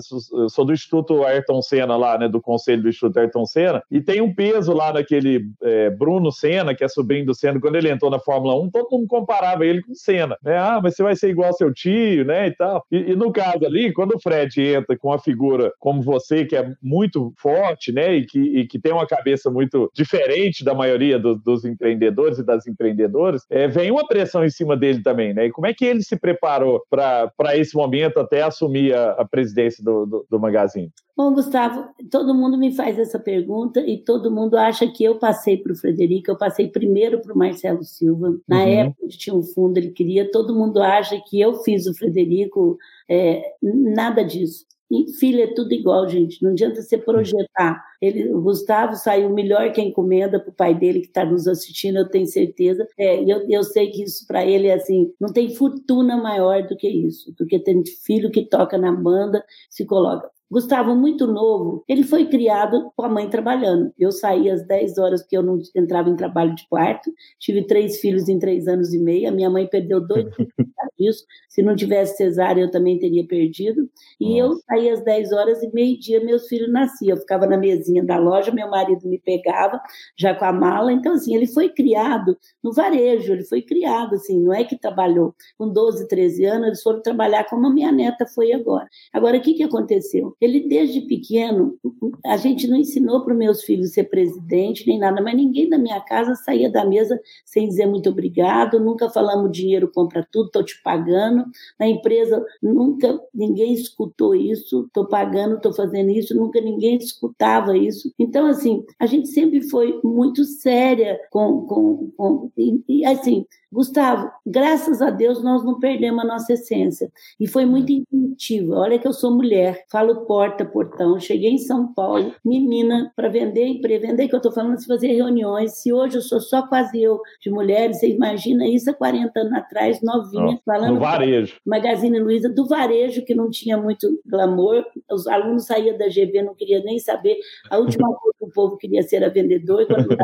sou 0.49 0.65
do 0.65 0.73
Instituto 0.73 1.25
Ayrton 1.25 1.63
Senna 1.63 1.97
lá, 1.97 2.19
né? 2.19 2.29
Do 2.29 2.41
conselho 2.41 2.83
do 2.83 2.89
Instituto 2.89 3.19
Ayrton 3.19 3.47
Senna, 3.47 3.83
e 3.91 4.01
tem 4.01 4.21
um 4.21 4.35
peso 4.35 4.73
lá 4.73 4.93
naquele 4.93 5.47
é, 5.63 5.91
Bruno 5.91 6.33
Senna, 6.33 6.75
que 6.75 6.83
é 6.83 6.89
sobrinho 6.89 7.27
do 7.27 7.35
Senna, 7.35 7.61
quando 7.61 7.77
ele 7.77 7.91
entrou 7.91 8.11
na 8.11 8.19
Fórmula 8.19 8.61
1, 8.61 8.71
todo 8.71 8.89
mundo 8.91 9.07
comparava 9.07 9.65
ele 9.65 9.83
com 9.83 9.93
o 9.93 9.97
Senna, 9.97 10.37
né? 10.43 10.59
Ah, 10.59 10.81
mas 10.83 10.97
você 10.97 11.03
vai 11.03 11.15
ser 11.15 11.29
igual 11.31 11.49
ao 11.49 11.55
seu 11.55 11.73
tio, 11.73 12.25
né? 12.25 12.49
E 12.49 12.57
tal. 12.57 12.85
E, 12.91 13.13
e 13.13 13.17
no 13.17 13.33
caso 13.33 13.65
ali, 13.65 13.93
quando 13.93 14.15
o 14.15 14.21
Fred 14.21 14.61
entra 14.61 14.97
com 14.99 15.09
uma 15.09 15.19
figura 15.19 15.73
como 15.79 16.03
você, 16.03 16.45
que 16.45 16.57
é 16.57 16.69
muito 16.83 17.33
forte, 17.39 17.93
né? 17.93 18.15
E 18.15 18.27
que, 18.27 18.39
e 18.39 18.67
que 18.67 18.79
tem 18.79 18.93
uma 18.93 19.07
cabeça 19.07 19.51
muito 19.51 19.91
diferente 19.95 20.65
da 20.65 20.75
maioria 20.75 21.19
do, 21.19 21.37
dos 21.37 21.65
empreendedores 21.65 22.39
e 22.39 22.45
das 22.45 22.67
empreendedoras, 22.67 23.43
é, 23.51 23.69
vem 23.69 23.91
uma 23.91 24.07
pressão 24.07 24.45
em 24.45 24.51
cima 24.51 24.77
dele 24.77 25.03
também, 25.03 25.33
né? 25.33 25.47
E 25.47 25.51
como 25.51 25.67
é 25.67 25.75
que 25.75 25.85
ele 25.85 26.03
se 26.03 26.16
se 26.17 26.21
preparou 26.21 26.83
para 26.89 27.57
esse 27.57 27.77
momento 27.77 28.19
até 28.19 28.43
assumir 28.43 28.95
a, 28.95 29.13
a 29.13 29.25
presidência 29.25 29.85
do, 29.85 30.07
do, 30.07 30.27
do 30.31 30.41
Magazine? 30.41 30.91
Bom, 31.17 31.33
Gustavo, 31.33 31.89
todo 32.11 32.35
mundo 32.35 32.59
me 32.59 32.75
faz 32.75 32.99
essa 32.99 33.19
pergunta 33.19 33.81
e 33.81 34.03
todo 34.03 34.31
mundo 34.31 34.57
acha 34.57 34.87
que 34.87 35.03
eu 35.03 35.19
passei 35.19 35.57
para 35.57 35.73
o 35.73 35.77
Frederico, 35.77 36.31
eu 36.31 36.37
passei 36.37 36.69
primeiro 36.69 37.21
para 37.21 37.33
o 37.33 37.39
Marcelo 37.39 37.83
Silva. 37.85 38.37
Na 38.47 38.59
uhum. 38.59 38.81
época 38.81 39.09
tinha 39.09 39.35
um 39.35 39.43
fundo, 39.43 39.79
ele 39.79 39.91
queria, 39.91 40.31
todo 40.31 40.55
mundo 40.55 40.83
acha 40.83 41.19
que 41.27 41.41
eu 41.41 41.55
fiz 41.63 41.87
o 41.87 41.95
Frederico, 41.95 42.77
é, 43.09 43.43
nada 43.63 44.23
disso. 44.23 44.67
E 44.91 45.13
filho 45.19 45.43
é 45.43 45.49
tudo 45.49 45.73
igual, 45.73 46.09
gente. 46.09 46.43
Não 46.43 46.51
adianta 46.53 46.81
você 46.81 46.97
projetar. 46.97 47.85
Ele, 48.01 48.33
o 48.33 48.41
Gustavo 48.41 48.95
saiu 48.97 49.31
melhor 49.31 49.73
que 49.73 49.81
a 49.81 49.85
encomenda 49.85 50.39
para 50.39 50.51
o 50.51 50.55
pai 50.55 50.75
dele 50.75 51.01
que 51.01 51.07
está 51.07 51.25
nos 51.25 51.49
assistindo, 51.49 51.99
eu 51.99 52.09
tenho 52.09 52.27
certeza. 52.27 52.87
É, 52.99 53.23
eu, 53.23 53.49
eu 53.49 53.63
sei 53.65 53.91
que 53.91 54.03
isso 54.05 54.27
para 54.27 54.45
ele 54.47 54.69
é 54.69 54.75
assim, 54.75 55.13
não 55.21 55.33
tem 55.33 55.55
fortuna 55.55 56.17
maior 56.17 56.63
do 56.67 56.77
que 56.77 56.89
isso, 56.89 57.35
do 57.37 57.47
que 57.47 57.59
ter 57.59 57.83
filho 58.05 58.31
que 58.31 58.45
toca 58.45 58.79
na 58.79 58.93
banda, 58.93 59.45
se 59.71 59.85
coloca. 59.85 60.31
Gustavo, 60.49 60.95
muito 60.95 61.27
novo, 61.27 61.83
ele 61.89 62.05
foi 62.05 62.27
criado 62.27 62.93
com 62.95 63.05
a 63.05 63.09
mãe 63.09 63.29
trabalhando. 63.29 63.93
Eu 63.99 64.13
saí 64.13 64.49
às 64.49 64.65
10 64.65 64.97
horas 64.99 65.23
porque 65.23 65.37
eu 65.37 65.43
não 65.43 65.59
entrava 65.75 66.09
em 66.09 66.15
trabalho 66.15 66.55
de 66.55 66.67
quarto. 66.69 67.13
Tive 67.41 67.67
três 67.67 67.99
filhos 67.99 68.29
em 68.29 68.39
três 68.39 68.69
anos 68.69 68.95
e 68.95 68.99
meio. 68.99 69.29
A 69.29 69.33
minha 69.33 69.51
mãe 69.51 69.67
perdeu 69.67 70.01
dois 70.01 70.33
filhos 70.37 70.53
disso. 70.97 71.25
Se 71.49 71.63
não 71.63 71.75
tivesse 71.75 72.17
cesárea, 72.17 72.63
eu 72.63 72.71
também 72.71 72.99
teria 72.99 73.27
perdido. 73.27 73.91
E 74.21 74.41
Nossa. 74.41 74.55
eu 74.55 74.61
saí 74.69 74.91
às 74.91 75.05
10 75.05 75.33
horas 75.33 75.63
e 75.63 75.71
meio-dia, 75.73 76.25
meus 76.25 76.47
filhos 76.47 76.71
nasciam. 76.71 77.17
Eu 77.17 77.21
ficava 77.21 77.47
na 77.47 77.57
mesinha 77.57 78.05
da 78.05 78.17
loja, 78.17 78.53
meu 78.53 78.71
marido 78.71 79.09
me 79.09 79.19
pegava 79.19 79.81
já 80.17 80.35
com 80.35 80.45
a 80.45 80.53
mala. 80.53 80.93
Então, 80.93 81.15
assim, 81.15 81.35
ele 81.35 81.49
foi 81.49 81.69
criado 81.71 82.37
no 82.63 82.73
varejo, 82.73 83.33
ele 83.33 83.45
foi 83.45 83.63
criado, 83.63 84.15
assim, 84.15 84.41
não 84.41 84.55
é 84.55 84.63
que 84.63 84.79
trabalhou. 84.79 85.35
Com 85.59 85.69
12, 85.69 86.07
13 86.07 86.45
anos, 86.45 86.67
eles 86.69 86.83
foram 86.83 87.03
trabalhar 87.03 87.45
como 87.45 87.67
a 87.67 87.73
minha 87.73 87.91
neta 87.91 88.27
foi 88.27 88.53
agora. 88.53 88.87
Agora, 89.13 89.39
o 89.39 89.41
que, 89.41 89.55
que 89.55 89.63
aconteceu? 89.63 90.36
Ele, 90.41 90.69
desde 90.69 91.03
pequeno, 91.03 91.79
a 92.25 92.37
gente 92.37 92.67
não 92.69 92.77
ensinou 92.77 93.25
para 93.25 93.33
os 93.33 93.39
meus 93.39 93.63
filhos 93.63 93.93
ser 93.93 94.05
presidente 94.05 94.87
nem 94.87 94.99
nada, 94.99 95.23
mas 95.23 95.35
ninguém 95.35 95.69
da 95.69 95.79
minha 95.79 96.01
casa 96.01 96.35
saía 96.35 96.71
da 96.71 96.85
mesa 96.85 97.19
sem 97.45 97.69
dizer 97.69 97.87
muito 97.87 98.11
obrigado, 98.11 98.79
nunca 98.79 99.09
falamos 99.09 99.51
dinheiro 99.51 99.91
compra 99.93 100.27
tudo, 100.31 100.47
estou 100.47 100.63
te 100.63 100.81
pagando. 100.83 101.45
Na 101.79 101.87
empresa, 101.87 102.45
nunca 102.63 103.19
ninguém 103.35 103.73
escutou 103.73 104.35
isso, 104.35 104.85
estou 104.87 105.07
pagando, 105.07 105.57
estou 105.57 105.73
fazendo 105.73 106.11
isso, 106.11 106.37
nunca 106.37 106.61
ninguém 106.61 106.97
escutava 106.97 107.77
isso. 107.77 108.13
Então, 108.19 108.47
assim, 108.47 108.85
a 108.99 109.07
gente 109.07 109.29
sempre 109.29 109.63
foi 109.63 109.99
muito 110.05 110.45
séria 110.45 111.19
com. 111.31 111.67
com, 111.67 112.11
com 112.17 112.51
e, 112.57 112.83
e 112.89 113.05
assim, 113.05 113.47
Gustavo, 113.73 114.31
graças 114.47 115.03
a 115.03 115.11
Deus 115.11 115.43
nós 115.43 115.65
não 115.65 115.79
perdemos 115.79 116.25
a 116.25 116.27
nossa 116.27 116.53
essência. 116.53 117.11
E 117.39 117.47
foi 117.47 117.67
muito 117.67 117.93
intuitivo. 117.93 118.73
Olha 118.73 118.99
que 118.99 119.07
eu 119.07 119.13
sou 119.13 119.31
mulher, 119.31 119.85
falo 119.91 120.25
porta, 120.27 120.65
portão. 120.65 121.19
Cheguei 121.19 121.51
em 121.51 121.59
São 121.59 121.93
Paulo, 121.93 122.35
menina, 122.45 123.13
para 123.15 123.29
vender 123.29 123.67
emprego. 123.67 124.07
Vender 124.07 124.29
que 124.29 124.35
eu 124.35 124.39
estou 124.39 124.53
falando, 124.53 124.79
se 124.79 124.87
fazer 124.87 125.09
reuniões. 125.09 125.79
Se 125.79 125.93
hoje 125.93 126.19
eu 126.19 126.23
sou 126.23 126.41
só 126.41 126.67
quase 126.67 127.03
eu 127.03 127.21
de 127.41 127.51
mulheres, 127.51 127.99
você 127.99 128.09
imagina 128.09 128.67
isso 128.67 128.91
há 128.91 128.95
40 128.95 129.39
anos 129.39 129.53
atrás, 129.53 130.01
novinha, 130.03 130.59
oh, 130.59 130.63
falando. 130.65 130.95
Do 130.95 131.01
varejo. 131.01 131.57
Magazine 131.65 132.19
Luiza, 132.19 132.49
do 132.49 132.67
varejo, 132.67 133.25
que 133.25 133.35
não 133.35 133.51
tinha 133.51 133.77
muito 133.77 134.21
glamour. 134.27 134.85
Os 135.11 135.27
alunos 135.27 135.67
saíam 135.67 135.97
da 135.97 136.09
GV, 136.09 136.43
não 136.43 136.55
queria 136.55 136.83
nem 136.83 136.99
saber. 136.99 137.39
A 137.71 137.79
última 137.79 138.09
coisa 138.15 138.37
que 138.39 138.45
o 138.45 138.51
povo 138.51 138.77
queria 138.77 139.03
ser 139.03 139.25
a 139.25 139.29
vendedor, 139.29 139.87
quando 139.87 140.09
não 140.09 140.17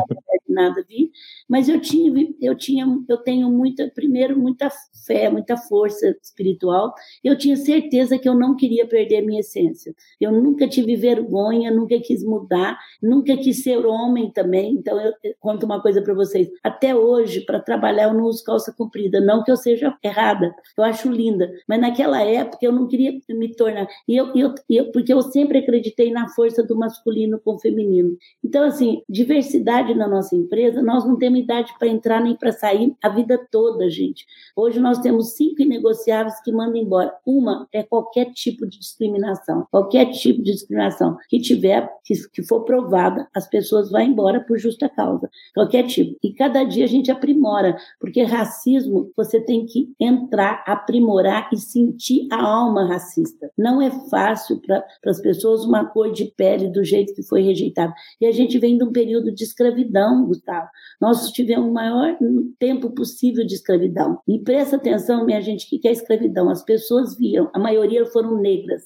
nada 0.53 0.83
vi. 0.87 1.11
Mas 1.49 1.67
eu 1.67 1.79
tinha, 1.79 2.11
eu 2.41 2.55
tinha, 2.55 2.85
eu 3.09 3.17
tenho 3.17 3.49
muita, 3.49 3.89
primeiro, 3.93 4.37
muita 4.39 4.69
fé, 5.05 5.29
muita 5.29 5.57
força 5.57 6.15
espiritual. 6.21 6.93
Eu 7.23 7.37
tinha 7.37 7.55
certeza 7.55 8.17
que 8.17 8.27
eu 8.27 8.35
não 8.35 8.55
queria 8.55 8.87
perder 8.87 9.21
minha 9.21 9.41
essência. 9.41 9.93
Eu 10.19 10.31
nunca 10.31 10.67
tive 10.67 10.95
vergonha, 10.95 11.71
nunca 11.71 11.99
quis 11.99 12.23
mudar, 12.23 12.77
nunca 13.01 13.35
quis 13.37 13.63
ser 13.63 13.85
homem 13.85 14.31
também. 14.31 14.73
Então, 14.73 14.99
eu 14.99 15.13
conto 15.39 15.65
uma 15.65 15.81
coisa 15.81 16.01
para 16.01 16.13
vocês. 16.13 16.49
Até 16.63 16.95
hoje, 16.95 17.41
para 17.41 17.59
trabalhar, 17.59 18.05
eu 18.05 18.13
não 18.13 18.25
uso 18.25 18.43
calça 18.43 18.73
comprida. 18.77 19.19
Não 19.19 19.43
que 19.43 19.51
eu 19.51 19.57
seja 19.57 19.95
errada, 20.03 20.53
eu 20.77 20.83
acho 20.83 21.11
linda. 21.11 21.51
Mas 21.67 21.79
naquela 21.79 22.21
época, 22.21 22.59
eu 22.61 22.71
não 22.71 22.87
queria 22.87 23.13
me 23.29 23.53
tornar. 23.55 23.87
E 24.07 24.15
eu, 24.15 24.33
eu, 24.35 24.53
eu, 24.69 24.91
porque 24.91 25.13
eu 25.13 25.21
sempre 25.21 25.59
acreditei 25.59 26.11
na 26.11 26.29
força 26.29 26.63
do 26.63 26.75
masculino 26.75 27.39
com 27.39 27.55
o 27.55 27.59
feminino. 27.59 28.17
Então, 28.43 28.63
assim, 28.63 29.01
diversidade 29.09 29.93
na 29.93 30.07
nossa 30.07 30.35
empresa, 30.43 30.81
nós 30.81 31.05
não 31.05 31.17
temos 31.17 31.39
idade 31.39 31.73
para 31.77 31.87
entrar 31.87 32.21
nem 32.21 32.35
para 32.35 32.51
sair. 32.51 32.95
A 33.01 33.09
vida 33.09 33.39
toda, 33.51 33.89
gente. 33.89 34.25
Hoje 34.55 34.79
nós 34.79 34.99
temos 34.99 35.35
cinco 35.35 35.61
inegociáveis 35.61 36.41
que 36.43 36.51
mandam 36.51 36.77
embora. 36.77 37.13
Uma 37.25 37.67
é 37.71 37.83
qualquer 37.83 38.31
tipo 38.31 38.67
de 38.67 38.79
discriminação. 38.79 39.67
Qualquer 39.71 40.11
tipo 40.11 40.43
de 40.43 40.51
discriminação 40.51 41.17
que 41.29 41.39
tiver, 41.39 41.89
que, 42.03 42.13
que 42.31 42.43
for 42.43 42.63
provada, 42.63 43.27
as 43.33 43.47
pessoas 43.49 43.89
vão 43.91 44.01
embora 44.01 44.39
por 44.39 44.57
justa 44.57 44.89
causa. 44.89 45.29
Qualquer 45.53 45.83
tipo. 45.87 46.17
E 46.23 46.33
cada 46.33 46.63
dia 46.63 46.85
a 46.85 46.87
gente 46.87 47.11
aprimora, 47.11 47.75
porque 47.99 48.23
racismo 48.23 49.11
você 49.15 49.39
tem 49.39 49.65
que 49.65 49.93
entrar, 49.99 50.63
aprimorar 50.65 51.49
e 51.51 51.57
sentir 51.57 52.27
a 52.31 52.41
alma 52.41 52.87
racista. 52.87 53.51
Não 53.57 53.81
é 53.81 53.89
fácil 54.09 54.59
para 54.61 54.83
as 55.05 55.21
pessoas 55.21 55.65
uma 55.65 55.85
cor 55.85 56.11
de 56.11 56.25
pele 56.25 56.69
do 56.69 56.83
jeito 56.83 57.13
que 57.13 57.23
foi 57.23 57.41
rejeitado. 57.41 57.93
E 58.19 58.25
a 58.25 58.31
gente 58.31 58.57
vem 58.59 58.77
de 58.77 58.83
um 58.83 58.91
período 58.91 59.31
de 59.31 59.43
escravidão, 59.43 60.29
Gustavo. 60.33 60.67
Nós 60.99 61.31
tivemos 61.31 61.69
o 61.69 61.73
maior 61.73 62.17
tempo 62.59 62.89
possível 62.91 63.45
de 63.45 63.53
escravidão. 63.53 64.19
E 64.27 64.39
presta 64.39 64.75
atenção, 64.75 65.25
minha 65.25 65.41
gente, 65.41 65.65
o 65.65 65.79
que 65.79 65.87
é 65.87 65.91
escravidão? 65.91 66.49
As 66.49 66.63
pessoas 66.63 67.17
viam, 67.17 67.49
a 67.53 67.59
maioria 67.59 68.05
foram 68.07 68.37
negras. 68.37 68.81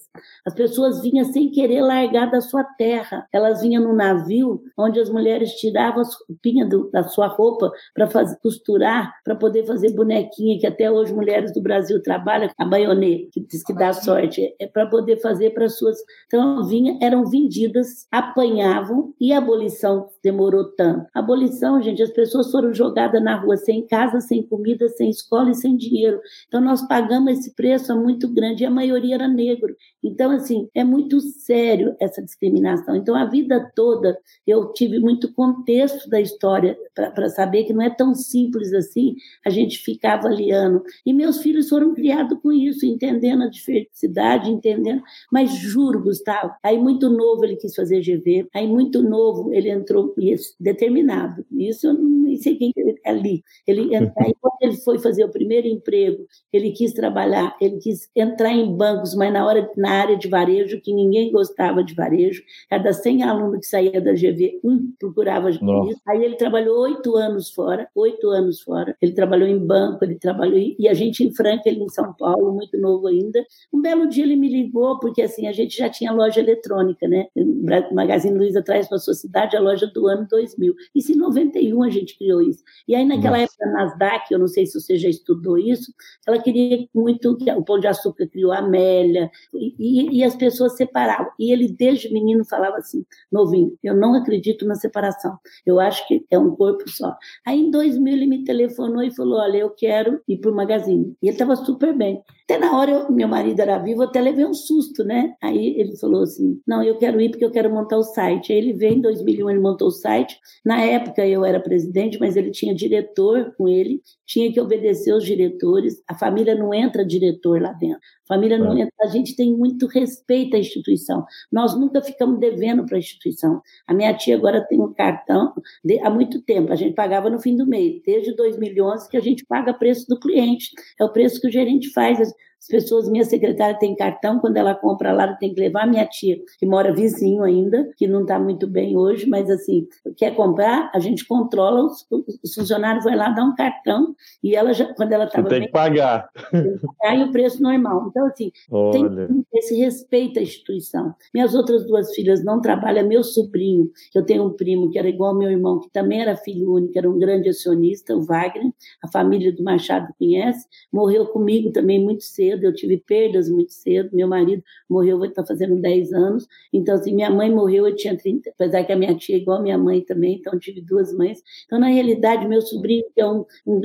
As 0.46 0.54
pessoas 0.54 1.02
vinham 1.02 1.26
sem 1.26 1.50
querer 1.50 1.82
largar 1.82 2.30
da 2.30 2.42
sua 2.42 2.64
terra. 2.64 3.28
Elas 3.32 3.62
vinham 3.62 3.84
no 3.84 3.96
navio 3.96 4.62
onde 4.78 5.00
as 5.00 5.10
mulheres 5.10 5.52
tiravam 5.54 6.02
as 6.02 6.14
roupinhas 6.28 6.70
da 6.92 7.04
sua 7.04 7.28
roupa 7.28 7.72
para 7.94 8.08
costurar, 8.42 9.14
para 9.24 9.36
poder 9.36 9.66
fazer 9.66 9.94
bonequinha, 9.94 10.60
que 10.60 10.68
até 10.68 10.92
hoje 10.92 11.14
mulheres 11.14 11.54
do 11.54 11.62
Brasil 11.62 12.02
trabalham, 12.02 12.50
a 12.58 12.66
baionê, 12.66 13.30
que 13.32 13.42
diz 13.42 13.64
que 13.64 13.74
dá 13.74 13.94
sorte, 13.94 14.56
é 14.60 14.68
para 14.68 14.88
poder 14.88 15.18
fazer 15.18 15.52
para 15.52 15.70
suas. 15.70 15.98
Então, 16.26 16.66
vinha, 16.68 16.98
eram 17.02 17.26
vendidas, 17.26 18.08
apanhavam 18.12 19.14
e 19.20 19.32
a 19.34 19.38
abolição 19.38 20.10
demorou 20.24 20.66
tanto. 20.76 21.06
A 21.14 21.20
abolição, 21.20 21.37
gente, 21.82 22.02
as 22.02 22.12
pessoas 22.12 22.52
foram 22.52 22.74
jogadas 22.74 23.22
na 23.22 23.36
rua 23.36 23.58
sem 23.58 23.86
casa, 23.86 24.20
sem 24.20 24.42
comida, 24.44 24.88
sem 24.90 25.10
escola 25.10 25.52
e 25.52 25.56
sem 25.56 25.76
dinheiro. 25.76 26.20
Então, 26.48 26.62
nós 26.62 26.88
pagamos 26.88 27.34
esse 27.34 27.54
preço 27.54 27.96
muito 27.96 28.28
grande 28.28 28.64
e 28.64 28.66
a 28.66 28.72
maioria 28.72 29.16
era 29.16 29.28
negro. 29.28 29.76
Então, 30.04 30.32
assim, 30.32 30.70
é 30.74 30.84
muito 30.84 31.20
sério 31.20 31.96
essa 32.00 32.22
discriminação. 32.22 32.96
Então, 32.96 33.16
a 33.16 33.26
vida 33.26 33.72
toda 33.76 34.18
eu 34.46 34.72
tive 34.74 35.00
muito 35.00 35.34
contexto 35.34 36.10
da 36.10 36.20
história 36.20 36.78
para 36.94 37.30
saber 37.30 37.64
que 37.66 37.74
não 37.74 37.82
é 37.82 37.90
tão 37.90 38.16
simples 38.16 38.74
assim 38.74 39.16
a 39.46 39.50
gente 39.50 39.80
ficar 39.80 40.14
avaliando. 40.16 40.84
E 41.06 41.14
meus 41.14 41.42
filhos 41.42 41.70
foram 41.70 41.94
criados 41.94 42.40
com 42.42 42.52
isso, 42.52 42.86
entendendo 42.86 43.44
a 43.44 43.50
diversidade, 43.50 44.50
entendendo. 44.50 45.02
Mas 45.32 45.52
juro, 45.52 46.02
Gustavo, 46.02 46.54
aí 46.64 46.78
muito 46.78 47.10
novo 47.10 47.44
ele 47.44 47.56
quis 47.56 47.76
fazer 47.76 48.02
GV, 48.02 48.48
aí 48.54 48.68
muito 48.68 49.02
novo 49.02 49.54
ele 49.54 49.70
entrou, 49.70 50.14
determinado. 50.60 51.27
Isso 51.52 51.88
eu 51.88 51.94
não 51.94 52.36
sei 52.38 52.56
quem 52.56 52.74
é 52.78 53.10
ali. 53.10 53.44
Ele 53.66 53.88
Aí, 54.18 54.34
quando 54.40 54.58
ele 54.62 54.78
foi 54.78 55.00
fazer 55.00 55.24
o 55.24 55.30
primeiro 55.30 55.68
emprego, 55.68 56.26
ele 56.52 56.72
quis 56.72 56.94
trabalhar, 56.94 57.56
ele 57.62 57.78
quis 57.78 58.10
entrar 58.16 58.52
em 58.52 58.76
bancos, 58.76 59.16
mas 59.16 59.32
na, 59.32 59.46
hora, 59.46 59.70
na 59.78 59.92
área 59.92 60.18
de 60.18 60.28
varejo, 60.28 60.82
que 60.82 60.94
ninguém 60.94 61.32
gostava 61.32 61.84
de 61.84 61.94
varejo. 61.94 62.44
Cada 62.70 62.94
100 62.94 63.24
alunos 63.24 63.60
que 63.60 63.66
saía 63.66 64.02
da 64.02 64.14
GV, 64.14 64.60
um 64.64 64.92
procurava 65.00 65.50
isso. 65.50 65.60
Aí 66.08 66.24
ele 66.24 66.36
trabalhou 66.36 66.80
oito 66.82 67.16
anos 67.16 67.52
fora, 67.52 67.88
oito 67.96 68.30
anos 68.30 68.62
fora. 68.62 68.96
Ele 69.02 69.14
trabalhou 69.14 69.48
em 69.48 69.58
banco, 69.58 70.04
ele 70.04 70.16
trabalhou... 70.16 70.58
E 70.58 70.88
a 70.88 70.94
gente 70.94 71.24
em 71.24 71.34
Franca, 71.34 71.64
ele 71.68 71.84
em 71.84 71.90
São 71.90 72.14
Paulo, 72.14 72.54
muito 72.54 72.78
novo 72.78 73.08
ainda. 73.08 73.46
Um 73.74 73.82
belo 73.82 74.08
dia 74.08 74.24
ele 74.24 74.36
me 74.36 74.50
ligou, 74.50 75.00
porque 75.00 75.22
assim, 75.22 75.48
a 75.48 75.52
gente 75.52 75.78
já 75.78 75.90
tinha 75.90 76.12
loja 76.12 76.40
eletrônica, 76.40 77.08
né? 77.08 77.28
O 77.36 77.94
Magazine 77.94 78.38
Luiza 78.38 78.62
traz 78.62 78.88
para 78.88 78.98
a 78.98 79.00
sua 79.00 79.14
cidade 79.14 79.56
a 79.56 79.60
loja 79.60 79.88
do 79.88 80.08
ano 80.08 80.28
2000. 80.30 80.74
Isso 80.96 81.12
em 81.12 81.17
91 81.18 81.84
a 81.84 81.90
gente 81.90 82.18
criou 82.18 82.42
isso. 82.42 82.64
E 82.88 82.96
aí 82.96 83.06
naquela 83.06 83.40
Nossa. 83.40 83.54
época, 83.54 83.66
nas 83.66 83.90
Nasdaq, 83.92 84.32
eu 84.32 84.40
não 84.40 84.48
sei 84.48 84.66
se 84.66 84.80
você 84.80 84.98
já 84.98 85.10
estudou 85.10 85.58
isso, 85.58 85.92
ela 86.26 86.40
queria 86.42 86.88
muito 86.94 87.32
o 87.32 87.64
Pão 87.64 87.80
de 87.80 87.88
Açúcar 87.88 88.28
criou 88.28 88.52
a 88.52 88.60
Amélia, 88.60 89.30
e, 89.54 90.20
e, 90.20 90.24
as 90.24 90.36
pessoas 90.36 90.76
separavam. 90.76 91.32
E 91.40 91.52
ele, 91.52 91.68
desde 91.68 92.12
menino, 92.12 92.46
falava 92.46 92.78
assim, 92.78 93.06
novinho, 93.32 93.78
eu 93.84 93.96
não 93.96 94.14
acredito 94.14 94.66
na 94.66 94.76
separação. 94.76 95.38
Eu 95.66 95.80
acho 95.80 96.08
que 96.08 96.26
é 96.30 96.38
um 96.38 96.56
corpo 96.56 96.78
corpo 96.78 96.90
só. 96.90 97.16
Aí 97.46 97.60
em 97.60 97.72
2000 97.72 98.14
ele 98.14 98.28
me 98.28 98.44
telefonou 98.44 99.04
e 99.04 99.12
falou: 99.12 99.40
Olha, 99.40 99.58
eu 99.58 99.70
quero 99.70 100.22
ir 100.28 100.38
para 100.38 100.52
o 100.52 100.56
Magazine. 100.56 101.16
E 101.22 101.28
ele 101.28 101.36
estava 101.36 101.56
super 101.56 101.96
bem. 101.96 102.22
Até 102.44 102.58
na 102.58 102.78
hora, 102.78 102.92
eu, 102.92 103.12
meu 103.12 103.28
marido 103.28 103.60
era 103.60 103.78
vivo, 103.78 104.04
até 104.04 104.22
levei 104.22 104.46
um 104.46 104.54
susto, 104.54 105.04
né? 105.04 105.36
Aí 105.42 105.76
ele 105.78 105.98
falou 105.98 106.24
assim: 106.24 106.62
Não, 106.66 106.84
eu 106.84 106.98
quero 106.98 107.20
ir 107.20 107.30
porque 107.30 107.46
eu 107.46 107.52
quero 107.52 107.74
montar 107.74 107.98
o 107.98 108.04
site. 108.04 108.52
Aí 108.52 108.60
ele 108.60 108.74
veio 108.74 108.96
em 108.96 109.02
2001, 109.02 109.50
ele 109.50 109.60
montou 109.60 109.88
o 109.88 109.92
site. 109.92 110.38
Na 110.66 110.82
época 110.82 110.97
eu 111.28 111.46
era 111.46 111.60
presidente, 111.60 112.20
mas 112.20 112.36
ele 112.36 112.52
tinha 112.52 112.74
diretor 112.74 113.54
com 113.58 113.68
ele, 113.68 114.02
tinha 114.26 114.52
que 114.52 114.60
obedecer 114.60 115.14
os 115.14 115.24
diretores. 115.24 116.02
A 116.08 116.16
família 116.16 116.56
não 116.56 116.74
entra 116.74 117.06
diretor 117.06 117.62
lá 117.62 117.74
dentro. 117.74 118.00
A 118.30 118.34
família 118.34 118.58
não 118.58 118.78
é. 118.78 118.82
entra. 118.82 118.94
A 119.02 119.08
gente 119.08 119.36
tem 119.36 119.56
muito 119.56 119.88
respeito 119.88 120.56
à 120.56 120.60
instituição. 120.60 121.26
Nós 121.52 121.78
nunca 121.78 122.02
ficamos 122.02 122.40
devendo 122.40 122.86
para 122.86 122.98
a 122.98 123.00
instituição. 123.00 123.62
A 123.88 123.94
minha 123.94 124.14
tia 124.14 124.36
agora 124.36 124.66
tem 124.68 124.80
um 124.80 124.94
cartão 124.94 125.54
de, 125.84 126.00
há 126.00 126.10
muito 126.10 126.42
tempo. 126.42 126.72
A 126.72 126.76
gente 126.76 126.94
pagava 126.94 127.30
no 127.30 127.40
fim 127.40 127.56
do 127.56 127.66
mês, 127.66 128.02
desde 128.06 128.36
2011 128.36 129.10
que 129.10 129.18
a 129.18 129.22
gente 129.22 129.46
paga 129.46 129.74
preço 129.74 130.08
do 130.08 130.20
cliente. 130.20 130.72
É 131.00 131.04
o 131.04 131.12
preço 131.12 131.40
que 131.40 131.48
o 131.48 131.52
gerente 131.52 131.92
faz. 131.92 132.20
As 132.60 132.68
pessoas, 132.68 133.08
minha 133.08 133.24
secretária 133.24 133.78
tem 133.78 133.96
cartão, 133.96 134.40
quando 134.40 134.58
ela 134.58 134.74
compra 134.74 135.14
lá, 135.14 135.24
ela 135.24 135.36
tem 135.36 135.54
que 135.54 135.60
levar. 135.60 135.88
Minha 135.88 136.06
tia, 136.06 136.38
que 136.60 136.66
mora 136.66 136.94
vizinho 136.94 137.44
ainda, 137.44 137.90
que 137.96 138.08
não 138.08 138.22
está 138.22 138.40
muito 138.40 138.68
bem 138.68 138.98
hoje, 138.98 139.28
mas 139.28 139.50
assim, 139.50 139.88
quer 140.18 140.36
comprar, 140.36 140.92
a 140.94 141.00
gente 141.00 141.26
controla, 141.26 141.86
os, 141.86 142.06
os 142.44 142.54
funcionários 142.56 143.04
vão 143.04 143.16
lá 143.16 143.30
dar 143.30 143.44
um 143.44 143.56
cartão 143.56 144.16
e 144.44 144.56
ela 144.56 144.74
já, 144.74 144.92
quando 144.96 145.14
ela 145.14 145.26
estava. 145.26 145.48
Tem 145.48 145.62
que 145.62 145.72
pagar. 145.72 146.30
Aí 147.04 147.24
o 147.24 147.32
preço 147.32 147.62
normal. 147.62 148.08
Então, 148.10 148.26
assim, 148.26 148.52
Olha. 148.72 149.28
tem 149.28 149.46
esse 149.54 149.76
respeito 149.76 150.40
à 150.40 150.42
instituição. 150.42 151.14
Minhas 151.34 151.54
outras 151.54 151.86
duas 151.86 152.14
filhas 152.14 152.44
não 152.44 152.60
trabalham, 152.60 153.08
meu 153.08 153.24
sobrinho, 153.24 153.92
que 154.12 154.18
eu 154.18 154.26
tenho 154.26 154.46
um 154.46 154.54
primo 154.54 154.90
que 154.90 154.98
era 154.98 155.08
igual 155.08 155.32
ao 155.32 155.38
meu 155.38 155.52
irmão, 155.52 155.80
que 155.80 155.90
também 155.92 156.22
era 156.22 156.36
filho 156.36 156.74
único, 156.74 156.98
era 156.98 157.10
um 157.10 157.20
grande 157.20 157.50
acionista, 157.50 158.16
o 158.16 158.24
Wagner, 158.24 158.72
a 159.04 159.08
família 159.08 159.54
do 159.54 159.64
Machado 159.64 160.08
conhece, 160.18 160.68
morreu 160.92 161.28
comigo 161.28 161.72
também 161.72 162.04
muito 162.04 162.24
cedo 162.24 162.47
cedo, 162.48 162.64
eu 162.64 162.74
tive 162.74 162.98
perdas 162.98 163.50
muito 163.50 163.74
cedo. 163.74 164.10
Meu 164.14 164.28
marido 164.28 164.64
morreu, 164.90 165.20
vai 165.20 165.30
estar 165.30 165.46
fazendo 165.46 165.76
10 165.76 166.14
anos. 166.14 166.48
Então, 166.72 166.96
assim, 166.96 167.14
minha 167.14 167.30
mãe 167.30 167.52
morreu, 167.52 167.88
eu 167.88 167.96
tinha 167.96 168.18
30, 168.18 168.50
apesar 168.50 168.84
que 168.84 168.92
a 168.92 168.96
minha 168.96 169.16
tia 169.16 169.36
é 169.36 169.40
igual 169.40 169.60
a 169.60 169.62
minha 169.62 169.78
mãe 169.78 170.02
também, 170.02 170.36
então 170.36 170.58
tive 170.58 170.82
duas 170.82 171.14
mães. 171.14 171.42
Então, 171.66 171.80
na 171.80 171.88
realidade, 171.88 172.48
meu 172.48 172.62
sobrinho, 172.62 173.06
que 173.14 173.22
é 173.22 173.28
um, 173.28 173.46
um 173.66 173.82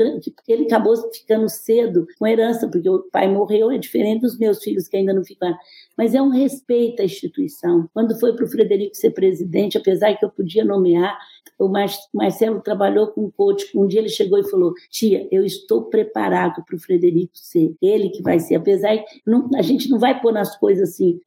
ele 0.46 0.64
acabou 0.64 0.94
ficando 1.12 1.48
cedo 1.48 2.06
com 2.18 2.26
herança, 2.26 2.68
porque 2.68 2.88
o 2.88 3.02
pai 3.10 3.28
morreu, 3.28 3.70
é 3.70 3.78
diferente 3.78 4.22
dos 4.22 4.38
meus 4.38 4.62
filhos 4.62 4.88
que 4.88 4.96
ainda 4.96 5.12
não 5.12 5.24
ficaram. 5.24 5.56
Mas 5.96 6.14
é 6.14 6.22
um 6.22 6.30
respeito 6.30 7.02
à 7.02 7.04
instituição. 7.04 7.88
Quando 7.92 8.18
foi 8.18 8.34
para 8.34 8.44
o 8.44 8.48
Frederico 8.48 8.96
ser 8.96 9.10
presidente, 9.10 9.78
apesar 9.78 10.14
que 10.16 10.24
eu 10.24 10.30
podia 10.30 10.64
nomear, 10.64 11.18
o 11.58 11.70
Marcelo 12.12 12.60
trabalhou 12.60 13.08
com 13.08 13.24
o 13.24 13.32
coach. 13.32 13.66
Um 13.76 13.86
dia 13.86 14.00
ele 14.00 14.08
chegou 14.08 14.38
e 14.38 14.50
falou: 14.50 14.74
Tia, 14.90 15.28
eu 15.30 15.44
estou 15.44 15.84
preparado 15.84 16.64
para 16.64 16.76
o 16.76 16.78
Frederico 16.78 17.32
ser. 17.34 17.74
Ele 17.80 18.10
que 18.10 18.22
vai 18.22 18.40
ser. 18.40 18.51
Apesar 18.54 18.96
que 18.98 19.22
não, 19.26 19.48
a 19.54 19.62
gente 19.62 19.88
não 19.88 19.98
vai 19.98 20.20
pôr 20.20 20.32
nas 20.32 20.56
coisas 20.58 20.90
assim, 20.90 21.20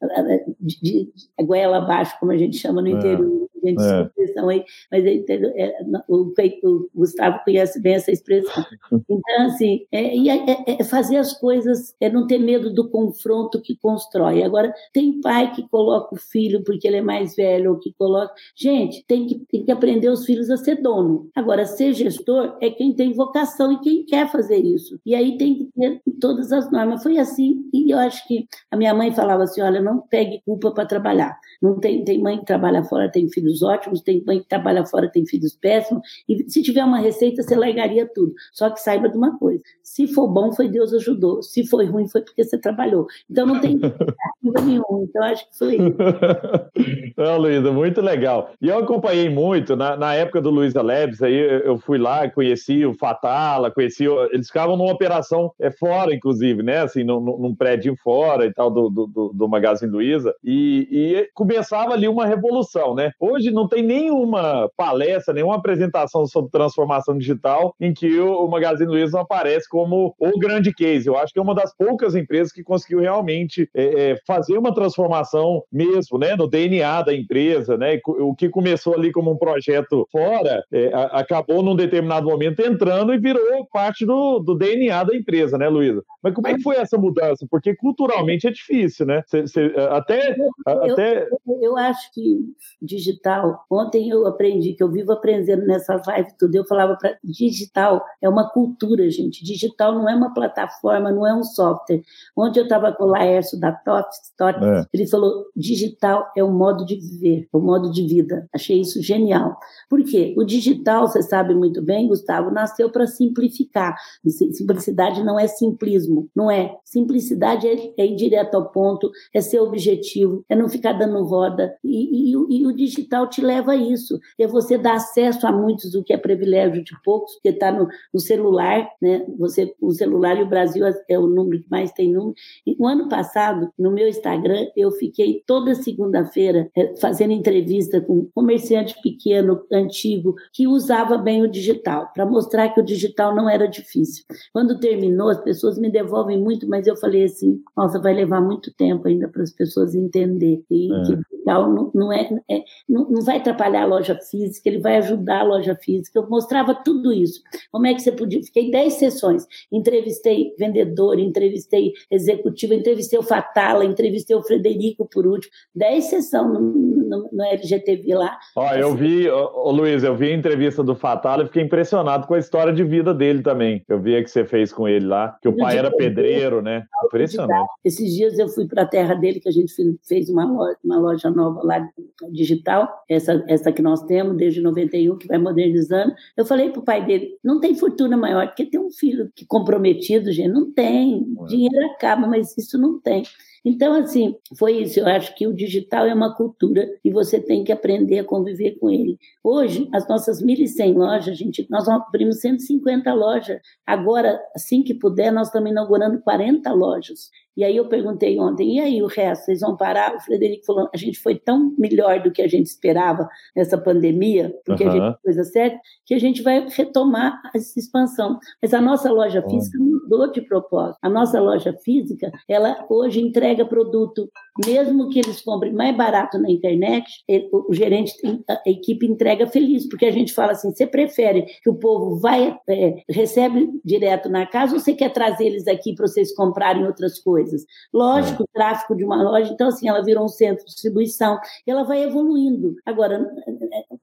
de, 0.59 0.81
de, 0.81 1.11
de 1.13 1.45
goela 1.45 1.77
abaixo, 1.77 2.17
como 2.19 2.31
a 2.31 2.37
gente 2.37 2.57
chama 2.57 2.81
no 2.81 2.87
é. 2.87 2.91
interior 2.91 3.44
gente 3.67 3.81
é. 3.81 4.01
expressão 4.03 4.49
aí, 4.49 4.63
mas 4.91 5.05
ele, 5.05 5.25
é, 5.29 5.77
o, 6.07 6.33
o, 6.63 6.89
Gustavo 6.95 7.39
conhece 7.43 7.81
bem 7.81 7.95
essa 7.95 8.11
expressão. 8.11 8.65
Então, 9.07 9.45
assim, 9.45 9.85
é, 9.91 10.17
é, 10.17 10.79
é, 10.79 10.83
fazer 10.83 11.17
as 11.17 11.33
coisas, 11.33 11.95
é 11.99 12.09
não 12.09 12.27
ter 12.27 12.37
medo 12.37 12.73
do 12.73 12.89
confronto 12.89 13.61
que 13.61 13.75
constrói. 13.75 14.43
Agora, 14.43 14.73
tem 14.93 15.19
pai 15.21 15.51
que 15.53 15.67
coloca 15.69 16.15
o 16.15 16.17
filho 16.17 16.63
porque 16.63 16.87
ele 16.87 16.97
é 16.97 17.01
mais 17.01 17.35
velho, 17.35 17.71
ou 17.71 17.79
que 17.79 17.93
coloca. 17.93 18.33
Gente, 18.55 19.03
tem 19.07 19.25
que, 19.25 19.45
tem 19.51 19.63
que 19.63 19.71
aprender 19.71 20.09
os 20.09 20.25
filhos 20.25 20.49
a 20.49 20.57
ser 20.57 20.81
dono. 20.81 21.29
Agora, 21.35 21.65
ser 21.65 21.93
gestor 21.93 22.57
é 22.61 22.69
quem 22.69 22.93
tem 22.93 23.13
vocação 23.13 23.71
e 23.71 23.79
quem 23.79 24.05
quer 24.05 24.31
fazer 24.31 24.57
isso. 24.57 24.99
E 25.05 25.15
aí 25.15 25.37
tem 25.37 25.55
que 25.55 25.69
ter 25.75 26.01
todas 26.19 26.51
as 26.51 26.71
normas. 26.71 27.03
Foi 27.03 27.17
assim, 27.17 27.63
e 27.73 27.91
eu 27.91 27.99
acho 27.99 28.27
que 28.27 28.47
a 28.71 28.77
minha 28.77 28.93
mãe 28.93 29.11
falava 29.11 29.43
assim: 29.43 29.61
olha, 29.61 29.81
não 29.81 30.01
pegue 30.01 30.41
culpa 30.45 30.71
para 30.71 30.85
trabalhar. 30.85 31.37
Não 31.61 31.79
tem, 31.79 32.03
tem 32.03 32.21
mãe 32.21 32.39
que 32.39 32.45
trabalha 32.45 32.83
fora, 32.83 33.11
tem 33.11 33.29
filhos 33.29 33.54
filhos 33.55 33.63
ótimos, 33.63 34.01
tem 34.01 34.23
mãe 34.25 34.39
que 34.39 34.47
trabalha 34.47 34.85
fora, 34.85 35.09
tem 35.09 35.25
filhos 35.25 35.55
péssimos, 35.55 36.03
e 36.27 36.49
se 36.49 36.61
tiver 36.61 36.83
uma 36.83 36.99
receita, 36.99 37.41
você 37.41 37.55
largaria 37.55 38.09
tudo. 38.13 38.33
Só 38.53 38.69
que 38.69 38.79
saiba 38.81 39.09
de 39.09 39.17
uma 39.17 39.37
coisa: 39.37 39.61
se 39.81 40.07
for 40.07 40.27
bom, 40.27 40.51
foi 40.51 40.67
Deus 40.67 40.93
ajudou, 40.93 41.41
se 41.41 41.65
foi 41.65 41.85
ruim, 41.85 42.07
foi 42.07 42.21
porque 42.21 42.43
você 42.43 42.57
trabalhou. 42.57 43.07
Então 43.29 43.45
não 43.45 43.59
tem 43.59 43.79
nenhum. 44.65 45.05
Então 45.09 45.23
acho 45.23 45.49
que 45.49 45.57
foi 45.57 45.75
isso. 45.75 45.95
Não, 47.17 47.37
Luísa, 47.37 47.71
muito 47.71 48.01
legal. 48.01 48.51
E 48.61 48.67
eu 48.67 48.77
acompanhei 48.79 49.29
muito, 49.29 49.75
na, 49.75 49.95
na 49.95 50.13
época 50.13 50.41
do 50.41 50.49
Luísa 50.49 50.81
Leves, 50.81 51.21
aí 51.21 51.33
eu 51.33 51.77
fui 51.77 51.97
lá, 51.97 52.29
conheci 52.29 52.85
o 52.85 52.93
Fatala, 52.93 53.71
conheci. 53.71 54.05
Eles 54.31 54.47
ficavam 54.47 54.75
numa 54.75 54.91
operação 54.91 55.51
é, 55.59 55.71
fora, 55.71 56.13
inclusive, 56.13 56.61
né? 56.61 56.79
Assim, 56.79 57.03
num, 57.03 57.21
num 57.21 57.55
prédio 57.55 57.95
fora 58.03 58.45
e 58.45 58.53
tal, 58.53 58.69
do, 58.69 58.89
do, 58.89 59.31
do 59.33 59.47
Magazine 59.47 59.91
Luiza, 59.91 60.33
e, 60.43 60.87
e 60.91 61.29
começava 61.33 61.93
ali 61.93 62.07
uma 62.07 62.25
revolução, 62.25 62.93
né? 62.93 63.11
Hoje 63.19 63.44
hoje 63.45 63.51
não 63.51 63.67
tem 63.67 63.83
nenhuma 63.83 64.69
palestra, 64.75 65.33
nenhuma 65.33 65.55
apresentação 65.55 66.25
sobre 66.25 66.51
transformação 66.51 67.17
digital 67.17 67.75
em 67.79 67.93
que 67.93 68.19
o, 68.19 68.47
Magazine 68.47 68.89
Luiza 68.89 69.21
aparece 69.21 69.67
como 69.69 70.15
o 70.19 70.39
grande 70.39 70.73
case. 70.73 71.07
Eu 71.07 71.17
acho 71.17 71.33
que 71.33 71.39
é 71.39 71.41
uma 71.41 71.55
das 71.55 71.75
poucas 71.75 72.15
empresas 72.15 72.51
que 72.51 72.63
conseguiu 72.63 72.99
realmente 72.99 73.69
é, 73.73 74.11
é, 74.11 74.17
fazer 74.25 74.57
uma 74.57 74.73
transformação 74.73 75.63
mesmo, 75.71 76.17
né, 76.17 76.35
no 76.35 76.47
DNA 76.47 77.01
da 77.01 77.13
empresa, 77.13 77.77
né? 77.77 77.99
O 78.05 78.35
que 78.35 78.49
começou 78.49 78.93
ali 78.93 79.11
como 79.11 79.31
um 79.31 79.37
projeto 79.37 80.07
fora, 80.11 80.63
é, 80.71 80.91
acabou 81.11 81.61
num 81.61 81.75
determinado 81.75 82.27
momento 82.27 82.59
entrando 82.61 83.13
e 83.13 83.19
virou 83.19 83.65
parte 83.71 84.05
do, 84.05 84.39
do 84.39 84.55
DNA 84.55 85.03
da 85.03 85.15
empresa, 85.15 85.57
né, 85.57 85.67
Luísa? 85.67 86.03
Mas 86.23 86.33
como 86.33 86.47
é 86.47 86.55
que 86.55 86.61
foi 86.61 86.77
essa 86.77 86.97
mudança? 86.97 87.45
Porque 87.49 87.75
culturalmente 87.75 88.47
é 88.47 88.51
difícil, 88.51 89.05
né? 89.05 89.21
Cê, 89.27 89.45
cê, 89.47 89.73
até, 89.89 90.35
eu, 90.37 90.49
até... 90.65 91.23
Eu, 91.23 91.59
eu 91.61 91.77
acho 91.77 92.11
que 92.13 92.39
digital 92.81 93.34
digital. 93.35 93.65
Ontem 93.69 94.09
eu 94.09 94.25
aprendi, 94.27 94.73
que 94.73 94.83
eu 94.83 94.89
vivo 94.89 95.11
aprendendo 95.11 95.65
nessa 95.65 96.01
live 96.07 96.29
tudo, 96.37 96.55
eu 96.55 96.65
falava 96.65 96.95
para 96.95 97.17
digital 97.23 98.03
é 98.21 98.29
uma 98.29 98.49
cultura, 98.49 99.09
gente. 99.09 99.43
Digital 99.43 99.93
não 99.93 100.09
é 100.09 100.15
uma 100.15 100.33
plataforma, 100.33 101.11
não 101.11 101.27
é 101.27 101.33
um 101.33 101.43
software. 101.43 102.01
Ontem 102.35 102.59
eu 102.59 102.63
estava 102.63 102.91
com 102.91 103.03
o 103.05 103.07
Laércio 103.07 103.59
da 103.59 103.71
TOTS, 103.71 104.33
é. 104.41 104.85
ele 104.93 105.07
falou, 105.07 105.45
digital 105.55 106.31
é 106.35 106.43
um 106.43 106.51
modo 106.51 106.85
de 106.85 106.95
viver, 106.95 107.47
é 107.51 107.57
um 107.57 107.61
modo 107.61 107.91
de 107.91 108.05
vida. 108.07 108.47
Achei 108.53 108.79
isso 108.79 109.01
genial. 109.01 109.57
Por 109.89 110.03
quê? 110.03 110.33
O 110.37 110.43
digital, 110.43 111.07
você 111.07 111.21
sabe 111.21 111.53
muito 111.53 111.81
bem, 111.81 112.07
Gustavo, 112.07 112.51
nasceu 112.51 112.89
para 112.89 113.07
simplificar. 113.07 113.95
Simplicidade 114.27 115.23
não 115.23 115.39
é 115.39 115.47
simplismo, 115.47 116.29
não 116.35 116.49
é. 116.49 116.75
Simplicidade 116.83 117.67
é, 117.67 117.93
é 117.97 118.05
ir 118.05 118.15
direto 118.15 118.55
ao 118.55 118.69
ponto, 118.69 119.11
é 119.33 119.41
ser 119.41 119.59
objetivo, 119.59 120.43
é 120.49 120.55
não 120.55 120.69
ficar 120.69 120.93
dando 120.93 121.23
roda. 121.23 121.75
E, 121.83 122.31
e, 122.31 122.61
e 122.61 122.67
o 122.67 122.73
digital 122.73 123.14
digital 123.15 123.27
te 123.27 123.41
leva 123.41 123.71
a 123.71 123.75
isso. 123.75 124.19
É 124.37 124.47
você 124.47 124.77
dar 124.77 124.95
acesso 124.95 125.47
a 125.47 125.51
muitos, 125.51 125.95
o 125.95 126.03
que 126.03 126.13
é 126.13 126.17
privilégio 126.17 126.83
de 126.83 126.91
poucos, 127.03 127.33
porque 127.35 127.49
está 127.49 127.71
no, 127.71 127.87
no, 128.13 128.19
celular, 128.19 128.87
né? 129.01 129.25
Você, 129.37 129.73
o 129.79 129.91
celular 129.91 130.37
e 130.37 130.43
o 130.43 130.49
Brasil 130.49 130.85
é, 130.85 130.93
é 131.09 131.19
o 131.19 131.27
número 131.27 131.61
que 131.61 131.69
mais 131.69 131.91
tem 131.91 132.11
número. 132.11 132.35
E 132.65 132.75
o 132.77 132.87
ano 132.87 133.07
passado, 133.07 133.71
no 133.77 133.91
meu 133.91 134.07
Instagram, 134.07 134.67
eu 134.75 134.91
fiquei 134.91 135.43
toda 135.45 135.75
segunda-feira 135.75 136.69
é, 136.75 136.95
fazendo 136.97 137.31
entrevista 137.31 138.01
com 138.01 138.13
um 138.19 138.29
comerciante 138.33 138.95
pequeno, 139.01 139.61
antigo, 139.71 140.35
que 140.53 140.67
usava 140.67 141.17
bem 141.17 141.43
o 141.43 141.47
digital, 141.47 142.11
para 142.13 142.25
mostrar 142.25 142.69
que 142.69 142.79
o 142.79 142.85
digital 142.85 143.35
não 143.35 143.49
era 143.49 143.67
difícil. 143.67 144.25
Quando 144.51 144.79
terminou, 144.79 145.29
as 145.29 145.41
pessoas 145.41 145.77
me 145.77 145.89
devolvem 145.89 146.39
muito, 146.41 146.67
mas 146.67 146.87
eu 146.87 146.95
falei 146.95 147.23
assim: 147.23 147.61
nossa, 147.75 147.99
vai 147.99 148.13
levar 148.13 148.41
muito 148.41 148.73
tempo 148.73 149.07
ainda 149.07 149.27
para 149.27 149.43
as 149.43 149.51
pessoas 149.51 149.93
entenderem 149.95 150.63
que 150.67 150.91
é. 150.91 151.03
que 151.03 151.35
digital 151.45 151.71
não, 151.71 151.91
não 151.93 152.11
é, 152.11 152.29
é 152.49 152.63
não, 152.89 153.04
não 153.09 153.21
vai 153.21 153.37
atrapalhar 153.37 153.83
a 153.83 153.87
loja 153.87 154.15
física, 154.15 154.69
ele 154.69 154.79
vai 154.79 154.97
ajudar 154.97 155.41
a 155.41 155.43
loja 155.43 155.75
física. 155.75 156.19
Eu 156.19 156.29
mostrava 156.29 156.73
tudo 156.75 157.13
isso. 157.13 157.41
Como 157.71 157.87
é 157.87 157.93
que 157.93 158.01
você 158.01 158.11
podia? 158.11 158.41
Fiquei 158.43 158.71
10 158.71 158.93
sessões, 158.93 159.45
entrevistei 159.71 160.53
vendedor, 160.57 161.19
entrevistei 161.19 161.93
executivo, 162.09 162.73
entrevistei 162.73 163.17
o 163.19 163.23
Fatala, 163.23 163.85
entrevistei 163.85 164.35
o 164.35 164.43
Frederico 164.43 165.07
por 165.11 165.25
último. 165.25 165.51
10 165.75 166.03
sessões 166.03 166.53
no, 166.53 166.59
no, 166.59 167.29
no 167.31 167.43
LGTV 167.43 168.15
lá. 168.15 168.37
Ó, 168.55 168.73
eu 168.73 168.93
vi, 168.95 169.29
ô, 169.29 169.71
Luiz, 169.71 170.03
eu 170.03 170.15
vi 170.15 170.31
a 170.31 170.35
entrevista 170.35 170.83
do 170.83 170.95
Fatala 170.95 171.43
e 171.43 171.47
fiquei 171.47 171.63
impressionado 171.63 172.27
com 172.27 172.33
a 172.33 172.39
história 172.39 172.73
de 172.73 172.83
vida 172.83 173.13
dele 173.13 173.41
também. 173.41 173.83
Eu 173.87 174.01
vi 174.01 174.15
a 174.15 174.23
que 174.23 174.29
você 174.29 174.45
fez 174.45 174.73
com 174.73 174.87
ele 174.87 175.05
lá, 175.05 175.37
que 175.41 175.47
o 175.47 175.55
pai 175.55 175.77
era 175.77 175.91
pedreiro, 175.91 176.61
né? 176.61 176.85
Impressionante. 177.05 177.69
Esses 177.83 178.13
dias 178.13 178.37
eu 178.39 178.47
fui 178.49 178.67
para 178.67 178.83
a 178.83 178.87
terra 178.87 179.13
dele, 179.15 179.39
que 179.39 179.49
a 179.49 179.51
gente 179.51 179.73
fez 180.07 180.29
uma 180.29 180.45
loja, 180.45 180.77
uma 180.83 180.97
loja 180.97 181.29
nova 181.29 181.61
lá 181.63 181.87
digital, 182.31 182.94
essa, 183.09 183.43
essa 183.47 183.71
que 183.71 183.81
nós 183.81 184.01
temos 184.03 184.35
desde 184.37 184.61
91, 184.61 185.17
que 185.17 185.27
vai 185.27 185.37
modernizando. 185.37 186.13
Eu 186.35 186.45
falei 186.45 186.69
para 186.69 186.79
o 186.79 186.85
pai 186.85 187.05
dele: 187.05 187.37
não 187.43 187.59
tem 187.59 187.75
fortuna 187.75 188.17
maior 188.17 188.47
do 188.47 188.53
que 188.53 188.65
ter 188.65 188.79
um 188.79 188.91
filho 188.91 189.31
que 189.35 189.45
comprometido, 189.45 190.31
gente. 190.31 190.49
Não 190.51 190.71
tem. 190.71 191.25
Dinheiro 191.47 191.85
acaba, 191.91 192.27
mas 192.27 192.57
isso 192.57 192.77
não 192.77 192.99
tem. 192.99 193.23
Então, 193.65 193.93
assim, 193.93 194.35
foi 194.57 194.73
isso. 194.83 194.99
Eu 194.99 195.07
acho 195.07 195.35
que 195.35 195.47
o 195.47 195.53
digital 195.53 196.05
é 196.05 196.13
uma 196.13 196.35
cultura 196.35 196.87
e 197.03 197.11
você 197.11 197.39
tem 197.39 197.63
que 197.63 197.71
aprender 197.71 198.19
a 198.19 198.23
conviver 198.23 198.77
com 198.79 198.91
ele. 198.91 199.17
Hoje, 199.43 199.89
as 199.91 200.07
nossas 200.07 200.43
1.100 200.43 200.93
lojas, 200.95 201.35
gente, 201.35 201.65
nós 201.69 201.87
abrimos 201.89 202.39
150 202.41 203.11
lojas. 203.13 203.59
Agora, 203.85 204.39
assim 204.55 204.83
que 204.83 204.93
puder, 204.93 205.31
nós 205.31 205.47
estamos 205.47 205.71
inaugurando 205.71 206.21
40 206.21 206.71
lojas. 206.73 207.31
E 207.57 207.63
aí 207.63 207.77
eu 207.77 207.87
perguntei 207.87 208.37
ontem, 208.37 208.75
e 208.75 208.79
aí 208.81 209.01
o 209.01 209.07
resto, 209.07 209.45
vocês 209.45 209.61
vão 209.61 209.77
parar? 209.77 210.13
O 210.13 210.19
Frederico 210.19 210.65
falou, 210.65 210.89
a 210.93 210.97
gente 210.97 211.17
foi 211.17 211.35
tão 211.35 211.73
melhor 211.77 212.21
do 212.21 212.29
que 212.29 212.41
a 212.41 212.47
gente 212.49 212.65
esperava 212.65 213.29
nessa 213.55 213.77
pandemia, 213.77 214.53
porque 214.65 214.83
uhum. 214.83 214.89
a 214.89 214.93
gente 214.93 215.21
fez 215.21 215.37
a 215.37 215.43
sério, 215.45 215.79
que 216.05 216.13
a 216.13 216.19
gente 216.19 216.43
vai 216.43 216.67
retomar 216.67 217.41
essa 217.55 217.79
expansão. 217.79 218.37
Mas 218.61 218.73
a 218.73 218.81
nossa 218.81 219.09
loja 219.09 219.41
física 219.41 219.77
mudou 220.05 220.31
de 220.31 220.41
propósito. 220.41 220.99
A 221.01 221.09
nossa 221.09 221.39
loja 221.39 221.73
física, 221.83 222.31
ela 222.47 222.85
hoje 222.89 223.19
entrega 223.19 223.65
produto, 223.65 224.29
mesmo 224.65 225.09
que 225.09 225.19
eles 225.19 225.41
comprem 225.41 225.73
mais 225.73 225.95
barato 225.95 226.37
na 226.37 226.49
internet, 226.49 227.23
ele, 227.27 227.49
o, 227.51 227.73
gerente, 227.73 228.13
a 228.47 228.69
equipe 228.69 229.05
entrega 229.05 229.47
feliz, 229.47 229.87
porque 229.87 230.05
a 230.05 230.11
gente 230.11 230.33
fala 230.33 230.53
assim, 230.53 230.71
você 230.73 230.87
prefere 230.87 231.45
que 231.61 231.69
o 231.69 231.75
povo 231.75 232.17
vai, 232.17 232.57
é, 232.67 233.03
recebe 233.09 233.69
direto 233.83 234.29
na 234.29 234.45
casa 234.45 234.73
ou 234.73 234.79
você 234.79 234.93
quer 234.93 235.11
trazer 235.11 235.45
eles 235.47 235.67
aqui 235.67 235.93
para 235.93 236.07
vocês 236.07 236.33
comprarem 236.33 236.85
outras 236.85 237.19
coisas? 237.19 237.65
Lógico, 237.93 238.43
é. 238.43 238.45
o 238.45 238.47
tráfico 238.53 238.95
de 238.95 239.03
uma 239.03 239.21
loja, 239.21 239.51
então 239.51 239.67
assim, 239.67 239.89
ela 239.89 240.03
virou 240.03 240.25
um 240.25 240.29
centro 240.29 240.65
de 240.65 240.71
distribuição, 240.71 241.39
ela 241.65 241.83
vai 241.83 242.03
evoluindo. 242.03 242.75
Agora, 242.85 243.29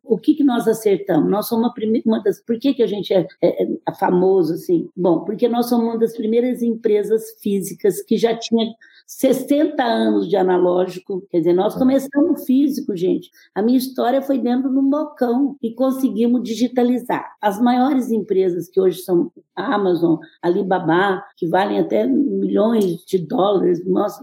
o 0.05 0.19
que, 0.19 0.35
que 0.35 0.45
nós 0.45 0.69
acertamos? 0.69 1.31
Nós 1.31 1.49
somos 1.49 1.67
uma, 1.67 1.75
primeira, 1.75 2.07
uma 2.07 2.23
das. 2.23 2.41
Por 2.41 2.59
que, 2.59 2.75
que 2.75 2.83
a 2.83 2.87
gente 2.87 3.13
é, 3.15 3.27
é, 3.43 3.65
é 3.65 3.95
famoso 3.99 4.55
assim? 4.55 4.89
Bom, 4.97 5.25
porque 5.25 5.49
nós 5.49 5.69
somos 5.69 5.87
uma 5.87 5.99
das 5.99 6.15
primeiras 6.15 6.63
empresas 6.63 7.39
físicas 7.41 8.03
que 8.03 8.17
já 8.17 8.37
tinha 8.37 8.67
60 9.07 9.83
anos 9.83 10.29
de 10.29 10.37
analógico. 10.37 11.23
Quer 11.31 11.39
dizer, 11.39 11.53
nós 11.53 11.75
começamos 11.75 12.45
físico, 12.45 12.97
gente. 12.97 13.31
A 13.55 13.63
minha 13.63 13.79
história 13.79 14.23
foi 14.23 14.39
dentro 14.39 14.71
de 14.71 14.79
um 14.79 14.89
balcão 14.89 15.57
e 15.63 15.75
conseguimos 15.75 16.43
digitalizar. 16.43 17.37
As 17.41 17.61
maiores 17.61 18.11
empresas 18.11 18.69
que 18.69 18.81
hoje 18.81 19.01
são 19.01 19.31
a 19.55 19.75
Amazon, 19.75 20.17
Alibaba, 20.41 21.23
que 21.37 21.47
valem 21.47 21.79
até 21.79 22.07
milhões 22.07 23.05
de 23.05 23.19
dólares, 23.19 23.85
nossa, 23.87 24.21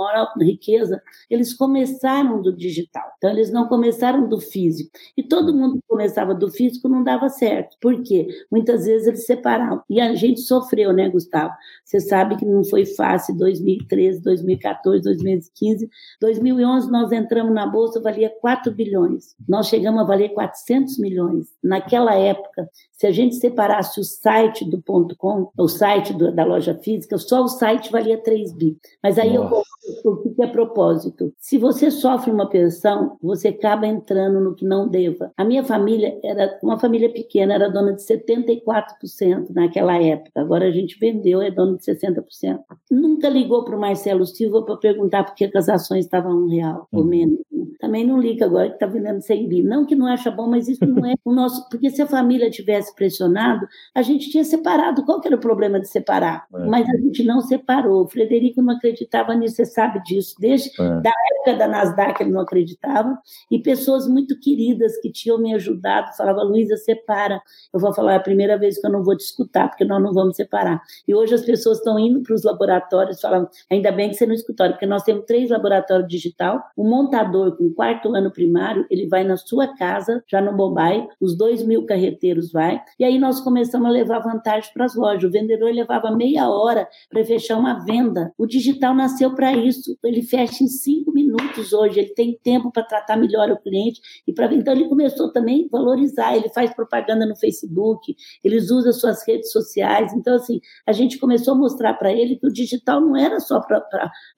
maior 0.00 0.32
riqueza, 0.40 1.02
eles 1.28 1.54
começaram 1.54 2.40
do 2.40 2.54
digital. 2.54 3.04
Então, 3.18 3.30
eles 3.30 3.50
não 3.50 3.66
começaram 3.68 4.28
do 4.28 4.40
físico. 4.40 4.90
E 5.16 5.22
todo 5.22 5.54
mundo 5.54 5.76
que 5.76 5.88
começava 5.88 6.34
do 6.34 6.50
físico 6.50 6.88
não 6.88 7.04
dava 7.04 7.28
certo. 7.28 7.76
Por 7.80 8.02
quê? 8.02 8.26
Muitas 8.50 8.86
vezes 8.86 9.06
eles 9.06 9.26
separavam. 9.26 9.82
E 9.88 10.00
a 10.00 10.14
gente 10.14 10.40
sofreu, 10.40 10.92
né, 10.92 11.08
Gustavo? 11.08 11.52
Você 11.84 12.00
sabe 12.00 12.36
que 12.36 12.44
não 12.44 12.64
foi 12.64 12.86
fácil 12.86 13.36
2013, 13.36 14.19
2014, 14.22 15.02
2015. 15.02 15.88
2011 16.20 16.90
nós 16.90 17.12
entramos 17.12 17.54
na 17.54 17.66
bolsa, 17.66 18.00
valia 18.00 18.30
4 18.40 18.72
bilhões. 18.72 19.34
Nós 19.48 19.68
chegamos 19.68 20.00
a 20.00 20.04
valer 20.04 20.30
400 20.30 20.98
milhões. 20.98 21.46
Naquela 21.62 22.14
época, 22.14 22.68
se 22.92 23.06
a 23.06 23.10
gente 23.10 23.36
separasse 23.36 24.00
o 24.00 24.04
site 24.04 24.64
do 24.68 24.80
ponto 24.80 25.16
.com, 25.16 25.50
o 25.58 25.68
site 25.68 26.12
do, 26.12 26.32
da 26.34 26.44
loja 26.44 26.74
física, 26.74 27.18
só 27.18 27.42
o 27.42 27.48
site 27.48 27.90
valia 27.90 28.22
3 28.22 28.52
bi. 28.52 28.76
Mas 29.02 29.18
aí 29.18 29.34
Nossa. 29.34 29.54
eu 29.54 29.62
o 30.04 30.16
que 30.34 30.42
é 30.42 30.46
propósito? 30.46 31.32
Se 31.38 31.58
você 31.58 31.90
sofre 31.90 32.30
uma 32.30 32.48
pensão, 32.48 33.16
você 33.22 33.48
acaba 33.48 33.86
entrando 33.86 34.40
no 34.40 34.54
que 34.54 34.64
não 34.64 34.88
deva. 34.88 35.32
A 35.36 35.44
minha 35.44 35.64
família 35.64 36.18
era 36.22 36.58
uma 36.62 36.78
família 36.78 37.10
pequena, 37.10 37.54
era 37.54 37.70
dona 37.70 37.94
de 37.94 38.02
74% 38.02 39.48
naquela 39.50 40.00
época. 40.00 40.40
Agora 40.40 40.66
a 40.66 40.70
gente 40.70 40.98
vendeu, 40.98 41.40
é 41.40 41.50
dona 41.50 41.76
de 41.76 41.84
60%. 41.84 42.60
Nunca 42.90 43.28
ligou 43.28 43.64
para 43.64 43.76
o 43.76 43.80
Marcelo 44.00 44.24
Silva 44.24 44.62
para 44.62 44.76
perguntar 44.76 45.24
por 45.24 45.34
que 45.34 45.50
as 45.54 45.68
ações 45.68 46.06
estavam 46.06 46.32
um 46.32 46.48
real 46.48 46.88
ou 46.90 47.02
uhum. 47.02 47.06
menos. 47.06 47.38
Também 47.78 48.06
não 48.06 48.18
liga 48.18 48.44
agora 48.44 48.68
que 48.68 48.74
está 48.74 48.86
vendendo 48.86 49.20
100 49.22 49.48
bi. 49.48 49.62
Não 49.62 49.86
que 49.86 49.96
não 49.96 50.06
acha 50.06 50.30
bom, 50.30 50.46
mas 50.46 50.68
isso 50.68 50.84
não 50.84 51.04
é 51.06 51.14
o 51.24 51.32
nosso. 51.32 51.66
Porque 51.70 51.90
se 51.90 52.02
a 52.02 52.06
família 52.06 52.50
tivesse 52.50 52.94
pressionado, 52.94 53.66
a 53.94 54.02
gente 54.02 54.30
tinha 54.30 54.44
separado. 54.44 55.04
Qual 55.04 55.20
que 55.20 55.28
era 55.28 55.36
o 55.36 55.40
problema 55.40 55.80
de 55.80 55.88
separar? 55.88 56.46
É. 56.54 56.66
Mas 56.66 56.86
a 56.88 56.96
gente 56.98 57.24
não 57.24 57.40
separou. 57.40 58.04
O 58.04 58.08
Frederico 58.08 58.60
não 58.60 58.74
acreditava 58.74 59.34
nisso, 59.34 59.56
você 59.56 59.64
sabe 59.64 60.02
disso. 60.02 60.34
Desde 60.38 60.70
é. 60.80 61.00
da 61.00 61.10
época 61.32 61.56
da 61.56 61.68
Nasdaq 61.68 62.22
ele 62.22 62.30
não 62.30 62.40
acreditava. 62.40 63.18
E 63.50 63.58
pessoas 63.58 64.06
muito 64.06 64.38
queridas 64.38 64.98
que 65.00 65.10
tinham 65.10 65.38
me 65.38 65.54
ajudado 65.54 66.14
falavam, 66.16 66.44
Luísa, 66.44 66.76
separa. 66.76 67.40
Eu 67.72 67.80
vou 67.80 67.94
falar, 67.94 68.12
é 68.12 68.16
a 68.16 68.20
primeira 68.20 68.58
vez 68.58 68.78
que 68.78 68.86
eu 68.86 68.92
não 68.92 69.02
vou 69.02 69.16
te 69.16 69.24
escutar, 69.24 69.68
porque 69.68 69.84
nós 69.84 70.02
não 70.02 70.12
vamos 70.12 70.36
separar. 70.36 70.82
E 71.08 71.14
hoje 71.14 71.34
as 71.34 71.42
pessoas 71.42 71.78
estão 71.78 71.98
indo 71.98 72.22
para 72.22 72.34
os 72.34 72.44
laboratórios 72.44 73.16
e 73.18 73.20
falam, 73.20 73.48
ainda 73.90 73.92
bem 73.92 74.08
que 74.08 74.14
você 74.14 74.26
não 74.26 74.34
escutou, 74.34 74.68
porque 74.68 74.86
nós 74.86 75.02
temos 75.02 75.24
três 75.26 75.50
laboratórios 75.50 76.08
digital, 76.08 76.62
um 76.76 76.88
montador 76.88 77.56
com 77.56 77.72
quarto 77.72 78.14
ano 78.14 78.30
primário, 78.30 78.86
ele 78.90 79.08
vai 79.08 79.24
na 79.24 79.36
sua 79.36 79.74
casa, 79.76 80.22
já 80.28 80.40
no 80.40 80.56
Bombay, 80.56 81.06
os 81.20 81.36
dois 81.36 81.64
mil 81.64 81.84
carreteiros 81.84 82.52
vai, 82.52 82.80
e 82.98 83.04
aí 83.04 83.18
nós 83.18 83.40
começamos 83.40 83.88
a 83.88 83.90
levar 83.90 84.20
vantagem 84.20 84.70
para 84.72 84.84
as 84.84 84.94
lojas. 84.94 85.24
O 85.24 85.30
vendedor 85.30 85.72
levava 85.72 86.10
meia 86.10 86.48
hora 86.48 86.88
para 87.08 87.24
fechar 87.24 87.58
uma 87.58 87.84
venda. 87.84 88.32
O 88.38 88.46
digital 88.46 88.94
nasceu 88.94 89.34
para 89.34 89.52
isso. 89.52 89.96
Ele 90.04 90.22
fecha 90.22 90.62
em 90.64 90.68
cinco 90.68 91.12
minutos 91.12 91.72
hoje, 91.72 92.00
ele 92.00 92.14
tem 92.14 92.38
tempo 92.42 92.70
para 92.70 92.82
tratar 92.82 93.16
melhor 93.16 93.50
o 93.50 93.58
cliente 93.58 94.00
e 94.26 94.32
para 94.32 94.52
então 94.52 94.74
ele 94.74 94.88
começou 94.88 95.32
também 95.32 95.66
a 95.66 95.76
valorizar. 95.76 96.36
Ele 96.36 96.48
faz 96.50 96.72
propaganda 96.74 97.26
no 97.26 97.36
Facebook, 97.36 98.14
eles 98.44 98.70
usam 98.70 98.92
suas 98.92 99.26
redes 99.26 99.50
sociais. 99.50 100.12
Então 100.12 100.34
assim, 100.34 100.60
a 100.86 100.92
gente 100.92 101.18
começou 101.18 101.54
a 101.54 101.56
mostrar 101.56 101.94
para 101.94 102.12
ele 102.12 102.36
que 102.36 102.46
o 102.46 102.52
digital 102.52 103.00
não 103.00 103.16
era 103.16 103.40
só 103.40 103.60
para 103.60 103.79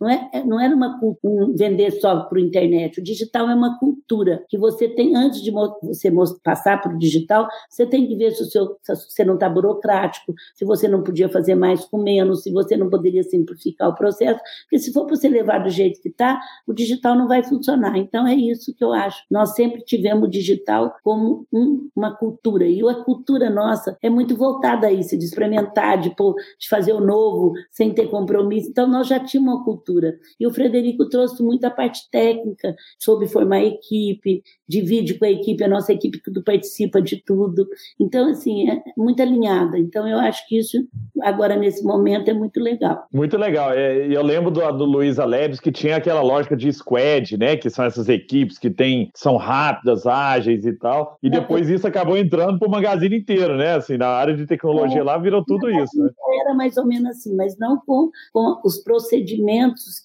não 0.01 0.09
é 0.09 0.45
não 0.45 0.61
era 0.61 0.75
uma 0.75 0.99
um, 1.23 1.55
vender 1.57 1.91
só 1.93 2.21
para 2.25 2.37
o 2.37 2.41
internet. 2.41 3.01
O 3.01 3.05
digital 3.05 3.49
é 3.49 3.55
uma 3.55 3.79
cultura 3.79 4.45
que 4.49 4.59
você 4.59 4.89
tem, 4.89 5.17
antes 5.17 5.43
de 5.43 5.51
você 5.51 6.13
passar 6.43 6.81
para 6.81 6.95
o 6.95 6.99
digital, 6.99 7.49
você 7.69 7.87
tem 7.87 8.07
que 8.07 8.17
ver 8.17 8.33
se, 8.33 8.43
o 8.43 8.47
seu, 8.47 8.77
se 8.83 8.95
você 8.95 9.25
não 9.25 9.35
está 9.35 9.49
burocrático, 9.49 10.35
se 10.55 10.65
você 10.65 10.89
não 10.89 11.03
podia 11.03 11.29
fazer 11.29 11.55
mais 11.55 11.85
com 11.85 11.99
menos, 12.03 12.43
se 12.43 12.53
você 12.53 12.77
não 12.77 12.89
poderia 12.89 13.23
simplificar 13.23 13.89
o 13.89 13.95
processo, 13.95 14.41
porque 14.63 14.79
se 14.79 14.93
for 14.93 15.07
para 15.07 15.17
você 15.17 15.29
levar 15.29 15.59
do 15.59 15.71
jeito 15.71 16.01
que 16.01 16.09
está, 16.09 16.41
o 16.67 16.73
digital 16.73 17.15
não 17.15 17.29
vai 17.29 17.43
funcionar. 17.43 17.97
Então 17.97 18.27
é 18.27 18.35
isso 18.35 18.75
que 18.75 18.85
eu 18.85 18.93
acho. 18.93 19.23
Nós 19.31 19.55
sempre 19.55 19.83
tivemos 19.83 20.29
o 20.29 20.31
digital 20.31 20.95
como 21.03 21.47
um, 21.53 21.89
uma 21.95 22.15
cultura, 22.17 22.67
e 22.67 22.81
a 22.89 22.95
cultura 22.95 23.51
nossa 23.51 23.97
é 24.03 24.11
muito 24.11 24.37
voltada 24.37 24.87
a 24.87 24.93
isso, 24.93 25.17
de 25.19 25.25
experimentar, 25.25 25.99
de, 25.99 26.11
de 26.11 26.69
fazer 26.69 26.93
o 26.93 27.01
novo, 27.01 27.53
sem 27.71 27.93
ter 27.93 28.09
compromisso. 28.09 28.69
Então 28.71 28.87
nós 28.87 29.07
já 29.07 29.21
tínhamos 29.33 29.55
uma 29.55 29.65
cultura. 29.65 30.15
E 30.39 30.47
o 30.47 30.53
Frederico 30.53 31.09
trouxe 31.09 31.43
muita 31.43 31.71
parte 31.71 32.09
técnica, 32.11 32.75
soube 32.99 33.27
formar 33.27 33.63
equipe, 33.63 34.43
divide 34.69 35.15
com 35.15 35.25
a 35.25 35.31
equipe, 35.31 35.65
a 35.65 35.69
nossa 35.69 35.93
equipe 35.93 36.21
tudo 36.23 36.43
participa 36.43 37.01
de 37.01 37.23
tudo. 37.25 37.67
Então, 38.01 38.29
assim, 38.31 38.71
é 38.71 38.83
muito 38.97 39.21
alinhada. 39.21 39.79
Então, 39.79 40.07
eu 40.07 40.19
acho 40.19 40.47
que 40.49 40.59
isso, 40.59 40.79
agora, 41.23 41.57
nesse 41.57 41.85
momento, 41.85 42.29
é 42.29 42.35
muito 42.35 42.61
legal. 42.61 43.05
Muito 43.13 43.37
legal. 43.37 43.73
É, 43.73 44.07
eu 44.07 44.23
lembro 44.23 44.51
do, 44.51 44.61
do 44.73 44.85
Luiz 44.85 45.19
Aleves 45.19 45.61
que 45.61 45.73
tinha 45.73 45.97
aquela 45.97 46.23
lógica 46.23 46.57
de 46.57 46.73
squad, 46.73 47.37
né? 47.37 47.57
Que 47.57 47.71
são 47.71 47.85
essas 47.85 48.09
equipes 48.09 48.59
que 48.59 48.71
tem, 48.71 49.11
são 49.15 49.37
rápidas, 49.37 50.07
ágeis 50.07 50.65
e 50.65 50.73
tal. 50.73 51.17
E 51.23 51.31
depois 51.31 51.69
isso 51.69 51.87
acabou 51.87 52.17
entrando 52.17 52.59
para 52.59 52.69
o 52.69 52.71
magazine 52.71 53.17
inteiro, 53.17 53.57
né? 53.57 53.75
Assim, 53.75 53.97
na 53.97 54.09
área 54.09 54.35
de 54.35 54.47
tecnologia 54.47 55.01
é, 55.01 55.03
lá 55.03 55.19
virou 55.19 55.45
tudo 55.45 55.71
isso. 55.71 56.03
Né? 56.03 56.11
Era 56.41 56.55
mais 56.55 56.77
ou 56.77 56.87
menos 56.87 57.11
assim, 57.11 57.35
mas 57.37 57.59
não 57.59 57.79
com, 57.85 58.11
com 58.33 58.61
os 58.65 58.79
procedimentos 58.79 59.22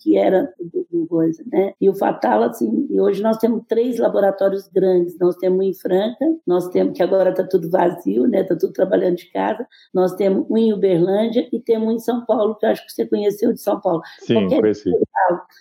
que 0.02 0.18
era 0.18 0.54
do, 0.60 0.88
do 0.92 1.08
coisa, 1.08 1.44
né? 1.52 1.74
E 1.82 1.90
o 1.90 1.96
fatal, 1.96 2.44
assim, 2.44 2.88
e 2.90 3.00
hoje 3.00 3.22
nós 3.24 3.38
temos 3.38 3.64
três 3.68 3.98
laboratórios 3.98 4.68
grandes. 4.68 5.18
Nós 5.20 5.36
temos 5.38 5.60
um 5.60 5.64
em 5.64 5.74
Franca, 5.74 6.26
nós 6.46 6.70
temos 6.70 6.96
que 6.96 7.02
agora 7.02 7.32
está 7.32 7.44
tudo 7.44 7.70
vazio, 7.70 8.28
né? 8.28 8.42
Está 8.42 8.56
tudo 8.56 8.74
trabalhando 8.74 9.16
de 9.16 9.32
casa. 9.32 9.66
Nós 9.94 10.14
temos 10.14 10.46
um 10.50 10.58
em 10.58 10.74
Uberlândia 10.74 11.48
e 11.52 11.60
temos 11.60 11.88
um 11.88 11.92
em 11.92 12.00
São 12.00 12.26
Paulo, 12.26 12.56
que 12.56 12.66
eu 12.66 12.70
acho 12.70 12.86
que 12.86 12.92
você 12.92 13.06
conheceu 13.06 13.54
de 13.54 13.62
São 13.62 13.80
Paulo. 13.80 14.02
Sim, 14.20 14.36
Qualquer 14.36 14.62
conheci. 14.62 14.92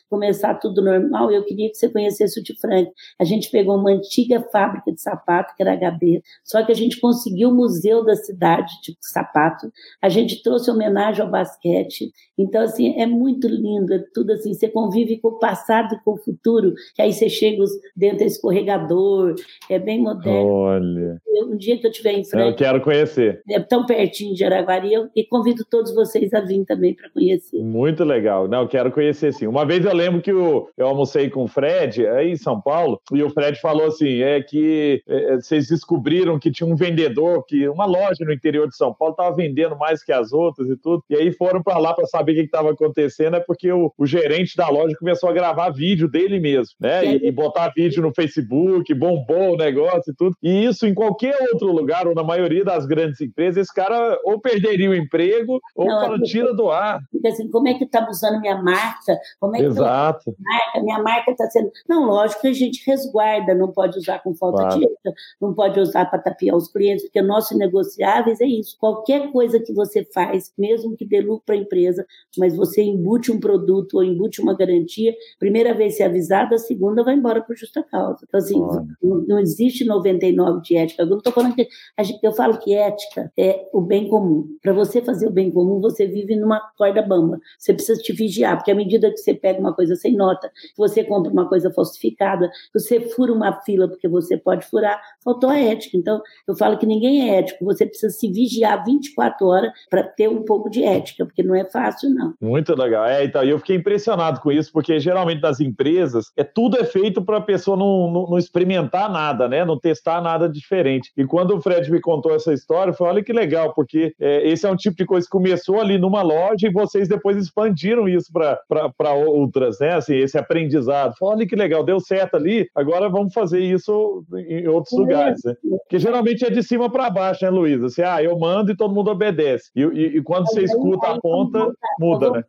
Começar 0.08 0.54
tudo 0.54 0.82
normal, 0.82 1.32
eu 1.32 1.44
queria 1.44 1.68
que 1.68 1.76
você 1.76 1.88
conhecesse 1.88 2.38
o 2.38 2.42
de 2.42 2.58
Franca. 2.60 2.90
A 3.20 3.24
gente 3.24 3.50
pegou 3.50 3.76
uma 3.76 3.90
antiga 3.90 4.40
fábrica 4.52 4.92
de 4.92 5.00
sapato, 5.00 5.54
que 5.56 5.62
era 5.62 5.76
HB, 5.76 6.22
só 6.44 6.64
que 6.64 6.70
a 6.70 6.74
gente 6.74 7.00
conseguiu 7.00 7.50
o 7.50 7.54
museu 7.54 8.04
da 8.04 8.14
cidade 8.14 8.72
de 8.82 8.96
sapato. 9.00 9.70
A 10.00 10.08
gente 10.08 10.42
trouxe 10.42 10.70
homenagem 10.70 11.24
ao 11.24 11.30
basquete. 11.30 12.12
Então, 12.38 12.62
assim, 12.62 12.94
é 13.00 13.06
muito 13.06 13.45
lindo, 13.48 13.94
é 13.94 14.04
tudo 14.12 14.32
assim. 14.32 14.54
Você 14.54 14.68
convive 14.68 15.18
com 15.18 15.28
o 15.28 15.38
passado 15.38 15.94
e 15.94 16.04
com 16.04 16.12
o 16.12 16.16
futuro, 16.16 16.74
que 16.94 17.02
aí 17.02 17.12
você 17.12 17.28
chega 17.28 17.56
dentro 17.94 18.18
do 18.18 18.24
escorregador, 18.24 19.34
é 19.70 19.78
bem 19.78 20.00
moderno. 20.00 20.46
Olha. 20.46 21.20
um 21.44 21.56
dia 21.56 21.78
que 21.78 21.86
eu 21.86 21.90
estiver 21.90 22.12
em 22.12 22.24
Franca. 22.24 22.48
Eu 22.48 22.54
quero 22.54 22.80
conhecer. 22.80 23.42
É 23.48 23.60
tão 23.60 23.86
pertinho 23.86 24.34
de 24.34 24.44
Araguari, 24.44 24.92
eu, 24.92 25.08
e 25.14 25.24
convido 25.24 25.64
todos 25.64 25.94
vocês 25.94 26.32
a 26.34 26.40
vir 26.40 26.64
também 26.64 26.94
para 26.94 27.08
conhecer. 27.10 27.62
Muito 27.62 28.04
legal. 28.04 28.48
Não, 28.48 28.62
eu 28.62 28.68
quero 28.68 28.90
conhecer 28.90 29.32
sim. 29.32 29.46
Uma 29.46 29.64
vez 29.64 29.84
eu 29.84 29.94
lembro 29.94 30.20
que 30.20 30.30
eu, 30.30 30.68
eu 30.76 30.86
almocei 30.86 31.30
com 31.30 31.44
o 31.44 31.48
Fred, 31.48 32.06
aí 32.06 32.30
em 32.30 32.36
São 32.36 32.60
Paulo, 32.60 33.00
e 33.12 33.22
o 33.22 33.30
Fred 33.30 33.60
falou 33.60 33.86
assim: 33.86 34.20
é 34.20 34.42
que 34.42 35.02
é, 35.06 35.34
é 35.34 35.36
vocês 35.36 35.68
descobriram 35.68 36.38
que 36.38 36.50
tinha 36.50 36.68
um 36.68 36.76
vendedor, 36.76 37.44
que 37.44 37.68
uma 37.68 37.86
loja 37.86 38.24
no 38.24 38.32
interior 38.32 38.68
de 38.68 38.76
São 38.76 38.92
Paulo 38.92 39.12
estava 39.12 39.34
vendendo 39.34 39.76
mais 39.76 40.02
que 40.02 40.12
as 40.12 40.32
outras 40.32 40.68
e 40.68 40.76
tudo. 40.76 41.02
E 41.08 41.16
aí 41.16 41.32
foram 41.32 41.62
para 41.62 41.78
lá 41.78 41.94
para 41.94 42.06
saber 42.06 42.32
o 42.32 42.34
que 42.36 42.40
estava 42.42 42.70
acontecendo, 42.70 43.35
é 43.36 43.40
porque 43.40 43.70
o, 43.70 43.92
o, 43.96 44.06
gerente 44.06 44.56
da 44.56 44.68
loja 44.68 44.96
começou 44.98 45.28
a 45.28 45.32
gravar 45.32 45.70
vídeo 45.70 46.08
dele 46.08 46.38
mesmo, 46.40 46.74
né? 46.80 47.04
E, 47.04 47.28
e 47.28 47.32
botar 47.32 47.72
vídeo 47.74 48.02
no 48.02 48.14
Facebook, 48.14 48.92
bombou 48.94 49.54
o 49.54 49.56
negócio 49.56 50.12
e 50.12 50.14
tudo. 50.14 50.34
E 50.42 50.64
isso 50.64 50.86
em 50.86 50.94
qualquer 50.94 51.36
outro 51.52 51.70
lugar, 51.72 52.06
ou 52.06 52.14
na 52.14 52.24
maioria 52.24 52.64
das 52.64 52.86
grandes 52.86 53.20
empresas, 53.20 53.56
esse 53.56 53.74
cara 53.74 54.18
ou 54.24 54.40
perderia 54.40 54.90
o 54.90 54.94
emprego 54.94 55.60
ou 55.74 55.86
Não, 55.86 56.00
fala, 56.00 56.18
tira 56.20 56.54
do 56.54 56.70
ar. 56.70 57.00
Assim, 57.26 57.48
como 57.50 57.68
é 57.68 57.74
que 57.74 57.84
está 57.84 58.08
usando 58.08 58.40
minha 58.40 58.60
marca? 58.62 59.18
Como 59.40 59.56
é 59.56 59.60
que 59.60 59.66
Exato. 59.66 60.34
Marca? 60.38 60.80
Minha 60.82 61.02
marca 61.02 61.30
está 61.30 61.48
sendo. 61.50 61.70
Não, 61.88 62.04
lógico 62.04 62.42
que 62.42 62.48
a 62.48 62.52
gente 62.52 62.82
resguarda, 62.86 63.54
não 63.54 63.72
pode 63.72 63.98
usar 63.98 64.20
com 64.20 64.34
falta 64.34 64.62
claro. 64.62 64.78
de 64.78 64.84
ética, 64.84 65.12
não 65.40 65.54
pode 65.54 65.80
usar 65.80 66.06
para 66.06 66.18
tapiar 66.18 66.56
os 66.56 66.70
clientes, 66.70 67.04
porque 67.04 67.22
nosso 67.22 67.56
negociáveis 67.56 68.40
é 68.40 68.46
isso. 68.46 68.76
Qualquer 68.78 69.30
coisa 69.32 69.60
que 69.60 69.72
você 69.72 70.04
faz, 70.12 70.52
mesmo 70.56 70.96
que 70.96 71.06
dê 71.06 71.20
lucro 71.20 71.42
para 71.44 71.54
a 71.54 71.58
empresa, 71.58 72.06
mas 72.38 72.56
você 72.56 72.82
embute 72.82 73.25
um 73.30 73.40
produto 73.40 73.94
ou 73.94 74.04
embute 74.04 74.40
uma 74.40 74.56
garantia, 74.56 75.14
primeira 75.38 75.74
vez 75.74 75.96
ser 75.96 76.04
avisado, 76.04 76.54
a 76.54 76.58
segunda 76.58 77.02
vai 77.02 77.14
embora 77.14 77.42
por 77.42 77.56
justa 77.56 77.82
causa. 77.82 78.24
Então, 78.26 78.38
assim, 78.38 78.58
não, 79.02 79.24
não, 79.26 79.38
existe 79.38 79.84
99 79.84 80.60
de 80.62 80.76
ética. 80.76 81.02
Eu 81.02 81.06
não 81.06 81.18
estou 81.18 81.32
falando 81.32 81.54
que. 81.54 81.68
Gente, 82.00 82.20
eu 82.22 82.32
falo 82.32 82.58
que 82.58 82.74
ética 82.74 83.32
é 83.38 83.68
o 83.72 83.80
bem 83.80 84.08
comum. 84.08 84.46
Para 84.62 84.72
você 84.72 85.00
fazer 85.00 85.26
o 85.26 85.30
bem 85.30 85.50
comum, 85.50 85.80
você 85.80 86.06
vive 86.06 86.36
numa 86.36 86.60
corda 86.76 87.02
bamba. 87.02 87.38
Você 87.58 87.72
precisa 87.72 88.00
te 88.00 88.12
vigiar, 88.12 88.56
porque 88.56 88.70
à 88.70 88.74
medida 88.74 89.10
que 89.10 89.18
você 89.18 89.34
pega 89.34 89.58
uma 89.58 89.74
coisa 89.74 89.96
sem 89.96 90.14
nota, 90.14 90.50
você 90.76 91.04
compra 91.04 91.32
uma 91.32 91.48
coisa 91.48 91.70
falsificada, 91.72 92.50
você 92.72 93.00
fura 93.00 93.32
uma 93.32 93.60
fila 93.62 93.88
porque 93.88 94.08
você 94.08 94.36
pode 94.36 94.66
furar, 94.66 95.00
faltou 95.22 95.50
a 95.50 95.58
ética. 95.58 95.96
Então, 95.96 96.20
eu 96.46 96.54
falo 96.54 96.78
que 96.78 96.86
ninguém 96.86 97.30
é 97.30 97.38
ético, 97.38 97.64
você 97.64 97.86
precisa 97.86 98.12
se 98.12 98.30
vigiar 98.30 98.84
24 98.84 99.46
horas 99.46 99.72
para 99.88 100.02
ter 100.02 100.28
um 100.28 100.44
pouco 100.44 100.70
de 100.70 100.82
ética, 100.82 101.24
porque 101.24 101.42
não 101.42 101.54
é 101.54 101.64
fácil, 101.64 102.10
não. 102.10 102.34
Muito 102.40 102.74
legal. 102.74 103.05
É, 103.06 103.24
então, 103.24 103.42
eu 103.42 103.58
fiquei 103.58 103.76
impressionado 103.76 104.40
com 104.40 104.50
isso, 104.50 104.72
porque 104.72 104.98
geralmente 104.98 105.40
nas 105.40 105.60
empresas, 105.60 106.30
é 106.36 106.44
tudo 106.44 106.78
é 106.78 106.84
feito 106.84 107.22
para 107.22 107.38
a 107.38 107.40
pessoa 107.40 107.76
não, 107.76 108.10
não, 108.10 108.30
não, 108.30 108.38
experimentar 108.38 109.10
nada, 109.10 109.48
né? 109.48 109.64
Não 109.64 109.78
testar 109.78 110.20
nada 110.20 110.48
diferente. 110.48 111.12
E 111.16 111.24
quando 111.24 111.54
o 111.54 111.60
Fred 111.60 111.90
me 111.90 112.00
contou 112.00 112.34
essa 112.34 112.52
história, 112.52 112.90
eu 112.90 112.94
falei, 112.94 113.14
olha 113.14 113.24
que 113.24 113.32
legal, 113.32 113.72
porque 113.74 114.14
é, 114.20 114.48
esse 114.48 114.66
é 114.66 114.70
um 114.70 114.76
tipo 114.76 114.96
de 114.96 115.04
coisa 115.04 115.26
que 115.26 115.30
começou 115.30 115.80
ali 115.80 115.98
numa 115.98 116.22
loja 116.22 116.66
e 116.66 116.72
vocês 116.72 117.08
depois 117.08 117.36
expandiram 117.36 118.08
isso 118.08 118.32
para 118.32 119.12
outras, 119.12 119.78
né? 119.80 119.94
Assim, 119.94 120.16
esse 120.16 120.38
aprendizado. 120.38 121.14
Falei, 121.18 121.36
olha 121.36 121.46
que 121.46 121.56
legal, 121.56 121.84
deu 121.84 122.00
certo 122.00 122.36
ali, 122.36 122.68
agora 122.74 123.08
vamos 123.08 123.32
fazer 123.32 123.60
isso 123.60 124.24
em 124.48 124.66
outros 124.68 124.94
é. 124.94 124.96
lugares, 124.96 125.40
né? 125.44 125.54
Porque 125.82 125.98
geralmente 125.98 126.44
é 126.44 126.50
de 126.50 126.62
cima 126.62 126.90
para 126.90 127.10
baixo, 127.10 127.44
né, 127.44 127.50
Luísa? 127.50 127.86
Assim, 127.86 128.02
ah, 128.02 128.22
eu 128.22 128.38
mando 128.38 128.72
e 128.72 128.76
todo 128.76 128.94
mundo 128.94 129.10
obedece. 129.10 129.70
E, 129.74 129.82
e, 129.82 130.16
e 130.16 130.22
quando 130.22 130.46
você 130.46 130.62
escuta 130.64 131.08
a 131.08 131.20
ponta, 131.20 131.72
muda, 131.98 132.30
né? 132.30 132.44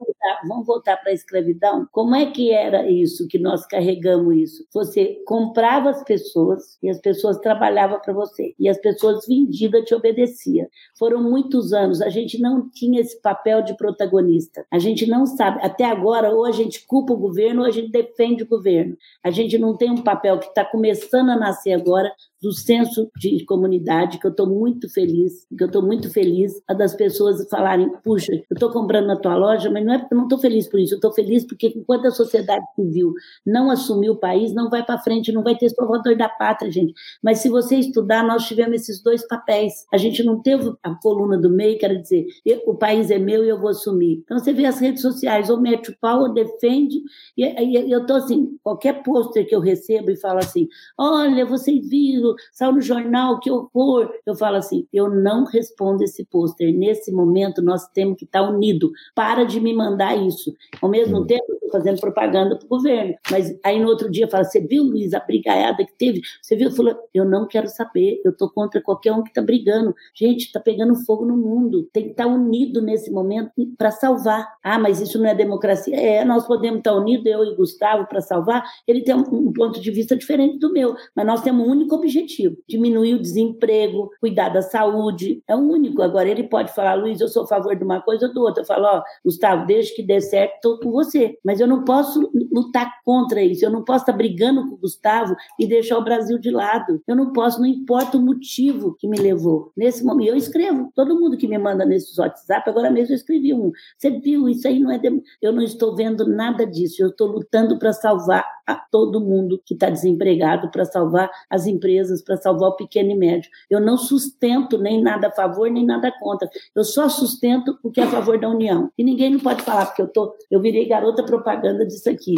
Vamos 0.48 0.66
voltar 0.66 0.98
para 0.98 1.12
a 1.12 1.14
escravidão. 1.14 1.88
Como 1.92 2.16
é 2.16 2.32
que 2.32 2.52
era 2.52 2.90
isso, 2.90 3.28
que 3.28 3.38
nós 3.38 3.66
carregamos 3.66 4.36
isso? 4.36 4.66
Você 4.74 5.22
comprava 5.26 5.90
as 5.90 6.04
pessoas 6.04 6.78
e 6.82 6.90
as 6.90 7.00
pessoas 7.00 7.38
trabalhavam 7.40 8.00
para 8.00 8.14
você. 8.14 8.54
E 8.60 8.70
as 8.70 8.78
pessoas 8.80 9.26
vendidas 9.28 9.86
te 9.86 9.94
obedeciam. 9.94 10.68
Foram 10.98 11.22
muitos 11.22 11.74
anos. 11.74 12.02
A 12.02 12.10
gente 12.10 12.40
não 12.40 12.70
tinha 12.70 13.02
esse 13.02 13.22
papel 13.22 13.62
de 13.62 13.76
protagonista. 13.76 14.66
A 14.72 14.80
gente 14.80 15.06
não 15.06 15.26
sabe. 15.26 15.60
Até 15.62 15.86
agora, 15.86 16.34
ou 16.34 16.46
a 16.46 16.52
gente 16.52 16.86
culpa 16.86 17.14
o 17.14 17.18
governo 17.18 17.62
ou 17.62 17.68
a 17.68 17.72
gente 17.72 17.92
defende 17.92 18.44
o 18.44 18.48
governo. 18.48 18.96
A 19.24 19.32
gente 19.32 19.58
não 19.58 19.76
tem 19.76 19.92
um 19.92 20.04
papel 20.04 20.40
que 20.40 20.48
está 20.48 20.64
começando 20.64 21.30
a 21.30 21.36
nascer 21.36 21.74
agora 21.74 22.12
do 22.42 22.52
senso 22.52 23.10
de 23.18 23.44
comunidade, 23.46 24.20
que 24.20 24.28
eu 24.28 24.32
estou 24.32 24.48
muito 24.48 24.88
feliz, 24.92 25.46
que 25.58 25.64
eu 25.64 25.68
estou 25.68 25.82
muito 25.82 26.12
feliz 26.12 26.54
a 26.68 26.74
das 26.74 26.94
pessoas 26.94 27.48
falarem, 27.50 27.90
puxa, 28.04 28.34
eu 28.34 28.54
estou 28.54 28.72
comprando 28.72 29.08
na 29.08 29.16
tua 29.16 29.36
loja, 29.36 29.70
mas 29.70 29.84
não 29.84 29.94
é, 29.94 30.08
eu 30.12 30.18
não 30.18 30.24
estou 30.24 30.38
feliz 30.38 30.68
por 30.68 30.80
isso, 30.80 30.94
eu 30.94 30.98
estou 30.98 31.12
feliz 31.12 31.46
porque 31.46 31.74
enquanto 31.76 32.06
a 32.06 32.12
sociedade 32.12 32.64
civil 32.76 33.14
não 33.46 33.72
assumir 33.72 34.10
o 34.10 34.16
país, 34.16 34.54
não 34.54 34.70
vai 34.70 34.86
para 34.86 35.00
frente, 35.00 35.32
não 35.32 35.44
vai 35.44 35.56
ter 35.56 35.70
salvador 35.70 36.16
da 36.16 36.30
pátria, 36.30 36.72
gente. 36.72 36.94
Mas 37.24 37.40
se 37.40 37.50
você 37.50 37.76
estudar, 37.78 38.26
nós 38.26 38.46
tivemos 38.48 38.82
esses 38.82 39.02
dois 39.02 39.28
papéis. 39.28 39.86
A 39.92 39.98
gente 39.98 40.24
não 40.24 40.42
teve 40.42 40.72
a 40.84 40.94
coluna 40.96 41.38
do 41.38 41.50
meio, 41.50 41.78
quer 41.80 41.96
dizer, 42.00 42.28
o 42.66 42.76
país 42.76 43.10
é 43.10 43.18
meu 43.18 43.44
e 43.44 43.50
eu 43.50 43.60
vou 43.60 43.70
assumir. 43.70 44.22
Então 44.24 44.38
você 44.38 44.54
vê 44.54 44.66
as 44.66 44.80
redes 44.80 45.02
sociais, 45.02 45.50
ou 45.50 45.60
mete 45.60 45.90
o 45.90 45.98
pau, 46.00 46.22
ou 46.22 46.34
defende, 46.34 47.02
e, 47.36 47.44
e 47.44 47.92
eu 47.92 48.02
estou 48.02 48.18
assim, 48.18 48.58
qualquer 48.64 49.02
pôster 49.04 49.48
que 49.48 49.56
eu 49.56 49.60
recebo 49.60 50.12
e 50.12 50.16
falo 50.16 50.40
assim, 50.40 50.68
olha, 50.98 51.46
vocês 51.46 51.88
viram 51.88 52.27
saiu 52.52 52.74
no 52.74 52.82
jornal, 52.82 53.40
que 53.40 53.52
horror. 53.52 54.12
Eu 54.26 54.36
falo 54.36 54.58
assim, 54.58 54.88
eu 54.92 55.10
não 55.10 55.46
respondo 55.46 56.04
esse 56.04 56.26
pôster. 56.26 56.74
Nesse 56.74 57.12
momento, 57.12 57.62
nós 57.62 57.88
temos 57.90 58.18
que 58.18 58.26
estar 58.26 58.42
unidos. 58.42 58.92
Para 59.16 59.46
de 59.46 59.60
me 59.60 59.74
mandar 59.74 60.16
isso. 60.16 60.54
Ao 60.82 60.90
mesmo 60.90 61.20
hum. 61.20 61.26
tempo, 61.26 61.46
eu 61.50 61.56
estou 61.56 61.72
fazendo 61.72 62.00
propaganda 62.00 62.56
para 62.56 62.66
o 62.66 62.70
governo. 62.70 63.16
Mas 63.32 63.58
aí 63.64 63.80
no 63.80 63.88
outro 63.88 64.10
dia 64.10 64.28
fala, 64.28 64.44
você 64.44 64.60
viu, 64.60 64.84
Luiz, 64.84 65.14
a 65.14 65.20
brigaiada 65.20 65.86
que 65.86 65.94
teve? 65.98 66.22
Você 66.42 66.56
viu? 66.56 66.72
Falou, 66.72 66.96
eu 67.14 67.26
não 67.26 67.48
quero 67.48 67.68
saber. 67.68 68.22
Eu 68.24 68.32
estou 68.32 68.50
contra 68.50 68.82
qualquer 68.82 69.14
um 69.14 69.24
que 69.24 69.30
está 69.30 69.42
brigando. 69.42 69.94
Gente, 70.14 70.46
está 70.46 70.60
pegando 70.60 70.96
fogo 71.06 71.26
no 71.26 71.38
mundo. 71.38 71.88
Tem 71.94 72.04
que 72.04 72.12
estar 72.12 72.28
unido 72.28 72.82
nesse 72.82 73.12
momento 73.12 73.52
para 73.78 73.92
salvar. 73.92 74.48
Ah, 74.64 74.80
mas 74.80 75.02
isso 75.02 75.20
não 75.20 75.30
é 75.30 75.36
democracia? 75.36 75.96
É, 75.96 76.26
nós 76.26 76.46
podemos 76.46 76.80
estar 76.80 76.94
unidos, 76.94 77.26
eu 77.26 77.44
e 77.44 77.56
Gustavo, 77.56 78.08
para 78.08 78.22
salvar. 78.22 78.64
Ele 78.88 79.02
tem 79.02 79.16
um, 79.16 79.24
um 79.32 79.54
ponto 79.54 79.80
de 79.80 79.92
vista 79.92 80.16
diferente 80.16 80.60
do 80.60 80.72
meu, 80.72 80.96
mas 81.16 81.26
nós 81.26 81.42
temos 81.42 81.66
um 81.66 81.72
único 81.72 81.96
objetivo 81.96 82.17
objetivo: 82.18 82.58
diminuir 82.68 83.16
o 83.16 83.22
desemprego, 83.22 84.10
cuidar 84.20 84.50
da 84.50 84.62
saúde. 84.62 85.42
É 85.48 85.56
o 85.56 85.60
único. 85.60 86.02
Agora, 86.02 86.28
ele 86.28 86.44
pode 86.44 86.74
falar, 86.74 86.96
Luiz, 86.96 87.22
eu 87.22 87.28
sou 87.28 87.44
a 87.44 87.48
favor 87.48 87.76
de 87.76 87.84
uma 87.84 88.02
coisa 88.02 88.28
ou 88.28 88.34
do 88.34 88.42
outro. 88.42 88.62
Eu 88.62 88.66
falo, 88.66 88.86
ó, 88.86 89.04
Gustavo, 89.24 89.66
desde 89.66 89.96
que 89.96 90.04
dê 90.04 90.20
certo, 90.20 90.56
estou 90.56 90.80
com 90.80 90.92
você. 90.92 91.38
Mas 91.44 91.60
eu 91.60 91.68
não 91.68 91.84
posso 91.84 92.30
lutar 92.52 92.92
contra 93.04 93.42
isso. 93.42 93.64
Eu 93.64 93.70
não 93.70 93.84
posso 93.84 94.04
estar 94.04 94.14
brigando 94.14 94.68
com 94.68 94.76
o 94.76 94.78
Gustavo 94.78 95.36
e 95.60 95.68
deixar 95.68 95.98
o 95.98 96.04
Brasil 96.04 96.38
de 96.38 96.50
lado. 96.50 97.02
Eu 97.08 97.16
não 97.16 97.32
posso, 97.32 97.60
não 97.60 97.68
importa 97.68 98.18
o 98.18 98.22
motivo 98.22 98.96
que 99.00 99.08
me 99.08 99.18
levou. 99.18 99.72
Nesse 99.76 100.04
momento, 100.04 100.30
eu 100.30 100.36
escrevo. 100.36 100.92
Todo 100.96 101.20
mundo 101.20 101.38
que 101.38 101.48
me 101.48 101.58
manda 101.58 101.86
nesses 101.86 102.18
WhatsApp, 102.18 102.70
agora 102.70 102.90
mesmo 102.90 103.14
eu 103.14 103.18
escrevi 103.18 103.54
um. 103.54 103.72
Você 103.98 104.10
viu, 104.10 104.50
isso 104.50 104.68
aí 104.68 104.80
não 104.80 104.92
é. 104.92 105.00
Eu 105.42 105.52
não 105.52 105.62
estou 105.62 105.96
vendo 105.96 106.28
nada 106.28 106.66
disso. 106.66 107.02
Eu 107.02 107.10
estou 107.10 107.28
lutando 107.28 107.78
para 107.78 107.94
salvar 107.94 108.46
a 108.66 108.76
todo 108.76 109.22
mundo 109.22 109.62
que 109.66 109.74
está 109.74 109.90
desempregado, 109.90 110.70
para 110.70 110.84
salvar 110.84 111.32
as 111.50 111.66
empresas, 111.68 112.07
para 112.24 112.38
salvar 112.38 112.70
o 112.70 112.76
pequeno 112.76 113.12
e 113.12 113.16
médio. 113.16 113.50
Eu 113.70 113.80
não 113.80 113.98
sustento 113.98 114.78
nem 114.78 115.02
nada 115.02 115.28
a 115.28 115.32
favor, 115.32 115.70
nem 115.70 115.86
nada 115.86 116.12
contra. 116.20 116.50
Eu 116.76 116.84
só 116.84 117.10
sustento 117.10 117.78
o 117.84 117.92
que 117.92 118.00
é 118.00 118.04
a 118.04 118.10
favor 118.10 118.40
da 118.40 118.50
União. 118.50 118.92
E 118.98 119.04
ninguém 119.04 119.32
não 119.32 119.40
pode 119.40 119.64
falar, 119.64 119.86
porque 119.86 120.02
eu, 120.02 120.08
tô, 120.08 120.36
eu 120.50 120.62
virei 120.62 120.88
garota 120.88 121.24
propaganda 121.24 121.86
disso 121.86 122.10
aqui. 122.10 122.36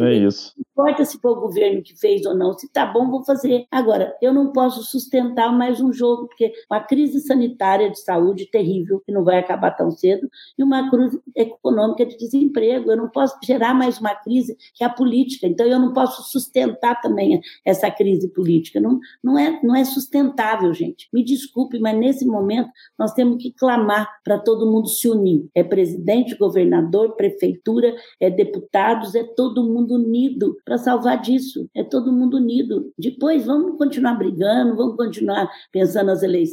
É 0.00 0.14
isso. 0.14 0.52
Não 0.56 0.84
importa 0.84 1.04
se 1.04 1.18
foi 1.18 1.30
o 1.30 1.40
governo 1.40 1.82
que 1.82 1.98
fez 1.98 2.26
ou 2.26 2.34
não. 2.34 2.52
Se 2.52 2.70
tá 2.70 2.84
bom, 2.86 3.10
vou 3.10 3.24
fazer. 3.24 3.66
Agora, 3.70 4.14
eu 4.20 4.32
não 4.32 4.52
posso 4.52 4.82
sustentar 4.82 5.50
mais 5.52 5.80
um 5.80 5.92
jogo, 5.92 6.26
porque 6.28 6.52
uma 6.70 6.80
crise 6.80 7.20
sanitária 7.20 7.90
de 7.90 8.00
saúde 8.00 8.50
terrível, 8.50 9.00
que 9.04 9.12
não 9.12 9.24
vai 9.24 9.38
acabar 9.38 9.70
tão 9.70 9.90
cedo, 9.90 10.28
e 10.58 10.62
uma 10.62 10.90
crise 10.90 11.20
econômica 11.34 12.04
de 12.04 12.16
desemprego. 12.16 12.90
Eu 12.90 12.96
não 12.96 13.08
posso 13.08 13.36
gerar 13.42 13.74
mais 13.74 13.98
uma 13.98 14.14
crise 14.14 14.56
que 14.74 14.84
é 14.84 14.86
a 14.86 14.90
política. 14.90 15.46
Então, 15.46 15.66
eu 15.66 15.78
não 15.78 15.92
posso 15.92 16.22
sustentar 16.30 17.00
também 17.00 17.40
essa 17.64 17.90
crise 17.90 18.28
política. 18.28 18.65
Não, 18.74 18.98
não, 19.22 19.38
é, 19.38 19.60
não 19.62 19.74
é 19.74 19.84
sustentável, 19.84 20.72
gente. 20.72 21.08
Me 21.12 21.24
desculpe, 21.24 21.78
mas 21.78 21.96
nesse 21.98 22.26
momento 22.26 22.70
nós 22.98 23.12
temos 23.12 23.42
que 23.42 23.52
clamar 23.52 24.08
para 24.24 24.38
todo 24.38 24.70
mundo 24.70 24.88
se 24.88 25.08
unir. 25.08 25.48
É 25.54 25.62
presidente, 25.62 26.36
governador, 26.36 27.16
prefeitura, 27.16 27.94
é 28.20 28.30
deputados, 28.30 29.14
é 29.14 29.22
todo 29.22 29.64
mundo 29.64 29.94
unido 29.94 30.56
para 30.64 30.78
salvar 30.78 31.20
disso. 31.20 31.68
É 31.74 31.82
todo 31.82 32.12
mundo 32.12 32.36
unido. 32.36 32.92
Depois, 32.98 33.44
vamos 33.44 33.76
continuar 33.76 34.14
brigando, 34.14 34.76
vamos 34.76 34.96
continuar 34.96 35.48
pensando 35.70 36.06
nas 36.06 36.22
eleições. 36.22 36.46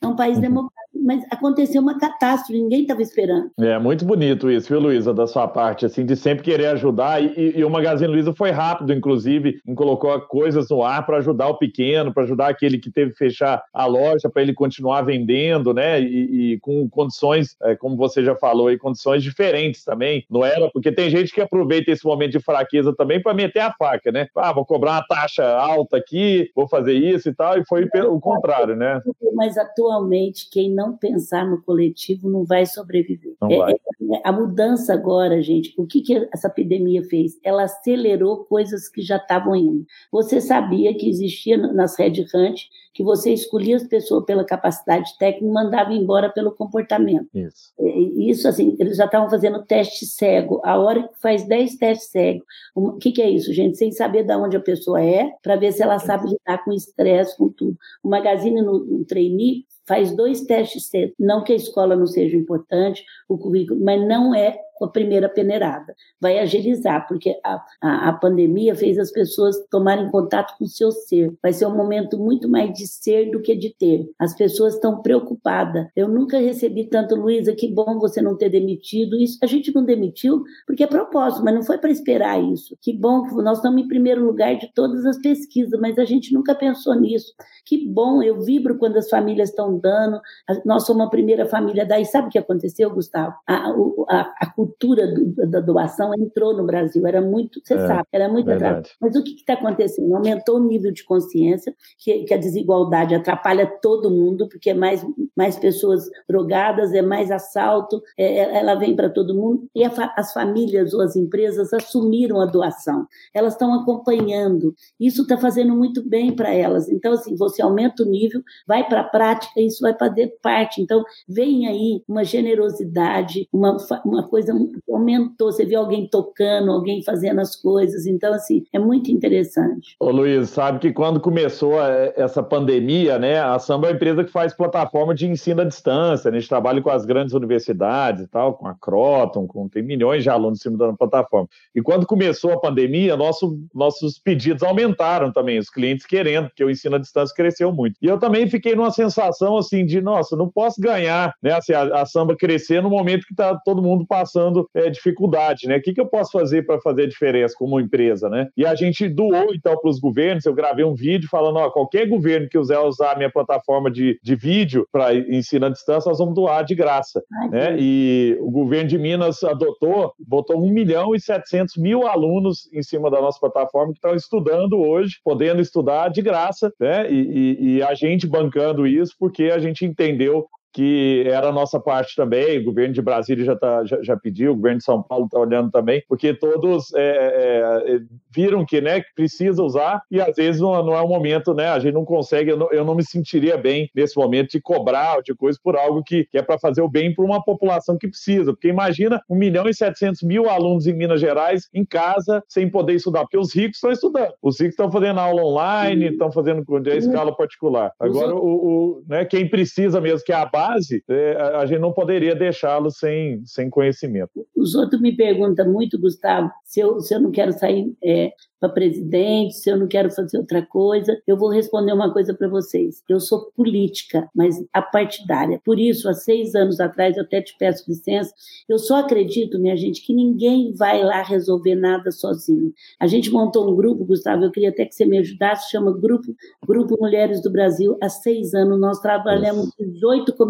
É 0.00 0.06
um 0.06 0.16
país 0.16 0.36
uhum. 0.36 0.42
democrático 0.42 0.87
mas 1.02 1.24
aconteceu 1.30 1.80
uma 1.80 1.98
catástrofe, 1.98 2.52
ninguém 2.52 2.82
estava 2.82 3.02
esperando. 3.02 3.50
É 3.58 3.78
muito 3.78 4.04
bonito 4.04 4.50
isso, 4.50 4.68
viu, 4.68 4.80
Luísa, 4.80 5.14
da 5.14 5.26
sua 5.26 5.48
parte, 5.48 5.86
assim, 5.86 6.04
de 6.04 6.16
sempre 6.16 6.44
querer 6.44 6.66
ajudar. 6.68 7.22
E, 7.22 7.58
e 7.58 7.64
o 7.64 7.70
Magazine 7.70 8.10
Luiza 8.10 8.34
foi 8.34 8.50
rápido, 8.50 8.92
inclusive, 8.92 9.60
em 9.66 9.74
colocou 9.74 10.18
coisas 10.22 10.68
no 10.70 10.82
ar 10.82 11.04
para 11.04 11.18
ajudar 11.18 11.48
o 11.48 11.58
pequeno, 11.58 12.12
para 12.12 12.24
ajudar 12.24 12.48
aquele 12.48 12.78
que 12.78 12.90
teve 12.90 13.12
que 13.12 13.18
fechar 13.18 13.62
a 13.72 13.86
loja, 13.86 14.28
para 14.28 14.42
ele 14.42 14.54
continuar 14.54 15.02
vendendo, 15.02 15.72
né? 15.72 16.00
E, 16.00 16.52
e 16.52 16.60
com 16.60 16.88
condições, 16.88 17.56
é, 17.62 17.76
como 17.76 17.96
você 17.96 18.24
já 18.24 18.34
falou, 18.36 18.70
e 18.70 18.78
condições 18.78 19.22
diferentes 19.22 19.84
também. 19.84 20.24
Não 20.30 20.44
era, 20.44 20.70
porque 20.70 20.92
tem 20.92 21.10
gente 21.10 21.32
que 21.32 21.40
aproveita 21.40 21.90
esse 21.90 22.04
momento 22.04 22.32
de 22.32 22.40
fraqueza 22.40 22.94
também 22.94 23.22
para 23.22 23.34
meter 23.34 23.60
a 23.60 23.72
faca, 23.72 24.10
né? 24.10 24.26
Ah, 24.36 24.52
vou 24.52 24.64
cobrar 24.64 24.92
uma 24.92 25.06
taxa 25.06 25.44
alta 25.44 25.96
aqui, 25.96 26.50
vou 26.54 26.68
fazer 26.68 26.94
isso 26.94 27.28
e 27.28 27.34
tal, 27.34 27.58
e 27.58 27.64
foi 27.66 27.88
o 28.08 28.20
contrário, 28.20 28.76
né? 28.76 29.00
Mas 29.34 29.56
atualmente, 29.56 30.48
quem 30.50 30.70
não 30.70 30.87
não 30.88 30.96
pensar 30.96 31.48
no 31.48 31.62
coletivo 31.62 32.28
não 32.28 32.44
vai 32.44 32.66
sobreviver. 32.66 33.34
Não 33.40 33.50
é, 33.50 33.56
vai. 33.58 33.72
É, 33.72 34.20
a 34.24 34.32
mudança 34.32 34.92
agora, 34.92 35.40
gente, 35.42 35.74
o 35.76 35.86
que, 35.86 36.00
que 36.00 36.28
essa 36.32 36.48
epidemia 36.48 37.02
fez? 37.04 37.38
Ela 37.44 37.64
acelerou 37.64 38.44
coisas 38.44 38.88
que 38.88 39.02
já 39.02 39.16
estavam 39.16 39.54
indo. 39.54 39.84
Você 40.10 40.40
sabia 40.40 40.94
que 40.96 41.08
existia 41.08 41.56
nas 41.56 41.98
Red 41.98 42.24
Hunt 42.34 42.62
que 42.98 43.04
você 43.04 43.32
escolhia 43.32 43.76
as 43.76 43.86
pessoas 43.86 44.24
pela 44.24 44.44
capacidade 44.44 45.16
técnica 45.18 45.46
e 45.46 45.52
mandava 45.52 45.92
embora 45.92 46.28
pelo 46.30 46.50
comportamento. 46.50 47.28
Isso. 47.32 47.72
Isso, 48.16 48.48
assim, 48.48 48.76
eles 48.80 48.96
já 48.96 49.04
estavam 49.04 49.30
fazendo 49.30 49.64
teste 49.64 50.04
cego. 50.04 50.60
A 50.64 50.76
hora 50.76 51.06
que 51.06 51.20
faz 51.20 51.46
10 51.46 51.76
testes 51.76 52.10
cegos. 52.10 52.42
O 52.74 52.94
que, 52.94 53.12
que 53.12 53.22
é 53.22 53.30
isso, 53.30 53.52
gente? 53.52 53.78
Sem 53.78 53.92
saber 53.92 54.24
de 54.24 54.34
onde 54.34 54.56
a 54.56 54.60
pessoa 54.60 55.00
é, 55.00 55.30
para 55.40 55.54
ver 55.54 55.70
se 55.70 55.80
ela 55.80 56.00
sabe 56.00 56.28
lidar 56.28 56.64
com 56.64 56.72
estresse, 56.72 57.36
com 57.36 57.48
tudo. 57.48 57.76
O 58.02 58.08
Magazine 58.08 58.60
no, 58.62 58.84
no 58.84 59.04
trainee 59.04 59.64
faz 59.88 60.14
dois 60.14 60.42
testes 60.42 60.88
cegos. 60.88 61.14
Não 61.18 61.42
que 61.42 61.52
a 61.52 61.56
escola 61.56 61.96
não 61.96 62.06
seja 62.06 62.36
importante, 62.36 63.04
o 63.28 63.38
currículo, 63.38 63.80
mas 63.82 64.06
não 64.06 64.34
é 64.34 64.60
com 64.78 64.84
a 64.84 64.90
primeira 64.90 65.28
peneirada. 65.28 65.94
Vai 66.20 66.38
agilizar, 66.38 67.06
porque 67.08 67.38
a, 67.44 67.64
a, 67.80 68.08
a, 68.08 68.12
pandemia 68.12 68.74
fez 68.74 68.98
as 68.98 69.10
pessoas 69.10 69.56
tomarem 69.70 70.10
contato 70.10 70.56
com 70.56 70.64
o 70.64 70.68
seu 70.68 70.92
ser. 70.92 71.34
Vai 71.42 71.52
ser 71.52 71.66
um 71.66 71.76
momento 71.76 72.18
muito 72.18 72.48
mais 72.48 72.72
de 72.72 72.86
ser 72.86 73.30
do 73.30 73.40
que 73.40 73.54
de 73.56 73.74
ter. 73.74 74.08
As 74.18 74.34
pessoas 74.34 74.74
estão 74.74 75.02
preocupadas. 75.02 75.88
Eu 75.96 76.08
nunca 76.08 76.38
recebi 76.38 76.84
tanto, 76.84 77.16
Luísa, 77.16 77.54
que 77.54 77.68
bom 77.72 77.98
você 77.98 78.22
não 78.22 78.36
ter 78.36 78.48
demitido. 78.48 79.16
Isso 79.16 79.38
a 79.42 79.46
gente 79.46 79.74
não 79.74 79.84
demitiu 79.84 80.44
porque 80.66 80.84
é 80.84 80.86
propósito, 80.86 81.44
mas 81.44 81.54
não 81.54 81.62
foi 81.62 81.78
para 81.78 81.90
esperar 81.90 82.42
isso. 82.42 82.76
Que 82.80 82.92
bom 82.92 83.24
que 83.24 83.34
nós 83.42 83.58
estamos 83.58 83.82
em 83.82 83.88
primeiro 83.88 84.24
lugar 84.24 84.56
de 84.56 84.72
todas 84.72 85.04
as 85.04 85.18
pesquisas, 85.18 85.78
mas 85.80 85.98
a 85.98 86.04
gente 86.04 86.32
nunca 86.32 86.54
pensou 86.54 86.94
nisso. 86.94 87.34
Que 87.64 87.86
bom, 87.86 88.22
eu 88.22 88.40
vibro 88.40 88.78
quando 88.78 88.96
as 88.96 89.10
famílias 89.10 89.50
estão 89.50 89.78
dando. 89.78 90.20
Nós 90.64 90.86
somos 90.86 91.06
a 91.06 91.10
primeira 91.10 91.46
família 91.46 91.84
daí. 91.84 92.04
Sabe 92.04 92.28
o 92.28 92.30
que 92.30 92.38
aconteceu, 92.38 92.90
Gustavo? 92.90 93.34
A, 93.46 93.70
a, 94.08 94.34
a 94.40 94.52
cultura 94.52 94.67
do, 94.80 95.50
da 95.50 95.60
doação 95.60 96.12
entrou 96.14 96.56
no 96.56 96.64
Brasil, 96.64 97.06
era 97.06 97.20
muito, 97.20 97.60
você 97.62 97.74
é, 97.74 97.86
sabe, 97.86 98.08
era 98.12 98.28
muito 98.28 98.50
atrás. 98.50 98.88
Mas 99.00 99.16
o 99.16 99.22
que 99.22 99.34
está 99.34 99.54
acontecendo? 99.54 100.14
Aumentou 100.14 100.56
o 100.56 100.64
nível 100.64 100.92
de 100.92 101.04
consciência, 101.04 101.74
que, 101.98 102.24
que, 102.24 102.34
a 102.34 102.36
desigualdade 102.36 103.14
atrapalha 103.14 103.66
todo 103.80 104.10
mundo, 104.10 104.48
porque 104.48 104.70
é 104.70 104.74
mais, 104.74 105.04
mais 105.36 105.56
pessoas 105.56 106.08
drogadas, 106.28 106.92
é 106.92 107.02
mais 107.02 107.30
assalto, 107.30 108.02
é, 108.16 108.38
é 108.38 108.58
ela 108.58 108.74
vem 108.74 108.94
para 108.94 109.10
todo 109.10 109.34
mundo, 109.34 109.68
e 109.74 109.84
a, 109.84 109.90
as 110.16 110.32
famílias 110.32 110.92
ou 110.92 111.00
as 111.00 111.16
empresas 111.16 111.72
assumiram 111.72 112.40
a 112.40 112.46
doação, 112.46 113.06
elas 113.32 113.54
estão 113.54 113.72
acompanhando, 113.74 114.74
isso 114.98 115.22
está 115.22 115.36
fazendo 115.36 115.74
muito 115.74 116.06
bem 116.06 116.32
para 116.34 116.52
elas. 116.52 116.88
Então, 116.88 117.12
assim, 117.12 117.36
você 117.36 117.62
aumenta 117.62 118.02
o 118.02 118.06
nível, 118.06 118.42
vai 118.66 118.86
para 118.88 119.00
a 119.00 119.04
prática, 119.04 119.60
isso 119.60 119.80
vai 119.80 119.96
fazer 119.96 120.36
parte. 120.42 120.80
Então, 120.80 121.04
vem 121.28 121.66
aí 121.66 122.02
uma 122.08 122.24
generosidade, 122.24 123.48
uma, 123.52 123.76
uma 124.04 124.28
coisa 124.28 124.52
aumentou. 124.90 125.52
Você 125.52 125.64
vê 125.64 125.74
alguém 125.74 126.08
tocando, 126.08 126.70
alguém 126.70 127.02
fazendo 127.02 127.40
as 127.40 127.56
coisas. 127.56 128.06
Então, 128.06 128.32
assim, 128.32 128.64
é 128.72 128.78
muito 128.78 129.10
interessante. 129.10 129.96
Ô, 130.00 130.10
Luiz, 130.10 130.50
sabe 130.50 130.78
que 130.78 130.92
quando 130.92 131.20
começou 131.20 131.74
essa 132.16 132.42
pandemia, 132.42 133.18
né, 133.18 133.40
a 133.40 133.58
Samba 133.58 133.88
é 133.88 133.90
uma 133.90 133.96
empresa 133.96 134.24
que 134.24 134.30
faz 134.30 134.54
plataforma 134.54 135.14
de 135.14 135.26
ensino 135.26 135.62
à 135.62 135.64
distância. 135.64 136.30
Né? 136.30 136.38
A 136.38 136.40
gente 136.40 136.48
trabalha 136.48 136.80
com 136.80 136.90
as 136.90 137.04
grandes 137.04 137.34
universidades 137.34 138.24
e 138.24 138.26
tal, 138.26 138.54
com 138.54 138.66
a 138.66 138.74
Croton, 138.74 139.46
com, 139.46 139.68
tem 139.68 139.82
milhões 139.82 140.22
de 140.22 140.30
alunos 140.30 140.58
em 140.58 140.62
cima 140.62 140.78
da 140.78 140.92
plataforma. 140.92 141.48
E 141.74 141.82
quando 141.82 142.06
começou 142.06 142.52
a 142.52 142.60
pandemia, 142.60 143.16
nosso, 143.16 143.58
nossos 143.74 144.18
pedidos 144.18 144.62
aumentaram 144.62 145.32
também, 145.32 145.58
os 145.58 145.70
clientes 145.70 146.06
querendo, 146.06 146.48
porque 146.48 146.64
o 146.64 146.70
ensino 146.70 146.96
à 146.96 146.98
distância 146.98 147.34
cresceu 147.34 147.72
muito. 147.72 147.96
E 148.00 148.06
eu 148.06 148.18
também 148.18 148.48
fiquei 148.48 148.74
numa 148.74 148.90
sensação 148.90 149.56
assim 149.56 149.84
de, 149.84 150.00
nossa, 150.00 150.36
não 150.36 150.48
posso 150.48 150.80
ganhar, 150.80 151.34
né, 151.42 151.52
assim, 151.52 151.72
a, 151.72 152.02
a 152.02 152.06
Samba 152.06 152.36
crescer 152.36 152.82
no 152.82 152.90
momento 152.90 153.26
que 153.26 153.32
está 153.32 153.56
todo 153.64 153.82
mundo 153.82 154.06
passando 154.06 154.47
é, 154.74 154.90
dificuldade, 154.90 155.66
né? 155.66 155.76
O 155.76 155.82
que, 155.82 155.92
que 155.92 156.00
eu 156.00 156.06
posso 156.06 156.32
fazer 156.32 156.66
para 156.66 156.80
fazer 156.80 157.02
a 157.02 157.08
diferença 157.08 157.54
como 157.56 157.80
empresa, 157.80 158.28
né? 158.28 158.48
E 158.56 158.66
a 158.66 158.74
gente 158.74 159.08
doou, 159.08 159.54
então, 159.54 159.76
para 159.78 159.90
os 159.90 159.98
governos, 159.98 160.44
eu 160.44 160.54
gravei 160.54 160.84
um 160.84 160.94
vídeo 160.94 161.28
falando, 161.30 161.56
ó, 161.56 161.70
qualquer 161.70 162.08
governo 162.08 162.48
que 162.48 162.58
quiser 162.58 162.78
usar 162.78 163.12
a 163.12 163.16
minha 163.16 163.30
plataforma 163.30 163.90
de, 163.90 164.18
de 164.22 164.34
vídeo 164.34 164.86
para 164.92 165.14
ensino 165.14 165.66
à 165.66 165.68
distância, 165.68 166.08
nós 166.08 166.18
vamos 166.18 166.34
doar 166.34 166.64
de 166.64 166.74
graça, 166.74 167.22
Ai, 167.42 167.48
né? 167.48 167.76
E 167.78 168.36
o 168.40 168.50
governo 168.50 168.88
de 168.88 168.98
Minas 168.98 169.42
adotou, 169.42 170.12
botou 170.18 170.62
1 170.62 170.72
milhão 170.72 171.14
e 171.14 171.20
700 171.20 171.76
mil 171.76 172.06
alunos 172.06 172.68
em 172.72 172.82
cima 172.82 173.10
da 173.10 173.20
nossa 173.20 173.38
plataforma 173.40 173.92
que 173.92 173.98
estão 173.98 174.14
estudando 174.14 174.78
hoje, 174.78 175.16
podendo 175.24 175.60
estudar 175.60 176.08
de 176.08 176.22
graça, 176.22 176.72
né? 176.80 177.10
E, 177.10 177.18
e, 177.18 177.76
e 177.76 177.82
a 177.82 177.94
gente 177.94 178.26
bancando 178.26 178.86
isso 178.86 179.14
porque 179.18 179.44
a 179.44 179.58
gente 179.58 179.84
entendeu 179.84 180.46
que 180.78 181.24
era 181.26 181.48
a 181.48 181.52
nossa 181.52 181.80
parte 181.80 182.14
também, 182.14 182.60
o 182.60 182.64
governo 182.66 182.94
de 182.94 183.02
Brasília 183.02 183.44
já, 183.44 183.56
tá, 183.56 183.84
já, 183.84 184.00
já 184.00 184.16
pediu, 184.16 184.52
o 184.52 184.54
governo 184.54 184.78
de 184.78 184.84
São 184.84 185.02
Paulo 185.02 185.24
está 185.24 185.36
olhando 185.36 185.72
também, 185.72 186.04
porque 186.08 186.32
todos 186.32 186.94
é, 186.94 187.00
é, 187.00 187.94
é, 187.96 188.00
viram 188.30 188.64
que, 188.64 188.80
né, 188.80 189.02
precisa 189.16 189.60
usar 189.60 190.00
e 190.08 190.20
às 190.20 190.36
vezes 190.36 190.60
não, 190.60 190.80
não, 190.84 190.94
é 190.94 191.00
o 191.00 191.08
momento, 191.08 191.52
né, 191.52 191.68
a 191.68 191.80
gente 191.80 191.94
não 191.94 192.04
consegue, 192.04 192.52
eu 192.52 192.56
não, 192.56 192.70
eu 192.70 192.84
não 192.84 192.94
me 192.94 193.02
sentiria 193.02 193.56
bem 193.56 193.90
nesse 193.92 194.16
momento 194.16 194.52
de 194.52 194.60
cobrar 194.60 195.20
de 195.20 195.34
coisa 195.34 195.58
por 195.60 195.76
algo 195.76 196.00
que, 196.00 196.26
que 196.26 196.38
é 196.38 196.42
para 196.42 196.60
fazer 196.60 196.80
o 196.80 196.88
bem 196.88 197.12
para 197.12 197.24
uma 197.24 197.42
população 197.42 197.98
que 197.98 198.06
precisa, 198.06 198.52
porque 198.52 198.68
imagina 198.68 199.20
1 199.28 199.34
milhão 199.34 199.68
e 199.68 199.74
700 199.74 200.22
mil 200.22 200.48
alunos 200.48 200.86
em 200.86 200.92
Minas 200.92 201.20
Gerais 201.20 201.68
em 201.74 201.84
casa 201.84 202.40
sem 202.48 202.70
poder 202.70 202.94
estudar, 202.94 203.22
porque 203.22 203.36
os 203.36 203.52
ricos 203.52 203.78
estão 203.78 203.90
estudando, 203.90 204.32
os 204.40 204.60
ricos 204.60 204.74
estão 204.74 204.92
fazendo 204.92 205.18
aula 205.18 205.42
online, 205.42 206.10
estão 206.10 206.30
fazendo 206.30 206.64
a 206.88 206.94
escala 206.94 207.34
particular. 207.34 207.90
Agora, 207.98 208.32
o, 208.32 208.46
o, 208.46 209.02
né, 209.08 209.24
quem 209.24 209.48
precisa 209.48 210.00
mesmo, 210.00 210.24
que 210.24 210.32
é 210.32 210.36
a 210.36 210.46
base, 210.46 210.67
é, 211.08 211.36
a 211.56 211.66
gente 211.66 211.80
não 211.80 211.92
poderia 211.92 212.34
deixá-lo 212.34 212.90
sem, 212.90 213.44
sem 213.44 213.70
conhecimento. 213.70 214.46
Os 214.56 214.74
outros 214.74 215.00
me 215.00 215.14
perguntam 215.16 215.70
muito, 215.70 215.98
Gustavo, 215.98 216.50
se 216.64 216.80
eu, 216.80 217.00
se 217.00 217.14
eu 217.14 217.20
não 217.20 217.30
quero 217.30 217.52
sair 217.52 217.92
é, 218.02 218.32
para 218.60 218.68
presidente, 218.68 219.54
se 219.54 219.70
eu 219.70 219.76
não 219.76 219.86
quero 219.86 220.10
fazer 220.10 220.38
outra 220.38 220.64
coisa, 220.64 221.20
eu 221.26 221.36
vou 221.36 221.48
responder 221.48 221.92
uma 221.92 222.12
coisa 222.12 222.34
para 222.34 222.48
vocês. 222.48 223.02
Eu 223.08 223.20
sou 223.20 223.50
política, 223.56 224.28
mas 224.34 224.56
apartidária. 224.72 225.60
Por 225.64 225.78
isso, 225.78 226.08
há 226.08 226.14
seis 226.14 226.54
anos 226.54 226.80
atrás, 226.80 227.16
eu 227.16 227.22
até 227.22 227.40
te 227.40 227.56
peço 227.56 227.84
licença, 227.88 228.32
eu 228.68 228.78
só 228.78 228.96
acredito, 228.96 229.58
minha 229.58 229.76
gente, 229.76 230.04
que 230.04 230.12
ninguém 230.12 230.72
vai 230.72 231.02
lá 231.04 231.22
resolver 231.22 231.74
nada 231.74 232.10
sozinho. 232.10 232.72
A 232.98 233.06
gente 233.06 233.30
montou 233.30 233.70
um 233.70 233.76
grupo, 233.76 234.04
Gustavo, 234.04 234.44
eu 234.44 234.50
queria 234.50 234.70
até 234.70 234.84
que 234.84 234.94
você 234.94 235.04
me 235.04 235.18
ajudasse, 235.18 235.70
chama 235.70 235.96
Grupo, 235.96 236.34
grupo 236.66 236.96
Mulheres 237.00 237.40
do 237.42 237.50
Brasil. 237.50 237.96
Há 238.02 238.08
seis 238.08 238.54
anos 238.54 238.80
nós 238.80 238.98
trabalhamos 239.00 239.70
18 239.78 240.34
comitês: 240.34 240.47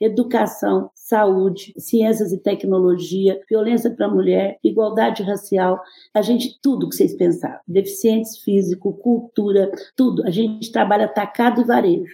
educação, 0.00 0.90
saúde, 0.94 1.72
ciências 1.78 2.32
e 2.32 2.38
tecnologia, 2.38 3.40
violência 3.48 3.90
para 3.90 4.06
a 4.06 4.10
mulher, 4.10 4.58
igualdade 4.62 5.22
racial. 5.22 5.80
A 6.12 6.20
gente, 6.20 6.58
tudo 6.60 6.88
que 6.88 6.96
vocês 6.96 7.14
pensam 7.14 7.28
pensar. 7.28 7.60
Deficientes 7.66 8.38
físico, 8.38 8.92
cultura, 8.94 9.70
tudo. 9.94 10.26
A 10.26 10.30
gente 10.30 10.72
trabalha 10.72 11.04
atacado 11.04 11.60
e 11.60 11.64
varejo. 11.64 12.04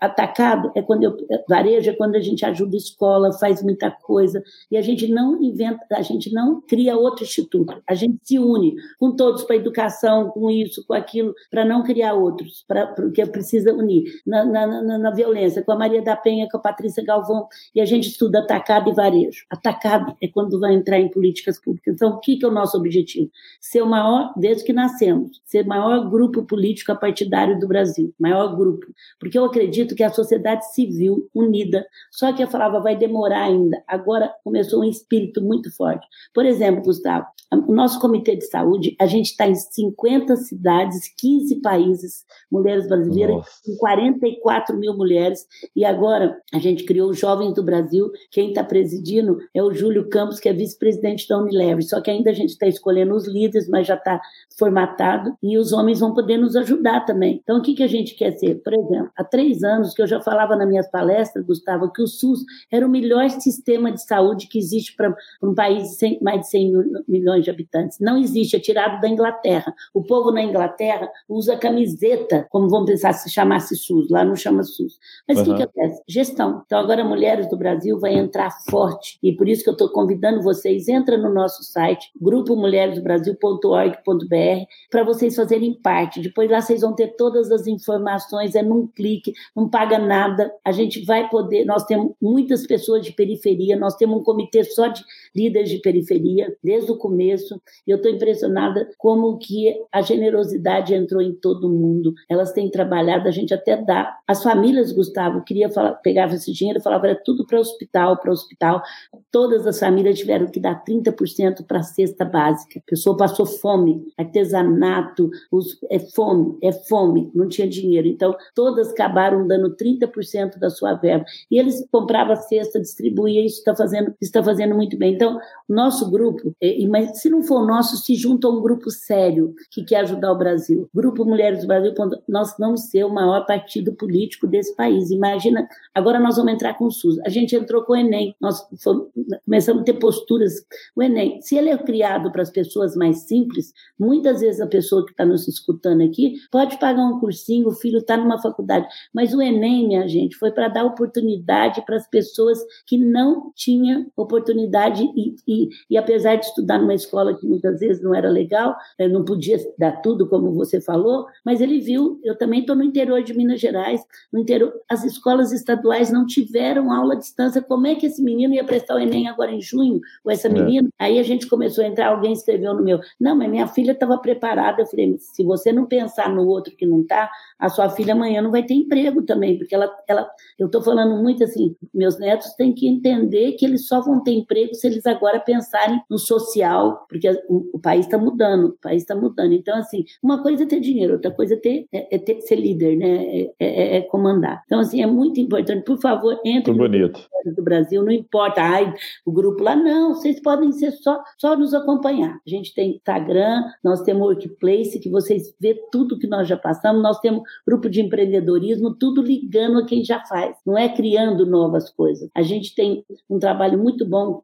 Atacado 0.00 0.70
é 0.74 0.82
quando 0.82 1.04
eu, 1.04 1.16
varejo 1.48 1.90
é 1.90 1.94
quando 1.94 2.16
a 2.16 2.20
gente 2.20 2.44
ajuda 2.44 2.74
a 2.74 2.78
escola, 2.78 3.32
faz 3.32 3.62
muita 3.62 3.90
coisa 3.90 4.42
e 4.70 4.76
a 4.76 4.82
gente 4.82 5.06
não 5.08 5.40
inventa, 5.42 5.80
a 5.92 6.02
gente 6.02 6.32
não 6.32 6.60
cria 6.60 6.96
outro 6.96 7.24
instituto. 7.24 7.80
A 7.88 7.94
gente 7.94 8.18
se 8.22 8.38
une 8.38 8.74
com 8.98 9.14
todos 9.14 9.44
para 9.44 9.56
educação, 9.56 10.30
com 10.30 10.50
isso, 10.50 10.84
com 10.86 10.94
aquilo, 10.94 11.34
para 11.50 11.64
não 11.64 11.82
criar 11.82 12.14
outros, 12.14 12.64
para 12.66 12.86
porque 12.88 13.24
precisa 13.26 13.72
unir. 13.72 14.04
Na, 14.26 14.44
na, 14.44 14.66
na, 14.66 14.98
na, 14.98 15.10
violência, 15.10 15.62
com 15.62 15.72
a 15.72 15.76
Maria 15.76 16.02
da 16.02 16.16
Penha, 16.16 16.48
com 16.50 16.58
a 16.58 16.60
Patrícia 16.64 17.04
Galvão, 17.04 17.46
e 17.74 17.80
a 17.80 17.84
gente 17.84 18.08
estuda 18.08 18.38
atacado 18.38 18.88
e 18.88 18.94
varejo. 18.94 19.44
Atacado 19.50 20.16
é 20.18 20.26
quando 20.26 20.58
vai 20.58 20.72
entrar 20.72 20.98
em 20.98 21.10
políticas 21.10 21.60
públicas. 21.60 21.94
Então, 21.94 22.12
o 22.12 22.20
que, 22.20 22.38
que 22.38 22.44
é 22.46 22.48
o 22.48 22.50
nosso 22.50 22.78
objetivo? 22.78 23.30
Ser 23.60 23.82
o 23.82 23.86
maior, 23.86 24.32
desde 24.34 24.64
que 24.64 24.72
nascemos, 24.72 25.42
ser 25.44 25.66
o 25.66 25.68
maior 25.68 26.08
grupo 26.08 26.42
político 26.42 26.98
partidário 26.98 27.60
do 27.60 27.68
Brasil, 27.68 28.14
maior 28.18 28.56
grupo. 28.56 28.86
Porque 29.20 29.38
eu 29.38 29.44
acredito 29.44 29.94
que 29.94 30.02
a 30.02 30.10
sociedade 30.10 30.72
civil 30.72 31.28
unida, 31.34 31.86
só 32.10 32.32
que 32.32 32.42
eu 32.42 32.48
falava, 32.48 32.80
vai 32.80 32.96
demorar 32.96 33.42
ainda. 33.42 33.82
Agora 33.86 34.32
começou 34.42 34.80
um 34.80 34.84
espírito 34.84 35.42
muito 35.42 35.70
forte. 35.76 36.06
Por 36.32 36.46
exemplo, 36.46 36.82
Gustavo, 36.82 37.26
o 37.52 37.74
nosso 37.74 38.00
comitê 38.00 38.36
de 38.36 38.46
saúde, 38.46 38.96
a 38.98 39.06
gente 39.06 39.26
está 39.26 39.46
em 39.46 39.54
50 39.54 40.36
cidades, 40.36 41.12
15 41.18 41.60
países, 41.60 42.24
mulheres 42.50 42.88
brasileiras, 42.88 43.44
com 43.64 43.76
44 43.76 44.76
mil 44.76 44.94
mulheres, 44.96 45.46
e 45.74 45.84
agora 45.84 46.36
a 46.54 46.58
gente 46.60 46.84
criou 46.84 47.10
os 47.10 47.18
Jovens 47.18 47.52
do 47.52 47.64
Brasil, 47.64 48.12
quem 48.30 48.50
está 48.50 48.62
presidindo 48.62 49.38
é 49.52 49.60
o 49.60 49.74
Júlio 49.74 50.08
Campos, 50.08 50.38
que 50.38 50.48
é 50.48 50.52
vice-presidente 50.52 51.26
da 51.28 51.36
Unilever. 51.36 51.84
Só 51.84 52.00
que 52.00 52.08
ainda 52.08 52.30
a 52.30 52.32
gente 52.32 52.50
está 52.50 52.68
escolhendo 52.68 53.12
os 53.12 53.26
líderes, 53.26 53.68
mas 53.68 53.88
já 53.88 53.96
está 53.96 54.20
formatado 54.56 55.36
e 55.42 55.58
os 55.58 55.72
homens 55.72 55.98
vão 55.98 56.14
poder 56.14 56.38
nos 56.38 56.54
ajudar 56.54 57.00
também. 57.00 57.40
Então, 57.42 57.58
o 57.58 57.62
que, 57.62 57.74
que 57.74 57.82
a 57.82 57.88
gente 57.88 58.14
quer 58.14 58.38
ser? 58.38 58.62
Por 58.62 58.72
exemplo, 58.72 59.10
há 59.16 59.24
três 59.24 59.64
anos 59.64 59.94
que 59.94 60.00
eu 60.00 60.06
já 60.06 60.20
falava 60.20 60.54
nas 60.54 60.68
minhas 60.68 60.88
palestras, 60.88 61.44
Gustavo, 61.44 61.90
que 61.90 62.00
o 62.00 62.06
SUS 62.06 62.44
era 62.70 62.86
o 62.86 62.88
melhor 62.88 63.28
sistema 63.30 63.90
de 63.90 64.04
saúde 64.04 64.46
que 64.46 64.56
existe 64.56 64.94
para 64.94 65.12
um 65.42 65.56
país 65.56 65.82
de 65.82 65.96
100, 65.96 66.18
mais 66.22 66.40
de 66.42 66.50
100 66.50 66.72
milhões 67.08 67.42
de 67.42 67.50
habitantes. 67.50 67.98
Não 67.98 68.16
existe, 68.16 68.54
é 68.54 68.60
tirado 68.60 69.00
da 69.00 69.08
Inglaterra. 69.08 69.74
O 69.92 70.04
povo 70.04 70.30
na 70.30 70.44
Inglaterra 70.44 71.10
usa 71.28 71.56
camiseta, 71.56 72.46
como 72.48 72.68
vamos 72.68 72.88
pensar 72.88 73.12
se 73.12 73.28
chamasse 73.28 73.74
SUS, 73.74 74.08
lá 74.08 74.24
não 74.24 74.36
chama 74.36 74.62
SUS. 74.62 75.00
Mas 75.26 75.38
o 75.38 75.40
uhum. 75.40 75.46
que, 75.46 75.56
que 75.56 75.62
acontece? 75.64 76.02
Gestão. 76.06 76.43
Então, 76.64 76.78
agora 76.78 77.04
Mulheres 77.04 77.48
do 77.48 77.56
Brasil 77.56 77.98
vai 77.98 78.14
entrar 78.14 78.50
forte, 78.68 79.18
e 79.22 79.32
por 79.32 79.48
isso 79.48 79.62
que 79.62 79.68
eu 79.68 79.74
estou 79.74 79.88
convidando 79.90 80.42
vocês, 80.42 80.88
entra 80.88 81.16
no 81.16 81.32
nosso 81.32 81.62
site, 81.62 82.10
grupomulheresdobrasil.org.br, 82.20 84.64
para 84.90 85.04
vocês 85.04 85.36
fazerem 85.36 85.74
parte. 85.74 86.20
Depois 86.20 86.50
lá 86.50 86.60
vocês 86.60 86.80
vão 86.80 86.94
ter 86.94 87.14
todas 87.16 87.50
as 87.50 87.66
informações, 87.66 88.54
é 88.54 88.62
num 88.62 88.86
clique, 88.86 89.32
não 89.54 89.68
paga 89.68 89.98
nada. 89.98 90.52
A 90.64 90.72
gente 90.72 91.04
vai 91.04 91.28
poder, 91.28 91.64
nós 91.64 91.84
temos 91.84 92.12
muitas 92.20 92.66
pessoas 92.66 93.04
de 93.04 93.12
periferia, 93.12 93.76
nós 93.76 93.96
temos 93.96 94.18
um 94.18 94.22
comitê 94.22 94.64
só 94.64 94.88
de 94.88 95.02
líderes 95.34 95.70
de 95.70 95.78
periferia, 95.78 96.56
desde 96.62 96.90
o 96.90 96.96
começo, 96.96 97.60
e 97.86 97.90
eu 97.90 97.96
estou 97.96 98.10
impressionada 98.10 98.88
como 98.98 99.38
que 99.38 99.74
a 99.92 100.00
generosidade 100.00 100.94
entrou 100.94 101.22
em 101.22 101.34
todo 101.34 101.68
mundo. 101.68 102.14
Elas 102.28 102.52
têm 102.52 102.70
trabalhado, 102.70 103.28
a 103.28 103.30
gente 103.30 103.52
até 103.52 103.76
dá. 103.76 104.16
As 104.26 104.42
famílias, 104.42 104.92
Gustavo, 104.92 105.44
queria 105.44 105.68
falar, 105.68 105.94
pegava 106.34 106.36
esse 106.36 106.52
dinheiro 106.52 106.78
e 106.78 106.82
falava, 106.82 107.06
era 107.06 107.20
tudo 107.24 107.46
para 107.46 107.58
hospital, 107.58 108.16
para 108.16 108.32
hospital. 108.32 108.82
Todas 109.30 109.66
as 109.66 109.78
famílias 109.78 110.18
tiveram 110.18 110.46
que 110.46 110.60
dar 110.60 110.82
30% 110.84 111.64
para 111.66 111.78
a 111.78 111.82
cesta 111.82 112.24
básica. 112.24 112.80
A 112.80 112.90
pessoa 112.90 113.16
passou 113.16 113.46
fome, 113.46 114.12
artesanato, 114.18 115.30
os, 115.50 115.78
é 115.90 115.98
fome, 115.98 116.58
é 116.62 116.72
fome, 116.72 117.30
não 117.34 117.48
tinha 117.48 117.68
dinheiro. 117.68 118.06
Então, 118.06 118.34
todas 118.54 118.90
acabaram 118.90 119.46
dando 119.46 119.74
30% 119.76 120.58
da 120.58 120.70
sua 120.70 120.94
verba. 120.94 121.24
E 121.50 121.58
eles 121.58 121.86
compravam 121.90 122.34
a 122.34 122.36
cesta, 122.36 122.80
distribuíam, 122.80 123.44
isso 123.44 123.58
está 123.58 123.74
fazendo, 123.74 124.14
está 124.20 124.42
fazendo 124.42 124.74
muito 124.74 124.96
bem. 124.96 125.14
Então, 125.14 125.38
nosso 125.68 126.10
grupo, 126.10 126.54
mas 126.88 127.20
se 127.20 127.30
não 127.30 127.42
for 127.42 127.62
o 127.62 127.66
nosso, 127.66 127.96
se 127.96 128.14
junta 128.14 128.46
a 128.46 128.50
um 128.50 128.60
grupo 128.60 128.90
sério 128.90 129.54
que 129.70 129.84
quer 129.84 130.00
ajudar 130.00 130.32
o 130.32 130.38
Brasil. 130.38 130.88
Grupo 130.94 131.24
Mulheres 131.24 131.62
do 131.62 131.66
Brasil, 131.66 131.92
nós 132.28 132.54
vamos 132.58 132.82
ser 132.82 133.04
o 133.04 133.12
maior 133.12 133.46
partido 133.46 133.92
político 133.94 134.46
desse 134.46 134.74
país. 134.74 135.10
Imagina, 135.10 135.68
agora 135.94 136.20
nós 136.24 136.36
vamos 136.36 136.54
entrar 136.54 136.72
com 136.74 136.86
o 136.86 136.90
SUS. 136.90 137.18
A 137.20 137.28
gente 137.28 137.54
entrou 137.54 137.82
com 137.82 137.92
o 137.92 137.96
Enem, 137.96 138.34
nós 138.40 138.66
fomos, 138.82 139.08
começamos 139.44 139.82
a 139.82 139.84
ter 139.84 139.92
posturas. 139.92 140.54
O 140.96 141.02
Enem, 141.02 141.38
se 141.42 141.54
ele 141.54 141.68
é 141.68 141.76
criado 141.76 142.32
para 142.32 142.40
as 142.40 142.50
pessoas 142.50 142.96
mais 142.96 143.28
simples, 143.28 143.74
muitas 143.98 144.40
vezes 144.40 144.58
a 144.58 144.66
pessoa 144.66 145.04
que 145.04 145.10
está 145.10 145.26
nos 145.26 145.46
escutando 145.46 146.02
aqui 146.02 146.36
pode 146.50 146.78
pagar 146.78 147.04
um 147.04 147.20
cursinho, 147.20 147.68
o 147.68 147.72
filho 147.72 147.98
está 147.98 148.16
numa 148.16 148.40
faculdade, 148.40 148.86
mas 149.12 149.34
o 149.34 149.42
Enem, 149.42 149.86
minha 149.86 150.08
gente, 150.08 150.34
foi 150.36 150.50
para 150.50 150.68
dar 150.68 150.84
oportunidade 150.84 151.84
para 151.84 151.96
as 151.96 152.08
pessoas 152.08 152.58
que 152.86 152.96
não 152.96 153.52
tinham 153.54 154.06
oportunidade 154.16 155.04
e, 155.14 155.36
e, 155.46 155.68
e, 155.90 155.98
apesar 155.98 156.36
de 156.36 156.46
estudar 156.46 156.78
numa 156.78 156.94
escola 156.94 157.36
que 157.36 157.46
muitas 157.46 157.80
vezes 157.80 158.02
não 158.02 158.14
era 158.14 158.30
legal, 158.30 158.74
né, 158.98 159.08
não 159.08 159.26
podia 159.26 159.58
dar 159.78 160.00
tudo, 160.00 160.26
como 160.26 160.52
você 160.52 160.80
falou, 160.80 161.26
mas 161.44 161.60
ele 161.60 161.80
viu, 161.80 162.18
eu 162.24 162.34
também 162.38 162.60
estou 162.60 162.74
no 162.74 162.82
interior 162.82 163.22
de 163.22 163.36
Minas 163.36 163.60
Gerais, 163.60 164.00
no 164.32 164.38
interior, 164.38 164.72
as 164.88 165.04
escolas 165.04 165.52
estaduais 165.52 166.13
não 166.14 166.26
tiveram 166.26 166.92
aula 166.92 167.14
à 167.14 167.16
distância, 167.16 167.60
como 167.60 167.86
é 167.86 167.94
que 167.94 168.06
esse 168.06 168.22
menino 168.22 168.54
ia 168.54 168.64
prestar 168.64 168.94
o 168.94 168.98
Enem 168.98 169.28
agora 169.28 169.50
em 169.50 169.60
junho, 169.60 170.00
ou 170.24 170.30
essa 170.30 170.48
é. 170.48 170.52
menina? 170.52 170.88
É. 170.98 171.04
Aí 171.04 171.18
a 171.18 171.22
gente 171.22 171.46
começou 171.46 171.84
a 171.84 171.88
entrar, 171.88 172.08
alguém 172.08 172.32
escreveu 172.32 172.74
no 172.74 172.82
meu, 172.82 173.00
não, 173.20 173.36
mas 173.36 173.50
minha 173.50 173.66
filha 173.66 173.92
estava 173.92 174.16
preparada, 174.18 174.82
eu 174.82 174.86
falei, 174.86 175.16
se 175.18 175.42
você 175.42 175.72
não 175.72 175.86
pensar 175.86 176.28
no 176.28 176.46
outro 176.46 176.74
que 176.76 176.86
não 176.86 177.00
está, 177.00 177.30
a 177.58 177.68
sua 177.68 177.88
filha 177.90 178.14
amanhã 178.14 178.40
não 178.40 178.50
vai 178.50 178.62
ter 178.62 178.74
emprego 178.74 179.22
também, 179.22 179.58
porque 179.58 179.74
ela, 179.74 179.90
ela 180.08 180.28
eu 180.58 180.66
estou 180.66 180.82
falando 180.82 181.20
muito 181.22 181.42
assim, 181.42 181.74
meus 181.92 182.18
netos 182.18 182.54
têm 182.54 182.72
que 182.72 182.86
entender 182.86 183.52
que 183.52 183.64
eles 183.64 183.86
só 183.86 184.00
vão 184.00 184.22
ter 184.22 184.32
emprego 184.32 184.74
se 184.74 184.86
eles 184.86 185.04
agora 185.06 185.40
pensarem 185.40 186.00
no 186.08 186.18
social, 186.18 187.06
porque 187.08 187.28
o, 187.48 187.70
o 187.74 187.78
país 187.78 188.06
está 188.06 188.18
mudando, 188.18 188.66
o 188.68 188.78
país 188.80 189.02
está 189.02 189.14
mudando. 189.14 189.52
Então, 189.52 189.76
assim, 189.76 190.04
uma 190.22 190.42
coisa 190.42 190.62
é 190.62 190.66
ter 190.66 190.80
dinheiro, 190.80 191.14
outra 191.14 191.30
coisa 191.30 191.54
é 191.54 191.56
ter, 191.56 191.86
é, 191.92 192.16
é 192.16 192.18
ter 192.18 192.40
ser 192.42 192.56
líder, 192.56 192.96
né? 192.96 193.24
É, 193.24 193.54
é, 193.58 193.96
é, 193.96 194.00
comandar. 194.02 194.62
Então, 194.66 194.80
assim, 194.80 195.02
é 195.02 195.06
muito 195.06 195.40
importante. 195.40 195.84
Por 195.84 195.98
favor, 196.04 196.38
entre 196.44 196.70
no 196.70 196.78
bonito. 196.78 197.26
do 197.56 197.62
Brasil, 197.62 198.02
não 198.02 198.12
importa, 198.12 198.60
ai, 198.60 198.92
o 199.24 199.32
grupo 199.32 199.62
lá, 199.62 199.74
não, 199.74 200.14
vocês 200.14 200.40
podem 200.40 200.70
ser 200.72 200.92
só, 200.92 201.22
só 201.38 201.56
nos 201.56 201.72
acompanhar. 201.72 202.38
A 202.46 202.50
gente 202.50 202.74
tem 202.74 202.96
Instagram, 202.96 203.64
nós 203.82 204.02
temos 204.02 204.22
Workplace, 204.22 205.00
que 205.00 205.08
vocês 205.08 205.54
vê 205.58 205.74
tudo 205.90 206.18
que 206.18 206.26
nós 206.26 206.46
já 206.46 206.56
passamos, 206.56 207.02
nós 207.02 207.18
temos 207.20 207.42
grupo 207.66 207.88
de 207.88 208.02
empreendedorismo, 208.02 208.94
tudo 208.94 209.22
ligando 209.22 209.78
a 209.78 209.86
quem 209.86 210.04
já 210.04 210.22
faz, 210.26 210.54
não 210.66 210.76
é 210.76 210.94
criando 210.94 211.46
novas 211.46 211.88
coisas. 211.90 212.28
A 212.34 212.42
gente 212.42 212.74
tem 212.74 213.04
um 213.28 213.38
trabalho 213.38 213.78
muito 213.78 214.04
bom 214.04 214.42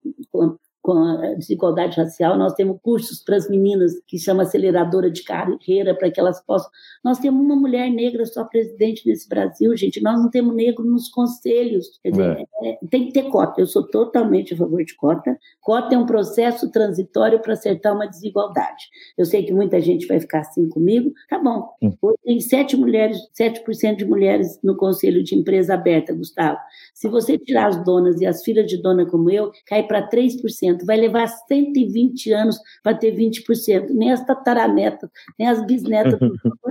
com 0.82 0.92
a 0.92 1.34
desigualdade 1.34 1.96
racial, 1.96 2.38
nós 2.38 2.54
temos 2.54 2.78
cursos 2.82 3.22
para 3.22 3.36
as 3.36 3.48
meninas 3.48 3.92
que 4.06 4.18
chama 4.18 4.44
aceleradora 4.44 5.10
de 5.10 5.22
carreira 5.22 5.94
para 5.94 6.10
que 6.10 6.18
elas 6.18 6.40
possam. 6.40 6.70
Nós 7.04 7.18
temos 7.18 7.44
uma 7.44 7.56
mulher 7.56 7.90
negra 7.90 8.24
só 8.24 8.44
presidente 8.44 9.06
nesse 9.06 9.28
Brasil, 9.28 9.76
gente. 9.76 10.02
Nós 10.02 10.18
não 10.18 10.30
temos 10.30 10.54
negro 10.54 10.84
nos 10.84 11.08
conselhos. 11.08 11.98
Quer 12.02 12.10
dizer, 12.10 12.46
é. 12.62 12.70
É, 12.70 12.78
tem 12.90 13.06
que 13.06 13.12
ter 13.12 13.28
cota. 13.28 13.60
Eu 13.60 13.66
sou 13.66 13.86
totalmente 13.86 14.54
a 14.54 14.56
favor 14.56 14.82
de 14.84 14.94
cota. 14.94 15.38
Cota 15.60 15.94
é 15.94 15.98
um 15.98 16.06
processo 16.06 16.70
transitório 16.70 17.40
para 17.40 17.52
acertar 17.52 17.94
uma 17.94 18.06
desigualdade. 18.06 18.88
Eu 19.16 19.24
sei 19.24 19.42
que 19.42 19.52
muita 19.52 19.80
gente 19.80 20.06
vai 20.06 20.18
ficar 20.18 20.40
assim 20.40 20.68
comigo. 20.68 21.12
Tá 21.28 21.38
bom. 21.38 21.68
Hum. 21.82 21.92
Hoje 22.00 22.18
tem 22.24 22.40
sete 22.40 22.76
mulheres, 22.76 23.18
7% 23.38 23.96
de 23.96 24.04
mulheres 24.04 24.58
no 24.62 24.76
conselho 24.76 25.22
de 25.22 25.34
empresa 25.34 25.74
aberta, 25.74 26.14
Gustavo. 26.14 26.58
Se 26.94 27.08
você 27.08 27.38
tirar 27.38 27.68
as 27.68 27.84
donas 27.84 28.20
e 28.20 28.26
as 28.26 28.42
filhas 28.42 28.66
de 28.66 28.80
dona 28.80 29.06
como 29.06 29.30
eu, 29.30 29.50
cai 29.66 29.82
para 29.82 30.08
3% 30.08 30.69
vai 30.84 30.96
levar 30.96 31.26
120 31.26 32.32
anos 32.32 32.58
para 32.82 32.96
ter 32.96 33.14
20%. 33.14 33.90
Nem 33.90 34.12
as 34.12 34.24
tataranetas, 34.24 35.10
nem 35.38 35.48
as 35.48 35.64
bisnetas 35.66 36.18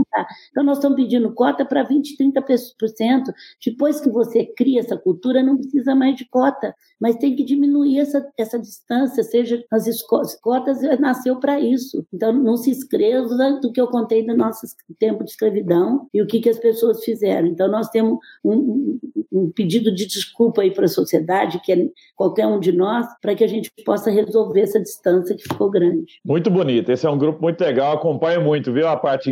Então, 0.52 0.64
nós 0.64 0.78
estamos 0.78 0.98
pedindo 0.98 1.34
cota 1.34 1.66
para 1.66 1.84
20%, 1.84 2.04
30%. 2.20 3.24
Depois 3.66 4.02
que 4.02 4.10
você 4.10 4.46
cria 4.46 4.80
essa 4.80 4.98
cultura, 4.98 5.44
não 5.44 5.58
precisa 5.58 5.96
mais 5.96 6.16
de 6.16 6.26
cota, 6.26 6.74
mas 7.00 7.16
tem 7.16 7.36
que 7.36 7.44
diminuir 7.44 8.00
essa, 8.00 8.28
essa 8.38 8.60
distância, 8.60 9.24
seja 9.24 9.64
as 9.72 9.88
escolas, 9.88 10.40
cotas 10.42 10.82
nasceu 11.00 11.40
para 11.40 11.60
isso. 11.60 12.06
Então, 12.14 12.34
não 12.34 12.58
se 12.58 12.72
escreva 12.72 13.28
do 13.62 13.72
que 13.72 13.80
eu 13.80 13.88
contei 13.88 14.26
do 14.26 14.36
nosso 14.36 14.66
tempo 15.00 15.24
de 15.24 15.32
escravidão 15.32 16.08
e 16.14 16.22
o 16.22 16.28
que, 16.28 16.40
que 16.40 16.50
as 16.50 16.60
pessoas 16.60 17.04
fizeram. 17.04 17.48
Então, 17.48 17.70
nós 17.70 17.90
temos 17.90 18.18
um, 18.44 19.00
um 19.32 19.52
pedido 19.52 19.94
de 19.94 20.06
desculpa 20.06 20.62
aí 20.62 20.72
para 20.72 20.86
a 20.86 20.90
sociedade, 20.90 21.62
que 21.64 21.72
é 21.72 21.88
qualquer 22.16 22.48
um 22.48 22.60
de 22.60 22.72
nós, 22.72 23.08
para 23.22 23.36
que 23.36 23.44
a 23.44 23.48
gente 23.48 23.72
possa 23.86 24.10
resolver 24.10 24.62
essa 24.62 24.80
distância 24.80 25.36
que 25.36 25.44
ficou 25.44 25.70
grande. 25.70 26.20
Muito 26.26 26.50
bonito. 26.50 26.92
Esse 26.92 27.06
é 27.06 27.10
um 27.10 27.18
grupo 27.18 27.42
muito 27.42 27.62
legal. 27.62 27.96
Acompanho 27.96 28.42
muito, 28.42 28.74
viu? 28.74 28.88
A 28.88 28.98
parte 28.98 29.26
de 29.26 29.32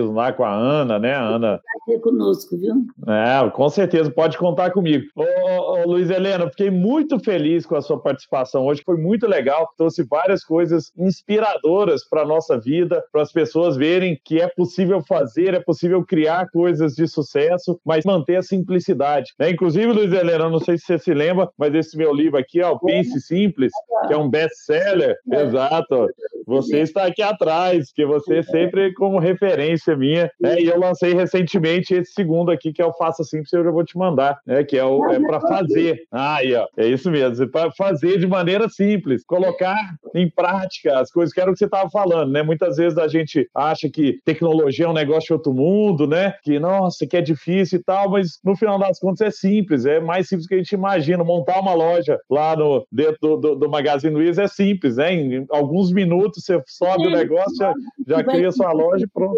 empreendedorismo 0.00 0.12
lá 0.12 0.32
com 0.32 0.44
a 0.44 0.54
Ana, 0.54 0.98
né? 0.98 1.14
Ana. 1.14 1.60
Prazer 1.84 2.00
conosco, 2.00 2.56
viu? 2.58 2.74
É, 3.06 3.50
com 3.50 3.68
certeza. 3.68 4.10
Pode 4.10 4.38
contar 4.38 4.70
comigo. 4.70 5.04
Ô, 5.14 5.22
ô, 5.22 5.72
ô, 5.72 5.90
Luiz 5.90 6.10
Helena, 6.10 6.48
fiquei 6.48 6.70
muito 6.70 7.18
feliz 7.20 7.66
com 7.66 7.76
a 7.76 7.82
sua 7.82 8.00
participação 8.00 8.64
hoje. 8.64 8.82
Foi 8.84 8.96
muito 8.96 9.26
legal. 9.26 9.68
Trouxe 9.76 10.02
várias 10.02 10.44
coisas 10.44 10.92
inspiradoras 10.98 12.08
para 12.08 12.22
a 12.22 12.26
nossa 12.26 12.58
vida, 12.58 13.04
para 13.12 13.22
as 13.22 13.32
pessoas 13.32 13.76
verem 13.76 14.18
que 14.24 14.40
é 14.40 14.48
possível 14.48 15.02
fazer, 15.02 15.54
é 15.54 15.60
possível 15.60 16.04
criar 16.04 16.48
coisas 16.50 16.94
de 16.94 17.06
sucesso, 17.06 17.78
mas 17.84 18.04
manter 18.04 18.36
a 18.36 18.42
simplicidade. 18.42 19.32
Né? 19.38 19.50
Inclusive, 19.50 19.92
Luiz 19.92 20.12
Helena, 20.12 20.48
não 20.48 20.58
sei 20.58 20.78
se 20.78 20.84
você 20.84 20.98
se 20.98 21.14
lembra, 21.14 21.48
mas 21.58 21.74
esse 21.74 21.96
meu 21.96 22.14
livro 22.14 22.38
aqui, 22.38 22.62
ó, 22.62 22.78
Pense 22.78 23.20
Simples, 23.20 23.72
que 24.06 24.14
é 24.14 24.16
um 24.16 24.28
best-seller, 24.28 25.16
é. 25.30 25.42
exato. 25.42 26.08
Você 26.46 26.80
está 26.80 27.06
aqui 27.06 27.22
atrás, 27.22 27.92
que 27.92 28.04
você 28.04 28.38
é 28.38 28.42
sempre 28.42 28.92
como 28.94 29.18
referência 29.18 29.89
minha, 29.96 30.30
né? 30.40 30.60
E 30.60 30.66
eu 30.66 30.78
lancei 30.78 31.14
recentemente 31.14 31.94
esse 31.94 32.12
segundo 32.12 32.50
aqui, 32.50 32.72
que 32.72 32.82
é 32.82 32.86
o 32.86 32.92
Faça 32.92 33.24
Simples, 33.24 33.52
eu 33.52 33.64
já 33.64 33.70
vou 33.70 33.84
te 33.84 33.96
mandar, 33.96 34.38
né? 34.46 34.64
Que 34.64 34.76
é 34.76 34.84
o 34.84 35.10
é 35.10 35.20
para 35.20 35.40
fazer. 35.40 36.02
Ah, 36.10 36.36
aí, 36.36 36.54
ó, 36.54 36.66
é 36.76 36.86
isso 36.86 37.10
mesmo, 37.10 37.48
para 37.48 37.70
fazer 37.72 38.18
de 38.18 38.26
maneira 38.26 38.68
simples, 38.68 39.24
colocar 39.24 39.76
em 40.14 40.28
prática 40.28 40.98
as 40.98 41.10
coisas 41.10 41.32
que 41.32 41.40
era 41.40 41.50
o 41.50 41.52
que 41.52 41.58
você 41.58 41.64
estava 41.64 41.88
falando, 41.90 42.32
né? 42.32 42.42
Muitas 42.42 42.76
vezes 42.76 42.98
a 42.98 43.08
gente 43.08 43.48
acha 43.54 43.88
que 43.88 44.20
tecnologia 44.24 44.86
é 44.86 44.88
um 44.88 44.94
negócio 44.94 45.28
de 45.28 45.32
outro 45.34 45.52
mundo, 45.52 46.06
né? 46.06 46.34
Que 46.42 46.58
nossa, 46.58 47.06
que 47.06 47.16
é 47.16 47.20
difícil 47.20 47.78
e 47.78 47.82
tal, 47.82 48.10
mas 48.10 48.38
no 48.44 48.56
final 48.56 48.78
das 48.78 48.98
contas 48.98 49.20
é 49.20 49.30
simples, 49.30 49.84
é 49.86 50.00
mais 50.00 50.28
simples 50.28 50.46
que 50.46 50.54
a 50.54 50.58
gente 50.58 50.72
imagina. 50.72 51.24
Montar 51.24 51.60
uma 51.60 51.74
loja 51.74 52.18
lá 52.28 52.56
no 52.56 52.86
dentro 52.90 53.18
do, 53.20 53.36
do, 53.36 53.54
do 53.56 53.70
Magazine 53.70 54.14
Luiza 54.14 54.44
é 54.44 54.48
simples, 54.48 54.96
né? 54.96 55.12
Em 55.14 55.46
alguns 55.50 55.92
minutos 55.92 56.44
você 56.44 56.60
sobe 56.66 57.06
o 57.06 57.10
negócio, 57.10 57.56
já, 57.56 57.74
já 58.06 58.24
cria 58.24 58.50
sua 58.52 58.72
loja 58.72 59.04
e 59.04 59.08
pronto. 59.08 59.36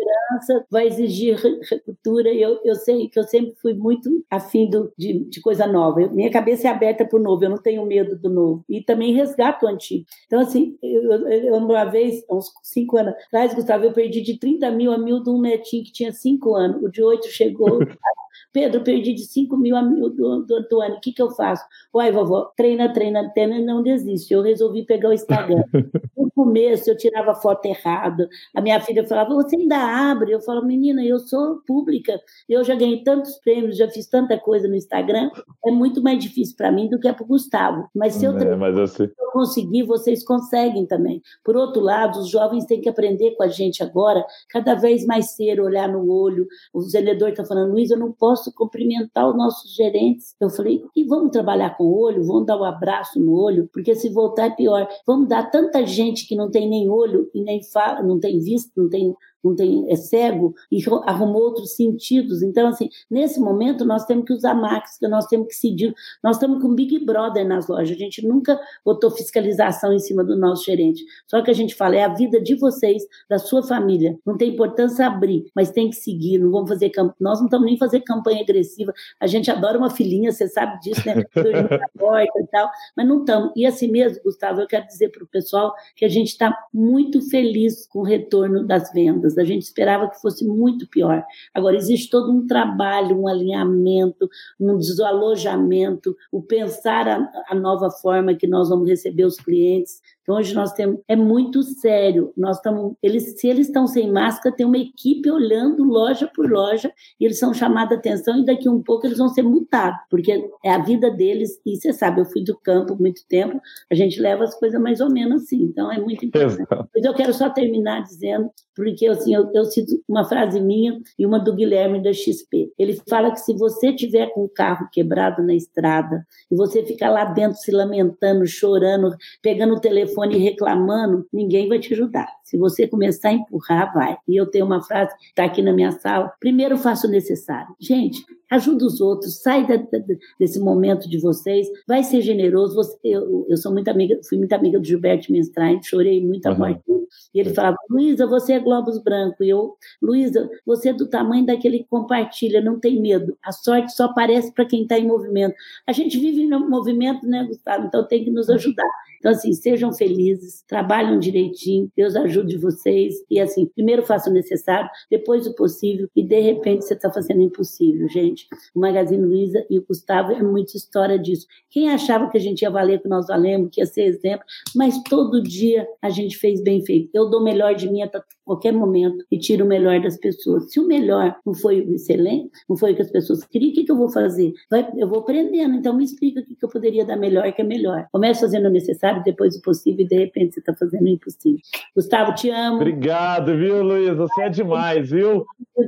Vai 0.70 0.86
exigir 0.86 1.36
cultura. 1.84 2.32
Eu, 2.32 2.60
eu 2.64 2.74
sei 2.74 3.08
que 3.08 3.18
eu 3.18 3.24
sempre 3.24 3.54
fui 3.60 3.74
muito 3.74 4.10
afim 4.30 4.68
do, 4.68 4.92
de, 4.96 5.24
de 5.24 5.40
coisa 5.40 5.66
nova. 5.66 6.02
Eu, 6.02 6.10
minha 6.10 6.30
cabeça 6.30 6.68
é 6.68 6.70
aberta 6.70 7.04
para 7.04 7.18
o 7.18 7.22
novo, 7.22 7.44
eu 7.44 7.50
não 7.50 7.58
tenho 7.58 7.84
medo 7.86 8.18
do 8.18 8.30
novo. 8.30 8.64
E 8.68 8.82
também 8.82 9.12
resgato 9.12 9.64
o 9.64 9.68
antigo. 9.68 10.04
Então, 10.26 10.40
assim, 10.40 10.76
eu, 10.82 11.28
eu 11.28 11.54
uma 11.54 11.84
vez, 11.84 12.24
uns 12.30 12.52
cinco 12.62 12.96
anos 12.96 13.14
atrás, 13.26 13.54
Gustavo, 13.54 13.84
eu 13.84 13.92
perdi 13.92 14.20
de 14.20 14.38
30 14.38 14.70
mil 14.70 14.92
a 14.92 14.98
mil 14.98 15.22
de 15.22 15.30
um 15.30 15.40
netinho 15.40 15.84
que 15.84 15.92
tinha 15.92 16.12
cinco 16.12 16.54
anos. 16.54 16.82
O 16.82 16.88
de 16.88 17.02
oito 17.02 17.28
chegou. 17.28 17.78
Pedro, 18.52 18.82
perdi 18.82 19.14
de 19.14 19.24
5 19.24 19.56
mil 19.56 19.74
a 19.76 19.82
mil 19.82 20.10
do, 20.10 20.42
do 20.42 20.56
Antônio, 20.56 20.96
o 20.96 21.00
que, 21.00 21.12
que 21.12 21.22
eu 21.22 21.30
faço? 21.30 21.64
Uai, 21.94 22.12
vovó, 22.12 22.52
treina, 22.54 22.92
treina, 22.92 23.30
treina 23.30 23.58
não 23.60 23.82
desiste. 23.82 24.32
Eu 24.32 24.42
resolvi 24.42 24.84
pegar 24.84 25.08
o 25.08 25.12
Instagram. 25.12 25.62
Começo, 26.42 26.90
eu 26.90 26.96
tirava 26.96 27.36
foto 27.36 27.66
errada. 27.66 28.28
A 28.52 28.60
minha 28.60 28.80
filha 28.80 29.06
falava, 29.06 29.32
você 29.32 29.54
ainda 29.54 29.76
abre? 29.76 30.32
Eu 30.32 30.40
falo, 30.40 30.66
menina, 30.66 31.04
eu 31.04 31.20
sou 31.20 31.60
pública. 31.64 32.20
Eu 32.48 32.64
já 32.64 32.74
ganhei 32.74 33.04
tantos 33.04 33.36
prêmios, 33.36 33.76
já 33.76 33.88
fiz 33.88 34.08
tanta 34.08 34.36
coisa 34.36 34.66
no 34.66 34.74
Instagram. 34.74 35.30
É 35.64 35.70
muito 35.70 36.02
mais 36.02 36.18
difícil 36.18 36.56
para 36.56 36.72
mim 36.72 36.88
do 36.88 36.98
que 36.98 37.06
é 37.06 37.12
para 37.12 37.22
o 37.22 37.28
Gustavo. 37.28 37.88
Mas 37.94 38.14
se 38.14 38.24
eu, 38.24 38.36
é, 38.36 38.56
mas 38.56 38.76
eu, 38.76 38.88
sei. 38.88 39.06
eu 39.06 39.30
conseguir, 39.30 39.84
vocês 39.84 40.24
conseguem 40.24 40.84
também. 40.84 41.22
Por 41.44 41.56
outro 41.56 41.80
lado, 41.80 42.18
os 42.18 42.28
jovens 42.28 42.66
têm 42.66 42.80
que 42.80 42.88
aprender 42.88 43.36
com 43.36 43.44
a 43.44 43.48
gente 43.48 43.80
agora, 43.80 44.26
cada 44.50 44.74
vez 44.74 45.06
mais 45.06 45.36
cedo, 45.36 45.62
olhar 45.62 45.88
no 45.88 46.10
olho. 46.10 46.48
O 46.74 46.80
vendedor 46.82 47.28
está 47.28 47.44
falando, 47.44 47.70
Luiz, 47.70 47.92
eu 47.92 47.98
não 47.98 48.10
posso 48.10 48.52
cumprimentar 48.52 49.28
os 49.28 49.36
nossos 49.36 49.72
gerentes. 49.76 50.34
Eu 50.40 50.50
falei, 50.50 50.82
e 50.96 51.04
vamos 51.04 51.30
trabalhar 51.30 51.76
com 51.76 51.84
o 51.84 52.00
olho, 52.00 52.24
vamos 52.24 52.46
dar 52.46 52.58
um 52.58 52.64
abraço 52.64 53.20
no 53.20 53.32
olho, 53.32 53.70
porque 53.72 53.94
se 53.94 54.08
voltar 54.08 54.46
é 54.46 54.50
pior. 54.50 54.88
Vamos 55.06 55.28
dar 55.28 55.48
tanta 55.50 55.86
gente 55.86 56.26
que 56.26 56.31
não 56.36 56.50
tem 56.50 56.68
nem 56.68 56.88
olho 56.88 57.30
e 57.34 57.42
nem 57.42 57.62
fala, 57.62 58.02
não 58.02 58.18
tem 58.18 58.38
vista, 58.38 58.70
não 58.76 58.88
tem 58.88 59.14
não 59.42 59.54
tem, 59.54 59.90
é 59.90 59.96
cego 59.96 60.54
e 60.70 60.82
arrumou 61.04 61.42
outros 61.42 61.74
sentidos. 61.74 62.42
Então, 62.42 62.68
assim, 62.68 62.88
nesse 63.10 63.40
momento 63.40 63.84
nós 63.84 64.04
temos 64.04 64.24
que 64.24 64.32
usar 64.32 64.54
máscara, 64.54 65.10
nós 65.10 65.26
temos 65.26 65.48
que 65.48 65.54
seguir, 65.54 65.94
nós 66.22 66.36
estamos 66.36 66.62
com 66.62 66.74
Big 66.74 67.04
Brother 67.04 67.46
nas 67.46 67.68
lojas, 67.68 67.96
a 67.96 67.98
gente 67.98 68.26
nunca 68.26 68.60
botou 68.84 69.10
fiscalização 69.10 69.92
em 69.92 69.98
cima 69.98 70.24
do 70.24 70.36
nosso 70.36 70.64
gerente. 70.64 71.04
Só 71.26 71.42
que 71.42 71.50
a 71.50 71.54
gente 71.54 71.74
fala, 71.74 71.96
é 71.96 72.04
a 72.04 72.14
vida 72.14 72.40
de 72.40 72.54
vocês, 72.54 73.02
da 73.28 73.38
sua 73.38 73.62
família. 73.62 74.18
Não 74.24 74.36
tem 74.36 74.50
importância 74.50 75.06
abrir, 75.06 75.50
mas 75.54 75.70
tem 75.70 75.90
que 75.90 75.96
seguir, 75.96 76.38
não 76.38 76.50
vamos 76.50 76.68
fazer 76.68 76.90
campanha, 76.90 77.16
nós 77.20 77.38
não 77.38 77.46
estamos 77.46 77.66
nem 77.66 77.76
fazer 77.76 78.00
campanha 78.00 78.42
agressiva, 78.42 78.92
a 79.20 79.26
gente 79.26 79.50
adora 79.50 79.78
uma 79.78 79.90
filhinha, 79.90 80.30
você 80.30 80.48
sabe 80.48 80.78
disso, 80.80 81.02
né? 81.06 81.24
porta 81.98 82.40
e 82.40 82.46
tal, 82.48 82.70
mas 82.96 83.06
não 83.06 83.20
estamos. 83.20 83.52
E 83.56 83.66
assim 83.66 83.88
mesmo, 83.88 84.22
Gustavo, 84.22 84.60
eu 84.60 84.66
quero 84.66 84.86
dizer 84.86 85.10
para 85.10 85.24
o 85.24 85.26
pessoal 85.26 85.74
que 85.94 86.04
a 86.04 86.08
gente 86.08 86.28
está 86.28 86.56
muito 86.72 87.20
feliz 87.28 87.86
com 87.86 88.00
o 88.00 88.04
retorno 88.04 88.66
das 88.66 88.92
vendas 88.92 89.31
a 89.38 89.44
gente 89.44 89.62
esperava 89.62 90.08
que 90.08 90.20
fosse 90.20 90.46
muito 90.46 90.88
pior. 90.88 91.24
Agora, 91.54 91.76
existe 91.76 92.10
todo 92.10 92.32
um 92.32 92.46
trabalho, 92.46 93.20
um 93.20 93.28
alinhamento, 93.28 94.28
um 94.58 94.76
desalojamento, 94.76 96.16
o 96.30 96.42
pensar 96.42 97.08
a, 97.08 97.30
a 97.48 97.54
nova 97.54 97.90
forma 97.90 98.34
que 98.34 98.46
nós 98.46 98.68
vamos 98.68 98.88
receber 98.88 99.24
os 99.24 99.36
clientes, 99.36 100.00
então, 100.22 100.36
hoje 100.36 100.54
nós 100.54 100.72
temos. 100.72 101.00
É 101.08 101.16
muito 101.16 101.62
sério. 101.62 102.32
Nós 102.36 102.56
estamos. 102.56 102.94
Eles, 103.02 103.40
se 103.40 103.48
eles 103.48 103.66
estão 103.66 103.86
sem 103.86 104.10
máscara, 104.10 104.54
tem 104.54 104.64
uma 104.64 104.78
equipe 104.78 105.30
olhando 105.30 105.82
loja 105.82 106.30
por 106.32 106.48
loja 106.48 106.92
e 107.20 107.24
eles 107.24 107.38
são 107.38 107.52
chamados 107.52 107.96
a 107.96 107.98
atenção 107.98 108.38
e 108.38 108.44
daqui 108.44 108.68
um 108.68 108.80
pouco 108.80 109.06
eles 109.06 109.18
vão 109.18 109.28
ser 109.28 109.42
multados, 109.42 110.00
porque 110.08 110.48
é 110.64 110.70
a 110.70 110.82
vida 110.82 111.10
deles. 111.10 111.60
E 111.66 111.76
você 111.76 111.92
sabe, 111.92 112.20
eu 112.20 112.24
fui 112.24 112.42
do 112.42 112.56
campo 112.56 112.96
muito 112.96 113.22
tempo, 113.28 113.60
a 113.90 113.94
gente 113.94 114.20
leva 114.20 114.44
as 114.44 114.54
coisas 114.58 114.80
mais 114.80 115.00
ou 115.00 115.10
menos 115.10 115.42
assim. 115.42 115.62
Então, 115.62 115.90
é 115.90 115.98
muito 116.00 116.24
importante. 116.26 116.68
Mas 116.94 117.04
eu 117.04 117.14
quero 117.14 117.34
só 117.34 117.50
terminar 117.50 118.02
dizendo, 118.02 118.50
porque 118.74 119.06
assim, 119.06 119.34
eu, 119.34 119.50
eu 119.52 119.64
cito 119.64 120.02
uma 120.08 120.24
frase 120.24 120.60
minha 120.60 121.00
e 121.18 121.26
uma 121.26 121.38
do 121.38 121.54
Guilherme 121.54 122.02
da 122.02 122.12
XP. 122.12 122.72
Ele 122.78 123.00
fala 123.08 123.30
que 123.32 123.40
se 123.40 123.52
você 123.54 123.92
tiver 123.92 124.28
com 124.32 124.44
o 124.44 124.48
carro 124.48 124.88
quebrado 124.92 125.42
na 125.42 125.54
estrada 125.54 126.24
e 126.50 126.56
você 126.56 126.84
ficar 126.84 127.10
lá 127.10 127.24
dentro 127.24 127.58
se 127.58 127.70
lamentando, 127.70 128.46
chorando, 128.46 129.14
pegando 129.42 129.74
o 129.74 129.80
telefone, 129.80 130.11
telefone 130.12 130.38
reclamando, 130.38 131.26
ninguém 131.32 131.68
vai 131.68 131.78
te 131.78 131.92
ajudar. 131.94 132.28
Se 132.44 132.58
você 132.58 132.86
começar 132.86 133.30
a 133.30 133.32
empurrar, 133.32 133.92
vai. 133.94 134.16
E 134.28 134.36
eu 134.36 134.46
tenho 134.46 134.66
uma 134.66 134.82
frase 134.82 135.16
que 135.16 135.26
está 135.26 135.44
aqui 135.44 135.62
na 135.62 135.72
minha 135.72 135.90
sala: 135.92 136.32
primeiro 136.38 136.76
faça 136.76 137.06
o 137.06 137.10
necessário. 137.10 137.74
Gente, 137.80 138.24
ajuda 138.50 138.84
os 138.84 139.00
outros, 139.00 139.40
sai 139.40 139.66
da, 139.66 139.76
da, 139.76 139.98
desse 140.38 140.60
momento 140.60 141.08
de 141.08 141.18
vocês, 141.18 141.66
vai 141.88 142.02
ser 142.02 142.20
generoso. 142.20 142.74
Você, 142.74 142.98
eu, 143.02 143.46
eu 143.48 143.56
sou 143.56 143.72
muito 143.72 143.88
amiga, 143.88 144.20
fui 144.28 144.36
muito 144.36 144.52
amiga 144.52 144.78
do 144.78 144.84
Gilberto 144.84 145.32
Menstrain, 145.32 145.82
chorei 145.82 146.22
muito 146.22 146.46
a 146.46 146.52
uhum. 146.52 146.58
morte 146.58 146.82
dele. 146.86 147.06
E 147.34 147.40
ele 147.40 147.54
falava: 147.54 147.76
Luísa, 147.90 148.26
você 148.26 148.54
é 148.54 148.60
Globos 148.60 149.02
Branco. 149.02 149.42
E 149.42 149.48
eu, 149.48 149.76
Luísa, 150.00 150.50
você 150.66 150.90
é 150.90 150.92
do 150.92 151.08
tamanho 151.08 151.46
daquele 151.46 151.78
que 151.78 151.88
compartilha, 151.88 152.60
não 152.60 152.78
tem 152.78 153.00
medo. 153.00 153.36
A 153.42 153.52
sorte 153.52 153.92
só 153.92 154.04
aparece 154.04 154.52
para 154.52 154.64
quem 154.66 154.82
está 154.82 154.98
em 154.98 155.06
movimento. 155.06 155.54
A 155.86 155.92
gente 155.92 156.18
vive 156.18 156.46
no 156.46 156.68
movimento, 156.68 157.26
né, 157.26 157.44
Gustavo? 157.44 157.86
Então 157.86 158.06
tem 158.06 158.24
que 158.24 158.30
nos 158.30 158.50
ajudar. 158.50 158.88
Então, 159.22 159.30
assim, 159.30 159.52
sejam 159.52 159.92
felizes, 159.92 160.64
trabalhem 160.66 161.16
direitinho, 161.20 161.88
Deus 161.96 162.16
ajude 162.16 162.58
vocês. 162.58 163.14
E, 163.30 163.38
assim, 163.38 163.66
primeiro 163.66 164.02
faça 164.02 164.28
o 164.28 164.32
necessário, 164.32 164.90
depois 165.08 165.46
o 165.46 165.54
possível, 165.54 166.08
e 166.16 166.24
de 166.24 166.40
repente 166.40 166.84
você 166.84 166.94
está 166.94 167.08
fazendo 167.08 167.38
o 167.38 167.42
impossível, 167.42 168.08
gente. 168.08 168.48
O 168.74 168.80
Magazine 168.80 169.24
Luiza 169.24 169.64
e 169.70 169.78
o 169.78 169.84
Gustavo 169.86 170.32
é 170.32 170.42
muita 170.42 170.76
história 170.76 171.16
disso. 171.16 171.46
Quem 171.70 171.88
achava 171.88 172.28
que 172.28 172.36
a 172.36 172.40
gente 172.40 172.62
ia 172.62 172.70
valer 172.70 173.00
que 173.00 173.08
nós 173.08 173.28
valemos, 173.28 173.70
que 173.70 173.80
ia 173.80 173.86
ser 173.86 174.02
exemplo, 174.02 174.44
mas 174.74 175.00
todo 175.04 175.40
dia 175.40 175.86
a 176.02 176.10
gente 176.10 176.36
fez 176.36 176.60
bem 176.60 176.84
feito. 176.84 177.08
Eu 177.14 177.30
dou 177.30 177.40
o 177.40 177.44
melhor 177.44 177.76
de 177.76 177.88
mim 177.88 178.02
a 178.02 178.10
qualquer 178.44 178.72
momento 178.72 179.24
e 179.30 179.38
tiro 179.38 179.64
o 179.64 179.68
melhor 179.68 180.00
das 180.00 180.16
pessoas. 180.16 180.72
Se 180.72 180.80
o 180.80 180.86
melhor 180.86 181.36
não 181.46 181.54
foi 181.54 181.80
o 181.80 181.94
excelente, 181.94 182.50
não 182.68 182.76
foi 182.76 182.92
o 182.92 182.96
que 182.96 183.02
as 183.02 183.10
pessoas 183.10 183.44
queriam, 183.44 183.70
o 183.70 183.74
que, 183.74 183.84
que 183.84 183.92
eu 183.92 183.96
vou 183.96 184.10
fazer? 184.10 184.52
Vai, 184.68 184.90
eu 184.96 185.06
vou 185.06 185.20
aprendendo, 185.20 185.76
então 185.76 185.96
me 185.96 186.02
explica 186.02 186.40
o 186.40 186.44
que, 186.44 186.56
que 186.56 186.64
eu 186.64 186.68
poderia 186.68 187.04
dar 187.04 187.16
melhor 187.16 187.52
que 187.52 187.62
é 187.62 187.64
melhor. 187.64 188.06
Comece 188.10 188.40
fazendo 188.40 188.66
o 188.66 188.70
necessário 188.70 189.11
depois 189.20 189.56
o 189.56 189.62
possível, 189.62 190.04
e 190.04 190.08
de 190.08 190.16
repente 190.16 190.54
você 190.54 190.60
está 190.60 190.74
fazendo 190.74 191.04
o 191.04 191.08
impossível. 191.08 191.60
Gustavo, 191.94 192.34
te 192.34 192.50
amo. 192.50 192.76
Obrigado, 192.76 193.56
viu, 193.56 193.82
Luiz? 193.82 194.16
Você 194.16 194.42
é 194.42 194.48
demais, 194.48 195.10
viu? 195.10 195.44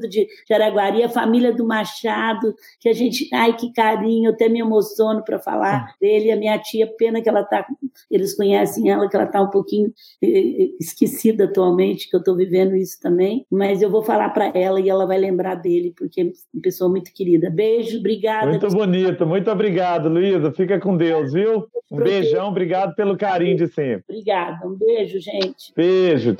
De 0.08 0.26
Jaraguari, 0.48 1.02
a 1.02 1.08
família 1.08 1.52
do 1.52 1.66
Machado, 1.66 2.54
que 2.80 2.88
a 2.88 2.92
gente, 2.92 3.28
ai, 3.32 3.54
que 3.56 3.72
carinho, 3.72 4.30
eu 4.30 4.34
até 4.34 4.48
me 4.48 4.60
emociono 4.60 5.22
para 5.22 5.38
falar 5.38 5.94
dele. 6.00 6.32
A 6.32 6.36
minha 6.36 6.58
tia, 6.58 6.86
pena 6.98 7.22
que 7.22 7.28
ela 7.28 7.44
tá, 7.44 7.64
eles 8.10 8.34
conhecem 8.36 8.90
ela, 8.90 9.08
que 9.08 9.16
ela 9.16 9.26
está 9.26 9.40
um 9.40 9.50
pouquinho 9.50 9.92
eh, 10.22 10.26
eh, 10.26 10.70
esquecida 10.80 11.44
atualmente, 11.44 12.08
que 12.08 12.16
eu 12.16 12.18
estou 12.18 12.34
vivendo 12.34 12.74
isso 12.74 12.98
também, 13.00 13.46
mas 13.50 13.82
eu 13.82 13.90
vou 13.90 14.02
falar 14.02 14.30
para 14.30 14.46
ela 14.54 14.80
e 14.80 14.88
ela 14.88 15.06
vai 15.06 15.18
lembrar 15.18 15.54
dele, 15.54 15.94
porque 15.96 16.20
é 16.20 16.24
uma 16.24 16.62
pessoa 16.62 16.90
muito 16.90 17.12
querida. 17.12 17.50
Beijo, 17.50 17.98
obrigada. 17.98 18.48
Muito 18.48 18.68
bonito, 18.68 19.26
muito 19.26 19.50
obrigado, 19.50 20.08
Luísa. 20.08 20.52
Fica 20.52 20.80
com 20.80 20.96
Deus, 20.96 21.32
viu? 21.32 21.66
Um 21.90 21.98
beijão, 21.98 22.48
obrigado 22.48 22.94
pelo 22.94 23.13
carinho 23.16 23.56
de 23.56 23.68
sempre. 23.68 24.04
Obrigada, 24.08 24.66
um 24.66 24.74
beijo, 24.74 25.20
gente. 25.20 25.72
Beijo. 25.74 26.36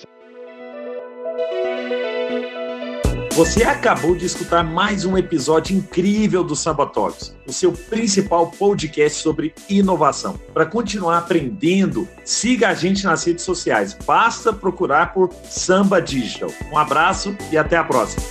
Você 3.35 3.65
acabou 3.65 4.15
de 4.15 4.27
escutar 4.27 4.63
mais 4.63 5.05
um 5.05 5.19
episódio 5.19 5.77
incrível 5.77 6.45
do 6.45 6.55
Samba 6.55 6.87
Talks, 6.87 7.37
o 7.49 7.53
seu 7.53 7.73
principal 7.73 8.53
podcast 8.53 9.21
sobre 9.21 9.53
inovação. 9.69 10.39
Para 10.53 10.65
continuar 10.65 11.19
aprendendo, 11.19 12.07
siga 12.25 12.69
a 12.69 12.75
gente 12.75 13.03
nas 13.03 13.25
redes 13.25 13.43
sociais. 13.43 13.93
Basta 14.07 14.53
procurar 14.53 15.13
por 15.13 15.33
Samba 15.51 16.01
Digital. 16.01 16.51
Um 16.73 16.79
abraço 16.79 17.37
e 17.51 17.59
até 17.59 17.77
a 17.77 17.83
próxima. 17.83 18.23